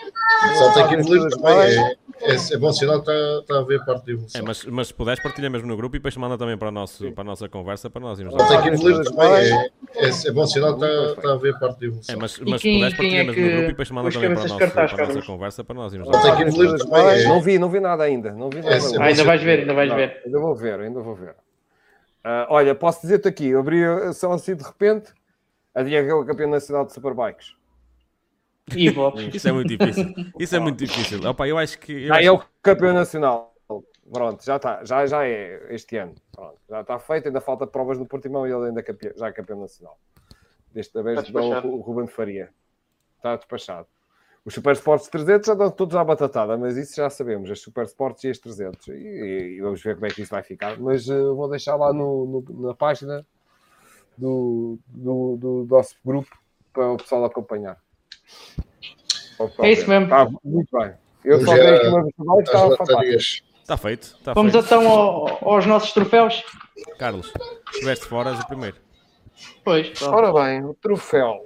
[0.57, 1.57] Só tem que evoluir também.
[1.59, 4.41] É, é, é bom sinal que está, está a haver parte de evolução.
[4.41, 7.11] É, mas, mas se puderes, partilha mesmo no grupo e depois manda também para, nosso,
[7.11, 8.59] para a nossa conversa para nós irmos lá.
[8.59, 11.79] aqui no livro também é, é, é bom sinal que está, está a haver parte
[11.79, 12.15] de evolução.
[12.15, 14.29] É, mas, mas se puderes, partilha é mesmo no que grupo e depois manda também
[14.33, 16.33] para, nosso, cartaz, para a nossa conversa para nós irmos lá.
[16.33, 18.31] aqui no livro também é, Não vi, não vi nada ainda.
[18.31, 18.97] Não vi nada É, ainda.
[18.97, 20.21] é Ainda vais ver, ainda vais Não, ver.
[20.25, 21.35] Ainda vou ver, ainda vou ver.
[22.23, 25.13] Ah, olha, posso dizer-te aqui, eu abri a ação assim de repente,
[25.85, 27.55] é o campeão nacional de Superbikes.
[28.75, 28.87] E.
[29.33, 30.13] Isso é muito difícil.
[30.39, 31.25] Isso é muito difícil.
[31.29, 32.05] Opa, eu acho que.
[32.07, 33.53] Eu Ah, acho- é o campeão nacional.
[34.11, 36.15] Pronto, já está, já, já é este ano.
[36.33, 39.27] Pronto, já está feito, ainda falta provas no Portimão e ele ainda é campeão, já
[39.27, 39.97] é campeão nacional.
[40.73, 41.67] Desta vez dá despachado.
[41.69, 42.49] o, Ruben Faria.
[43.17, 43.87] Está despachado.
[44.45, 47.83] Os Super Sports 300 já estão todos à batatada, mas isso já sabemos, as Super
[47.85, 48.87] Sports e as 300.
[48.87, 48.91] E,
[49.57, 50.79] e vamos ver como é que isso vai ficar.
[50.79, 53.25] Mas eh, vou deixar lá no, no- na página
[54.17, 56.35] do, do, do nosso grupo
[56.73, 57.77] para o pessoal acompanhar.
[59.59, 60.05] É isso mesmo.
[60.05, 60.93] Está muito bem.
[61.23, 62.01] Eu só dei aqui uma
[62.37, 63.47] vez estava fantástico.
[63.61, 64.03] Está feito.
[64.03, 64.65] Está Vamos feito.
[64.65, 66.43] então ao- aos nossos troféus?
[66.97, 67.31] Carlos,
[67.71, 68.77] estiveste fora, és o primeiro.
[69.63, 70.15] Pois, pronto.
[70.15, 71.45] Ora bem, o troféu.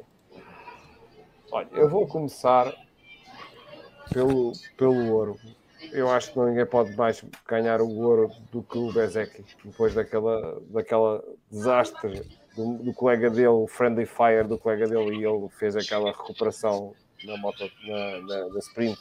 [1.51, 2.73] Olha, eu vou começar
[4.13, 5.37] pelo, pelo ouro.
[5.91, 10.61] Eu acho que ninguém pode mais ganhar o ouro do que o Bezek, depois daquela,
[10.69, 11.21] daquela
[11.51, 12.21] desastre
[12.55, 16.93] do, do colega dele, o Friendly Fire do colega dele, e ele fez aquela recuperação
[17.25, 18.99] na moto, na, na, na sprint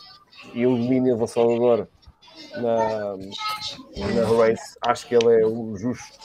[0.54, 1.86] e o domínio avassalador
[2.56, 4.76] na, na race.
[4.82, 6.18] Acho que ele é o justo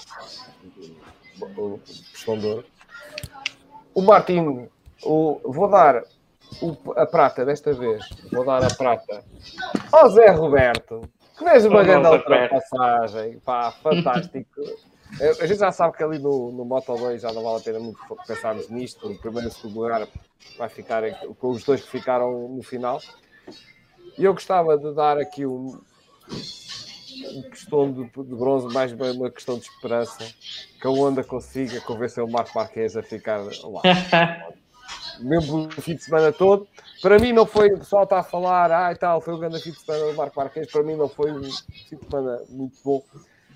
[1.58, 2.66] ouro.
[3.94, 4.70] O Martinho,
[5.04, 6.04] o, vou dar
[6.62, 9.24] o- a prata desta vez, vou dar a prata
[9.92, 11.02] ao Zé Roberto,
[11.38, 14.62] que fez uma Oh, grande ultrapassagem, pá, fantástico.
[15.42, 17.80] A gente já sabe que ali no, no Moto 2 já não vale a pena
[17.80, 19.08] muito pensarmos nisto.
[19.08, 20.08] O primeiro e o segundo lugar
[20.58, 21.04] vai ficar
[21.36, 23.00] com os dois que ficaram no final.
[24.18, 25.80] E eu gostava de dar aqui um,
[27.34, 30.26] uma questão de, de bronze, mais bem uma questão de esperança,
[30.80, 33.82] que a Honda consiga convencer o Marco Marques a ficar lá.
[35.20, 36.68] Mesmo o fim de semana todo.
[37.02, 39.62] Para mim não foi, o pessoal está a falar, ah e tal, foi o grande
[39.62, 42.78] fim de semana do Marco Marques, para mim não foi um fim de semana muito
[42.84, 43.02] bom.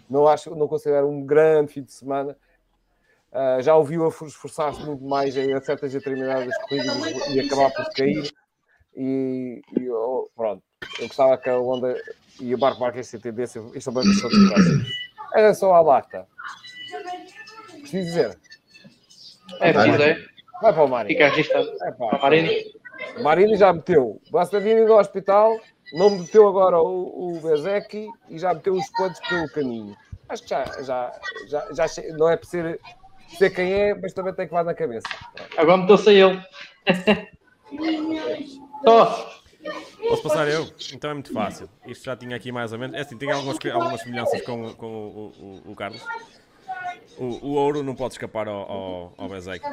[0.10, 2.36] Não acho, não considero um grande fim de semana.
[3.32, 6.96] Ah, já ouviu a esforçar-se muito mais em certas determinadas corridas
[7.30, 8.32] e acabar por cair.
[8.96, 10.64] E, e eu- pronto,
[11.00, 11.96] eu gostava que a Honda
[12.40, 13.62] e o Marco Marques têm tendência.
[13.76, 15.00] Isto é uma questão de.
[15.36, 16.28] Era só a lata.
[17.82, 18.40] Preciso dizer,
[19.62, 20.26] É preciso, é.
[20.62, 21.18] vai para o Marinho.
[21.18, 21.70] Fica registado.
[21.84, 22.74] É Marini.
[23.22, 25.58] Marini já meteu o Bastardini no hospital,
[25.94, 29.96] não meteu agora o, o Bezeki e já meteu os quantos pelo caminho.
[30.28, 32.80] Acho que já, já, já, já che- não é por ser,
[33.38, 35.08] ser quem é, mas também tem que levar na cabeça.
[35.58, 36.42] Agora meteu-se a ele.
[38.84, 39.36] Só.
[40.08, 40.68] Posso passar eu?
[40.94, 41.70] Então é muito fácil.
[41.86, 42.96] Isto já tinha aqui mais ou menos.
[42.96, 45.28] É assim, tem algumas, algumas semelhanças com, com o,
[45.68, 46.02] o- o Carlos.
[47.18, 49.66] O, o ouro não pode escapar ao, ao, ao Bezek.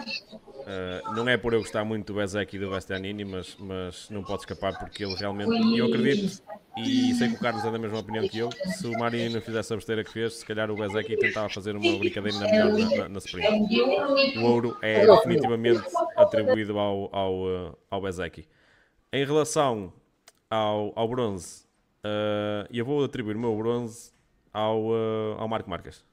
[0.67, 4.25] Eh, não é por eu gostar muito do Bezek e do Bastianini, mas, mas não
[4.25, 5.79] pode escapar porque ele realmente.
[5.79, 6.43] Eu acredito,
[6.77, 8.51] e sei que o Carlos é da mesma opinião que eu.
[8.53, 11.77] Se o Marini não fizesse a besteira que fez, se calhar o Bezek tentava fazer
[11.77, 13.81] uma brincadeira na melhor na, na, na sprint.
[14.39, 15.85] O ouro é definitivamente
[16.17, 18.49] atribuído ao, ao, eh, ao Bezeki.
[19.13, 19.93] Em relação
[20.51, 21.65] ao, ao bronze,
[22.03, 24.13] eh, eu vou atribuir o meu bronze
[24.53, 26.05] ao, eh, ao Marco Marques.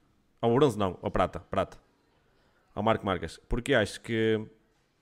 [0.44, 1.78] Ao bronze não, ao prata, prata.
[2.74, 3.40] Ao Marco Marques.
[3.48, 4.44] Porque acho que,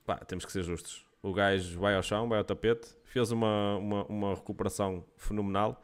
[0.05, 1.05] pá, temos que ser justos.
[1.21, 5.81] O gajo vai ao chão, vai ao tapete, fez uma, uma, uma recuperação fenomenal.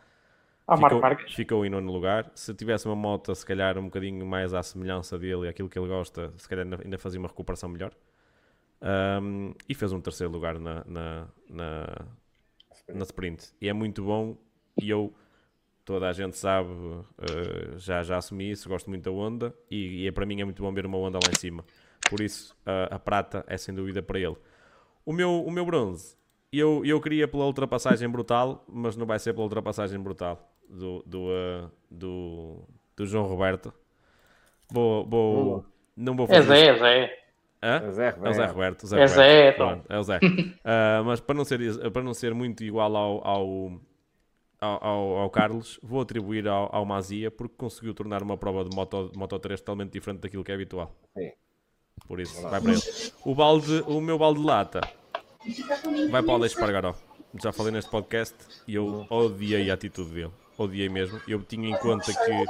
[0.65, 1.33] Ah, Marco ficou, Marques.
[1.35, 2.31] ficou em nono lugar.
[2.35, 5.77] Se tivesse uma moto, se calhar um bocadinho mais à semelhança dele e aquilo que
[5.77, 7.91] ele gosta, se calhar ainda- ainda fazia uma recuperação melhor.
[8.81, 12.05] Um, e fez um terceiro lugar na, na, na,
[12.87, 13.51] na sprint.
[13.59, 14.37] E é muito bom.
[14.81, 15.13] E eu,
[15.89, 17.03] toda a gente sabe, uh,
[17.77, 18.69] já, já assumi isso.
[18.69, 19.51] Gosto muito da onda.
[19.71, 21.65] E, e é, para mim é muito bom ver uma onda lá em cima.
[22.07, 24.35] Por isso, uh, a prata é sem dúvida para ele.
[25.03, 26.15] O meu, o meu bronze,
[26.53, 31.21] eu, eu queria pela ultrapassagem brutal, mas não vai ser pela ultrapassagem brutal do, do,
[31.23, 32.63] uh, do,
[32.95, 33.73] do João Roberto.
[34.71, 35.65] Vou, vou,
[35.97, 37.19] não vou É fazer Zé, é Zé.
[37.63, 37.81] Hã?
[37.87, 38.53] É Zé É o Zé Roberto.
[38.53, 38.83] Roberto.
[38.83, 39.09] o É Roberto.
[39.15, 39.67] Zé, então.
[39.67, 40.19] Pronto, é o Zé.
[40.63, 43.81] Ah, mas para não, ser, para não ser muito igual ao, ao,
[44.61, 48.75] ao, ao- ao Carlos, vou atribuir ao, ao Mazia porque conseguiu tornar uma prova de
[48.75, 50.95] Moto, Moto 3 totalmente diferente daquilo que é habitual.
[51.17, 51.31] Sim.
[52.07, 52.81] Por isso, vai para ele.
[53.25, 54.81] O, balde, o meu balde de lata
[56.09, 56.95] vai para o Alex Espargaró.
[57.41, 58.35] Já falei neste podcast
[58.67, 60.31] e eu odiei a atitude dele.
[60.57, 61.21] Odiei mesmo.
[61.27, 62.45] Eu tinha em conta que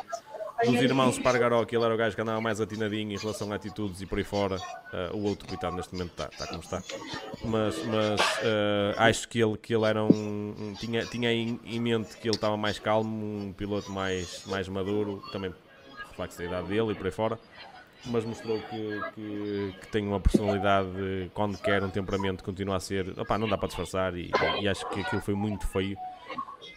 [0.65, 3.55] dos irmãos Spargaró, que ele era o gajo que andava mais atinadinho em relação a
[3.55, 4.57] atitudes e por aí fora.
[4.57, 6.81] Uh, o outro, coitado, neste momento está tá como está.
[7.45, 10.55] Mas, mas uh, acho que ele, que ele era um.
[10.57, 14.67] um tinha, tinha em, em, mente que ele estava mais calmo, um piloto mais, mais
[14.67, 15.53] maduro, também
[16.09, 17.39] reflexo da idade dele e por aí fora.
[18.05, 20.89] Mas mostrou que, que, que, tem uma personalidade,
[21.33, 23.19] quando quer, um temperamento, continua a ser.
[23.19, 24.31] Opá, não dá para disfarçar e,
[24.61, 25.97] e acho que aquilo foi muito feio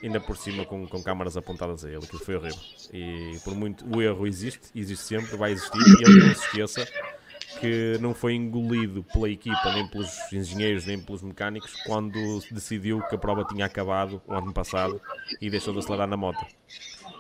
[0.02, 2.60] ainda por cima com, com câmaras apontadas a ele, aquilo foi horrível.
[2.92, 6.88] E por muito o erro existe, existe sempre, vai existir, e ele não se esqueça
[7.60, 13.14] que não foi engolido pela equipa, nem pelos engenheiros, nem pelos mecânicos, quando decidiu que
[13.14, 15.00] a prova tinha acabado o ano passado
[15.40, 16.44] e deixou de acelerar na moto.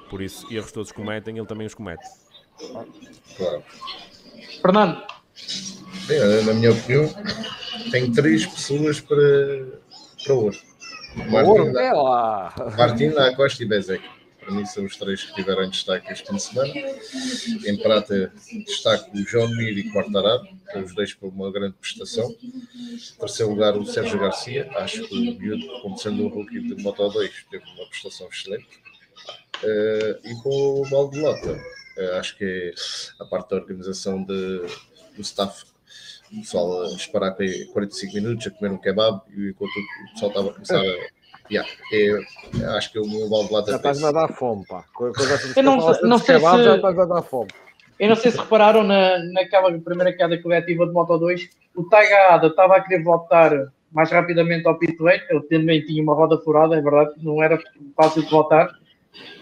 [0.08, 2.04] Por isso, erros todos cometem, ele também os comete.
[3.36, 3.62] Claro.
[4.60, 5.02] Fernando.
[6.06, 7.08] Bem, na minha opinião,
[7.90, 9.18] tem três pessoas para,
[10.24, 10.71] para hoje.
[11.14, 12.54] Martin, é lá.
[12.76, 14.04] Martin Acosta e Bezek.
[14.40, 16.74] Para mim são os três que tiveram destaque este fim de semana.
[17.64, 18.32] Em prata
[18.66, 20.48] destaco o João Mir e Quartararo,
[20.84, 22.34] os dois por uma grande prestação.
[22.42, 26.82] Em terceiro lugar o Sérgio Garcia, acho que o miúdo, como sendo um rookie de
[26.82, 28.82] Moto 2, teve uma prestação excelente.
[29.62, 32.74] Uh, e com o Valdolota, uh, acho que é
[33.20, 34.58] a parte da organização de,
[35.14, 35.64] do staff
[36.32, 40.50] o pessoal a esperar 45 minutos a comer um kebab e enquanto o pessoal estava
[40.50, 41.22] a começar a.
[41.50, 44.84] Yeah, é, acho que o meu balde lá Já estás a dar fome, pá.
[45.56, 46.64] Eu não, não sei kebab, se...
[46.64, 47.50] Já estás a dar fome.
[47.98, 52.34] Eu não sei se repararam na, naquela primeira queda coletiva de Moto 2, o Taiga
[52.34, 53.50] Ada estava a querer voltar
[53.92, 57.60] mais rapidamente ao pit lane, ele também tinha uma roda furada, é verdade, não era
[57.94, 58.70] fácil de voltar,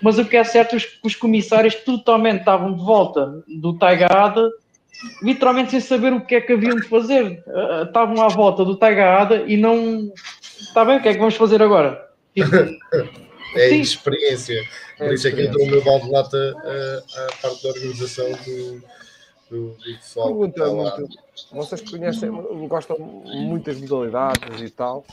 [0.02, 4.06] mas o que é certo é que os comissários totalmente estavam de volta do Taiga
[4.06, 4.50] Ada
[5.22, 7.42] literalmente sem saber o que é que haviam de fazer.
[7.46, 10.12] Uh, estavam à volta do Tagada e não.
[10.58, 12.08] Está bem, o que é que vamos fazer agora?
[12.34, 12.54] Tipo,
[13.56, 14.62] é a experiência.
[14.96, 17.68] Por é isso é que entrou o meu balde de lata a, a parte da
[17.70, 18.82] organização do,
[19.50, 20.28] do, do pessoal.
[20.28, 21.08] Pergunta, muito,
[21.52, 22.30] vocês conhecem,
[22.68, 25.04] gostam muitas modalidades e tal.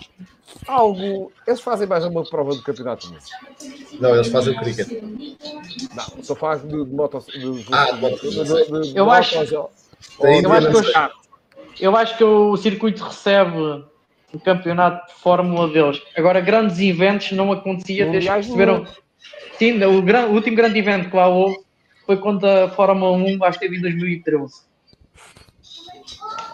[0.67, 1.31] Algo.
[1.45, 3.29] Eles fazem mais uma prova do campeonato mesmo?
[3.99, 4.87] Não, eles fazem o cricket.
[5.95, 7.19] Não, só faz de, de moto.
[7.19, 9.35] De, ah, de, de, eu acho.
[9.35, 9.45] Eu
[10.45, 10.83] acho, que eu,
[11.79, 13.57] eu acho que o circuito recebe
[14.31, 16.01] o campeonato de Fórmula deles.
[16.15, 18.85] Agora, grandes eventos não acontecia desde que perceberam.
[19.57, 21.57] Sim, o, gran, o último grande evento que lá houve
[22.07, 24.65] foi quando a Fórmula 1 acho que teve em 2013.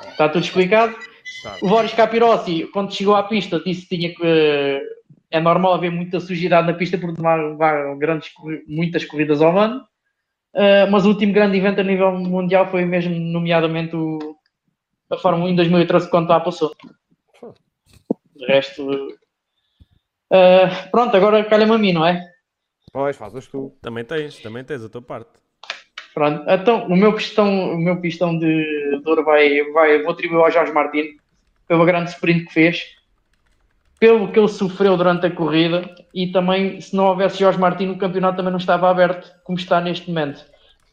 [0.09, 0.95] Está tudo explicado?
[1.43, 1.57] Tá.
[1.61, 4.81] O Boris Capirossi, quando chegou à pista, disse que tinha que.
[5.29, 8.31] É normal haver muita sujidade na pista porque levar grandes,
[8.67, 9.81] muitas corridas ao ano.
[10.53, 14.37] Uh, mas o último grande evento a nível mundial foi mesmo, nomeadamente, o,
[15.09, 16.71] a Fórmula 1 em 2013, quando lá passou.
[18.35, 18.87] De resto.
[20.31, 22.23] Uh, pronto, agora calha-me a mim, não é?
[22.91, 23.75] Pois, fazes tu.
[23.81, 25.42] Também tens, também tens a tua parte.
[26.13, 30.51] Pronto, então o meu pistão, o meu pistão de, ouro vai, vai, vou atribuir ao
[30.51, 31.15] Jorge Martins
[31.67, 32.83] pelo grande sprint que fez,
[33.99, 37.97] pelo que ele sofreu durante a corrida e também, se não houvesse Jorge Martins, o
[37.97, 40.45] campeonato também não estava aberto como está neste momento,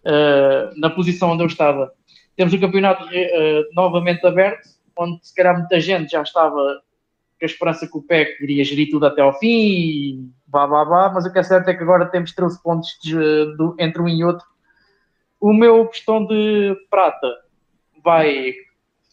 [0.07, 1.93] uh, na posição onde eu estava.
[2.35, 7.47] Temos o campeonato uh, novamente aberto, onde se calhar muita gente já estava com a
[7.47, 11.27] esperança que o PEC iria gerir tudo até ao fim e blá blá blá, mas
[11.27, 14.23] o que é certo é que agora temos 13 pontos de, de, entre um e
[14.23, 14.47] outro.
[15.41, 17.29] O meu pistão de prata
[18.05, 18.53] vai,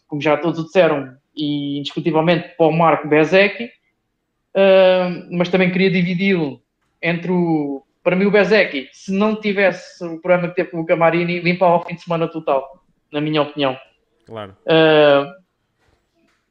[0.06, 6.60] como já todos disseram, e indiscutivelmente para o Marco Bezek, uh, mas também queria dividi-lo
[7.02, 7.82] entre o.
[8.02, 11.66] Para mim, o Bezek, se não tivesse o problema que teve com o Camarini, limpa
[11.66, 12.82] ao fim de semana total,
[13.12, 13.76] na minha opinião.
[14.24, 14.56] Claro.
[14.66, 15.38] Uh,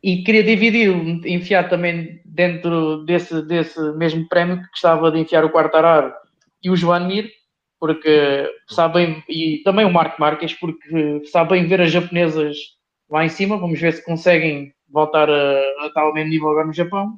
[0.03, 0.89] e queria dividir,
[1.25, 6.13] enfiar também dentro desse, desse mesmo prémio que gostava de enfiar o Quartararo
[6.63, 7.31] e o Joan Mir,
[7.79, 12.57] porque sabem, e também o Marco Marques, porque sabem ver as japonesas
[13.09, 16.73] lá em cima, vamos ver se conseguem voltar a, a ao mesmo nível agora no
[16.73, 17.13] Japão.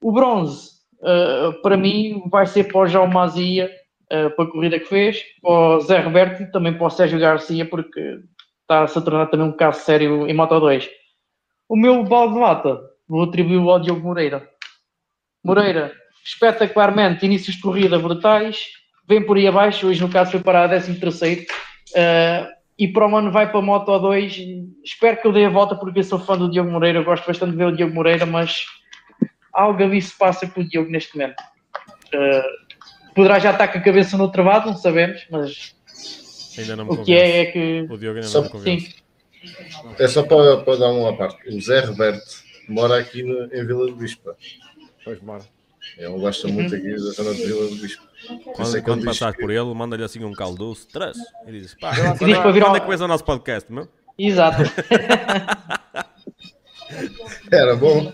[0.00, 0.70] O bronze,
[1.00, 3.70] uh, para mim, vai ser para o João Mazia,
[4.12, 7.64] uh, para a corrida que fez, para o Zé Roberto também para o Sérgio Garcia,
[7.68, 8.20] porque
[8.62, 10.88] está-se a tornar também um caso sério em Moto 2.
[11.68, 14.48] O meu balde de lata, vou atribuir ao Diogo Moreira.
[15.44, 15.92] Moreira,
[16.24, 18.66] espetacularmente, inícios de corrida brutais,
[19.08, 21.42] vem por aí abaixo, hoje no caso foi para a 13 terceiro.
[21.90, 24.38] Uh, e para o ano vai para a Moto 2.
[24.84, 27.52] Espero que eu dê a volta porque eu sou fã do Diogo Moreira, gosto bastante
[27.52, 28.66] de ver o Diogo Moreira, mas
[29.52, 31.40] algo ali se passa com o Diogo neste momento.
[32.12, 35.74] Uh, poderá já estar com a cabeça no travado, não sabemos, mas
[36.58, 37.86] ainda não me o que é, é que.
[37.88, 38.90] O Diogo ainda só, não me convence.
[38.90, 39.06] Sim.
[39.98, 41.48] É só para, para dar uma parte.
[41.48, 44.36] O Zé Roberto mora aqui no, em Vila do Bispa.
[45.04, 45.44] Pois mora.
[45.98, 48.02] Ele gosta muito aqui da zona de Vila do Bispo.
[48.54, 51.16] Quando, quando passares por ele, manda-lhe assim um caldoço, traz.
[51.46, 53.24] E dizes, pá, E diz quando, para vir ao- quando é que vais ao nosso
[53.24, 53.88] podcast, meu?
[54.18, 54.62] Exato.
[57.50, 58.12] Era bom.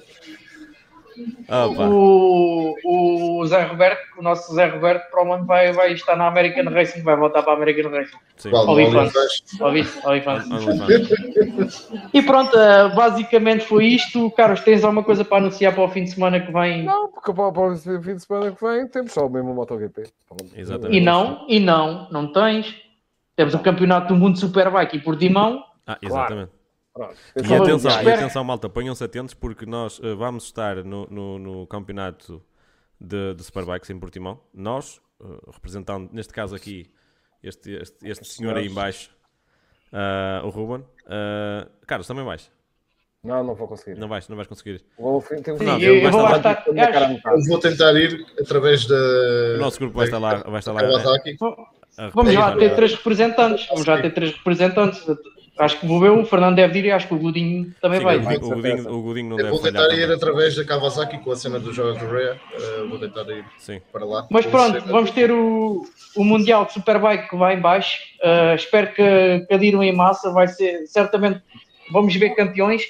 [1.47, 1.67] Pá.
[1.89, 6.27] o, o Zé Roberto, o nosso Zé Roberto, para o ano vai, vai estar na
[6.27, 8.17] American Racing, vai voltar para a American Racing.
[12.13, 12.57] E pronto,
[12.95, 14.31] basicamente foi isto.
[14.33, 16.85] Carlos, tens alguma coisa para anunciar para o fim de semana que vem?
[16.85, 20.05] Não, porque para, para o fim de semana que vem temos só o mesmo MotoGP.
[20.57, 20.97] Exatamente.
[20.97, 22.75] E não, e não, não tens.
[23.37, 25.65] Temos o Campeonato do Mundo Superbike em Portimão.
[25.87, 26.62] Ah, exatamente.
[26.93, 27.17] Pronto.
[27.37, 31.67] E atenção, e atenção, malta, ponham-se atentos porque nós eh, vamos estar no, no, no
[31.67, 32.43] campeonato
[33.01, 34.41] de, de Superbikes em Portimão.
[34.53, 36.91] Nós, eh, representando, neste caso aqui,
[37.43, 39.11] este, este, este senhor aí em baixo,
[39.93, 40.85] ah, o Ruben.
[41.07, 42.51] Ah, Carlos, também vais?
[43.23, 43.97] Não, não vou conseguir.
[43.99, 44.85] Não vais, não vais conseguir.
[44.99, 45.25] Vou
[45.61, 46.65] Não, eu, vou lá estar.
[46.67, 46.75] Eu
[47.61, 48.97] tentar ir através da.
[49.57, 50.39] O nosso grupo vai estar lá.
[50.39, 50.81] Vai estar lá
[52.13, 52.57] Vamos já representar.
[52.59, 53.69] ter três representantes.
[53.69, 55.07] Vamos já ter três representantes.
[55.59, 58.05] Acho que vou eu, o Fernando deve ir e acho que o Godinho também Sim,
[58.05, 58.17] vai.
[58.17, 60.17] o, Godinho, o, Godinho, o Godinho não Eu deve vou tentar ir também.
[60.17, 62.41] através da Kawasaki com a cena do Joga Correia.
[62.55, 63.81] Uh, vou tentar ir Sim.
[63.93, 64.27] para lá.
[64.31, 65.85] Mas pronto, cena vamos ter o,
[66.17, 67.99] o Mundial de Superbike que vai em baixo.
[68.23, 70.31] Uh, espero que, que adiram em massa.
[70.33, 71.43] Vai ser certamente.
[71.93, 72.83] Vamos ver campeões.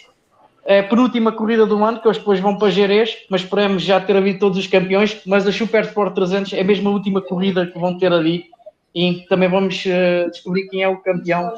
[0.64, 4.00] É a penúltima corrida do ano, que eles depois vão para Jerez, mas esperemos já
[4.00, 5.20] ter havido todos os campeões.
[5.26, 8.44] Mas a Super Sport 300 é mesmo a última corrida que vão ter ali
[8.94, 11.52] e também vamos uh, descobrir quem é o campeão.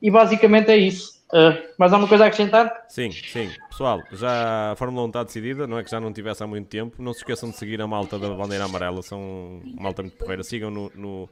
[0.00, 1.16] E basicamente é isso.
[1.32, 2.84] Uh, mais alguma coisa a acrescentar?
[2.88, 3.50] Sim, sim.
[3.68, 6.68] Pessoal, já a Fórmula 1 está decidida, não é que já não tivesse há muito
[6.68, 7.02] tempo.
[7.02, 10.44] Não se esqueçam de seguir a malta da bandeira amarela, são malta muito porreira.
[10.44, 11.28] Sigam no, no,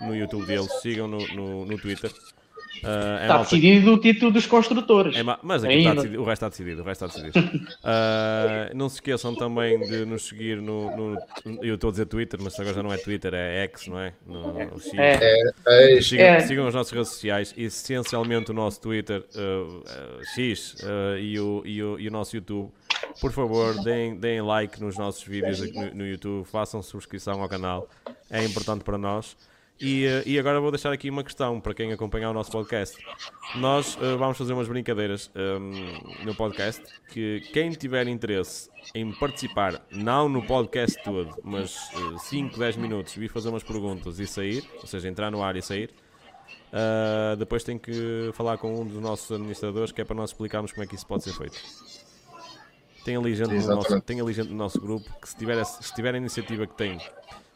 [0.00, 2.12] no YouTube deles, sigam no, no, no Twitter.
[2.82, 5.14] É Está decidido o título dos construtores.
[5.16, 6.02] é ma- mas aqui está Ainda.
[6.02, 6.82] decidido, o resto está decidido.
[6.82, 7.60] O resto está decidido.
[7.84, 11.18] Ah, não se esqueçam também de nos seguir no, no-
[11.62, 14.12] Eu estou a dizer Twitter, mas agora já não é Twitter, é X, não é?
[14.26, 14.94] No, no X.
[14.94, 15.40] É.
[15.66, 16.40] É, Sigam, É.
[16.40, 21.62] sigam as nossas redes sociais, essencialmente o nosso Twitter uh, uh, X uh, e, o,
[21.64, 22.70] e, o, e o nosso YouTube.
[23.20, 27.48] Por favor, deem, deem like nos nossos vídeos aqui no, no YouTube, façam subscrição ao
[27.48, 27.88] canal,
[28.30, 29.36] é importante para nós.
[29.80, 32.98] E, uh, e agora vou deixar aqui uma questão para quem acompanhar o nosso podcast.
[33.56, 39.82] Nós uh, vamos fazer umas brincadeiras um, no podcast que quem tiver interesse em participar,
[39.90, 44.86] não no podcast todo, mas 5, 10 minutos, vir fazer umas perguntas e sair, ou
[44.86, 45.90] seja, entrar no ar e sair,
[46.70, 50.70] Uh, depois tem que falar com um dos nossos administradores que é para nós explicarmos
[50.70, 51.58] como é que isso pode ser feito.
[53.04, 55.94] Tem ali gente, no nosso, tem ali gente no nosso grupo que se tiver, se
[55.94, 56.98] tiver a iniciativa que tem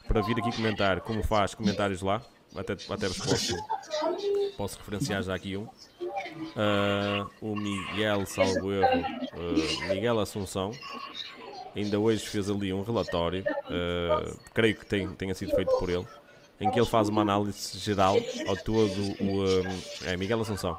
[0.06, 2.22] para vir aqui comentar como faz comentários lá,
[2.56, 3.56] até, até vos posso,
[4.56, 5.64] posso referenciar já aqui um.
[5.64, 9.00] Uh, o Miguel, salvo erro,
[9.34, 10.72] uh, Miguel Assunção,
[11.74, 16.06] ainda hoje fez ali um relatório, uh, creio que tem, tenha sido feito por ele,
[16.60, 18.16] em que ele faz uma análise geral
[18.48, 19.44] ao todo o.
[19.44, 20.78] um, é Miguel Assunção.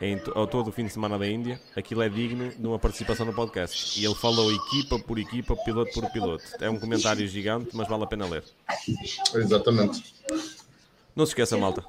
[0.00, 3.24] Em, ao todo o fim de semana da Índia, aquilo é digno de uma participação
[3.24, 4.00] no podcast.
[4.00, 6.44] E ele falou equipa por equipa, piloto por piloto.
[6.60, 8.44] É um comentário gigante, mas vale a pena ler.
[9.34, 10.14] exatamente.
[11.14, 11.84] Não se esqueçam, malta.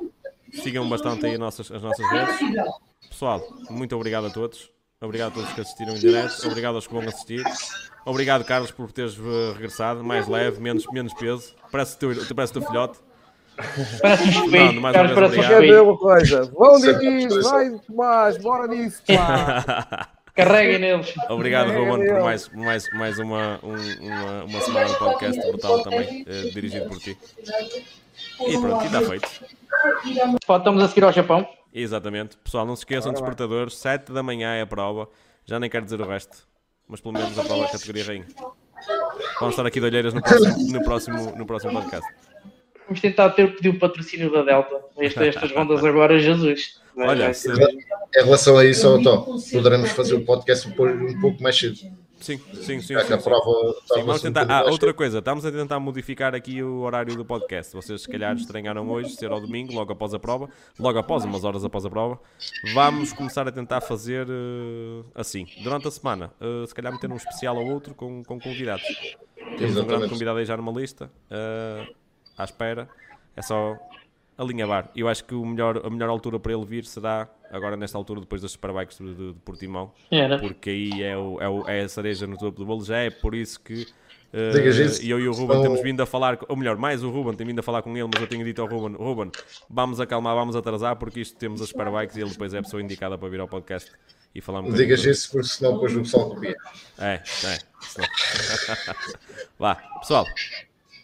[0.54, 2.36] Sigam bastante aí as nossas, as nossas redes.
[3.10, 4.70] Pessoal, muito obrigado a todos.
[5.02, 6.48] Obrigado a todos que assistiram em direto.
[6.48, 7.44] Obrigado aos que vão assistir.
[8.06, 10.04] Obrigado, Carlos, por teres eh, regressado.
[10.04, 11.54] Mais leve, menos, menos peso.
[11.72, 13.00] Parece o teu, parece o teu filhote.
[14.02, 15.50] Parece um Não, mais uma Carlos, vez, parece um obrigado.
[15.50, 15.84] Quer ver espelho.
[15.84, 16.44] uma coisa?
[16.46, 17.50] Vão Diniz, coisa.
[17.50, 20.08] vai Tomás, bora nisso, pá.
[20.36, 21.14] Carreguem neles.
[21.30, 22.24] Obrigado, É, Ruben, é, por é.
[22.24, 26.98] mais, mais, mais uma, um- uma, uma semana de podcast brutal também, eh, dirigido por
[27.00, 27.18] ti.
[28.46, 29.30] E pronto, e está feito.
[30.42, 31.48] Estamos a seguir ao Japão.
[31.74, 32.36] Exatamente.
[32.38, 35.08] Pessoal, não se esqueçam, despertadores, 7 da manhã é a prova.
[35.46, 36.38] Já nem quero dizer o resto,
[36.88, 38.26] mas pelo menos a prova é a categoria rainha.
[39.40, 42.10] Vamos estar aqui de olheiras no próximo, no próximo, no próximo podcast.
[42.88, 44.80] Vamos tentar ter pedir o patrocínio da Delta.
[45.00, 46.80] Esta- estas rondas agora, Jesus.
[46.98, 51.20] Olha, se- Em relação a isso, ó, Tó, poderemos fazer o podcast um pouco, um
[51.20, 51.76] pouco mais cedo.
[52.22, 52.94] Sim, sim, sim.
[52.94, 53.24] Já sim, a sim.
[53.24, 54.48] prova Sim, vamos tentar.
[54.50, 57.74] Ah, outra coisa, estamos a tentar modificar aqui o horário do podcast.
[57.76, 60.50] Vocês, se calhar, estranharam hoje, ser ao domingo, logo após a prova,
[60.80, 62.18] logo após, umas horas após a prova.
[62.74, 66.32] Vamos começar a tentar fazer eh, assim, durante a semana.
[66.40, 68.84] eh, se calhar meter um especial ou outro com, com convidados.
[69.36, 70.10] Temos um grande Exatamente.
[70.10, 71.86] convidado aí já numa lista, eh,
[72.38, 72.88] à espera.
[73.36, 73.78] É só
[74.38, 74.90] alinhavar.
[74.96, 78.20] Eu acho que o melhor, a melhor altura para ele vir será agora, nesta altura,
[78.20, 80.38] depois das Superbikes de, de, de Portimão Era.
[80.40, 82.84] porque aí é, o, é, o- é a cereja no topo do bolo.
[82.84, 83.74] Já é por isso que
[84.34, 85.02] isso.
[85.06, 87.48] eu e o Ruben Senão- temos vindo a falar, ou melhor, mais o Ruben tem
[87.48, 89.32] vindo a falar com ele, mas eu tenho dito ao Ruben: Ruben,
[89.70, 92.82] vamos acalmar, vamos atrasar, porque isto temos as Superbikes e ele depois é a pessoa
[92.82, 93.90] indicada para vir ao podcast
[94.34, 96.56] e falar um digas isso porque senão depois o pessoal copia.
[96.98, 97.14] É,
[97.46, 97.58] é.
[99.58, 100.26] Vá, pessoal.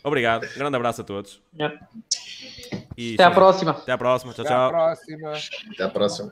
[0.03, 0.47] Obrigado.
[0.55, 1.41] Grande abraço a todos.
[1.53, 1.77] Yeah.
[2.97, 3.71] E Até à próxima.
[3.71, 4.33] Até à próxima.
[4.33, 4.69] Tchau, Até à tchau.
[4.69, 5.33] próxima.
[5.73, 6.31] Até à próxima.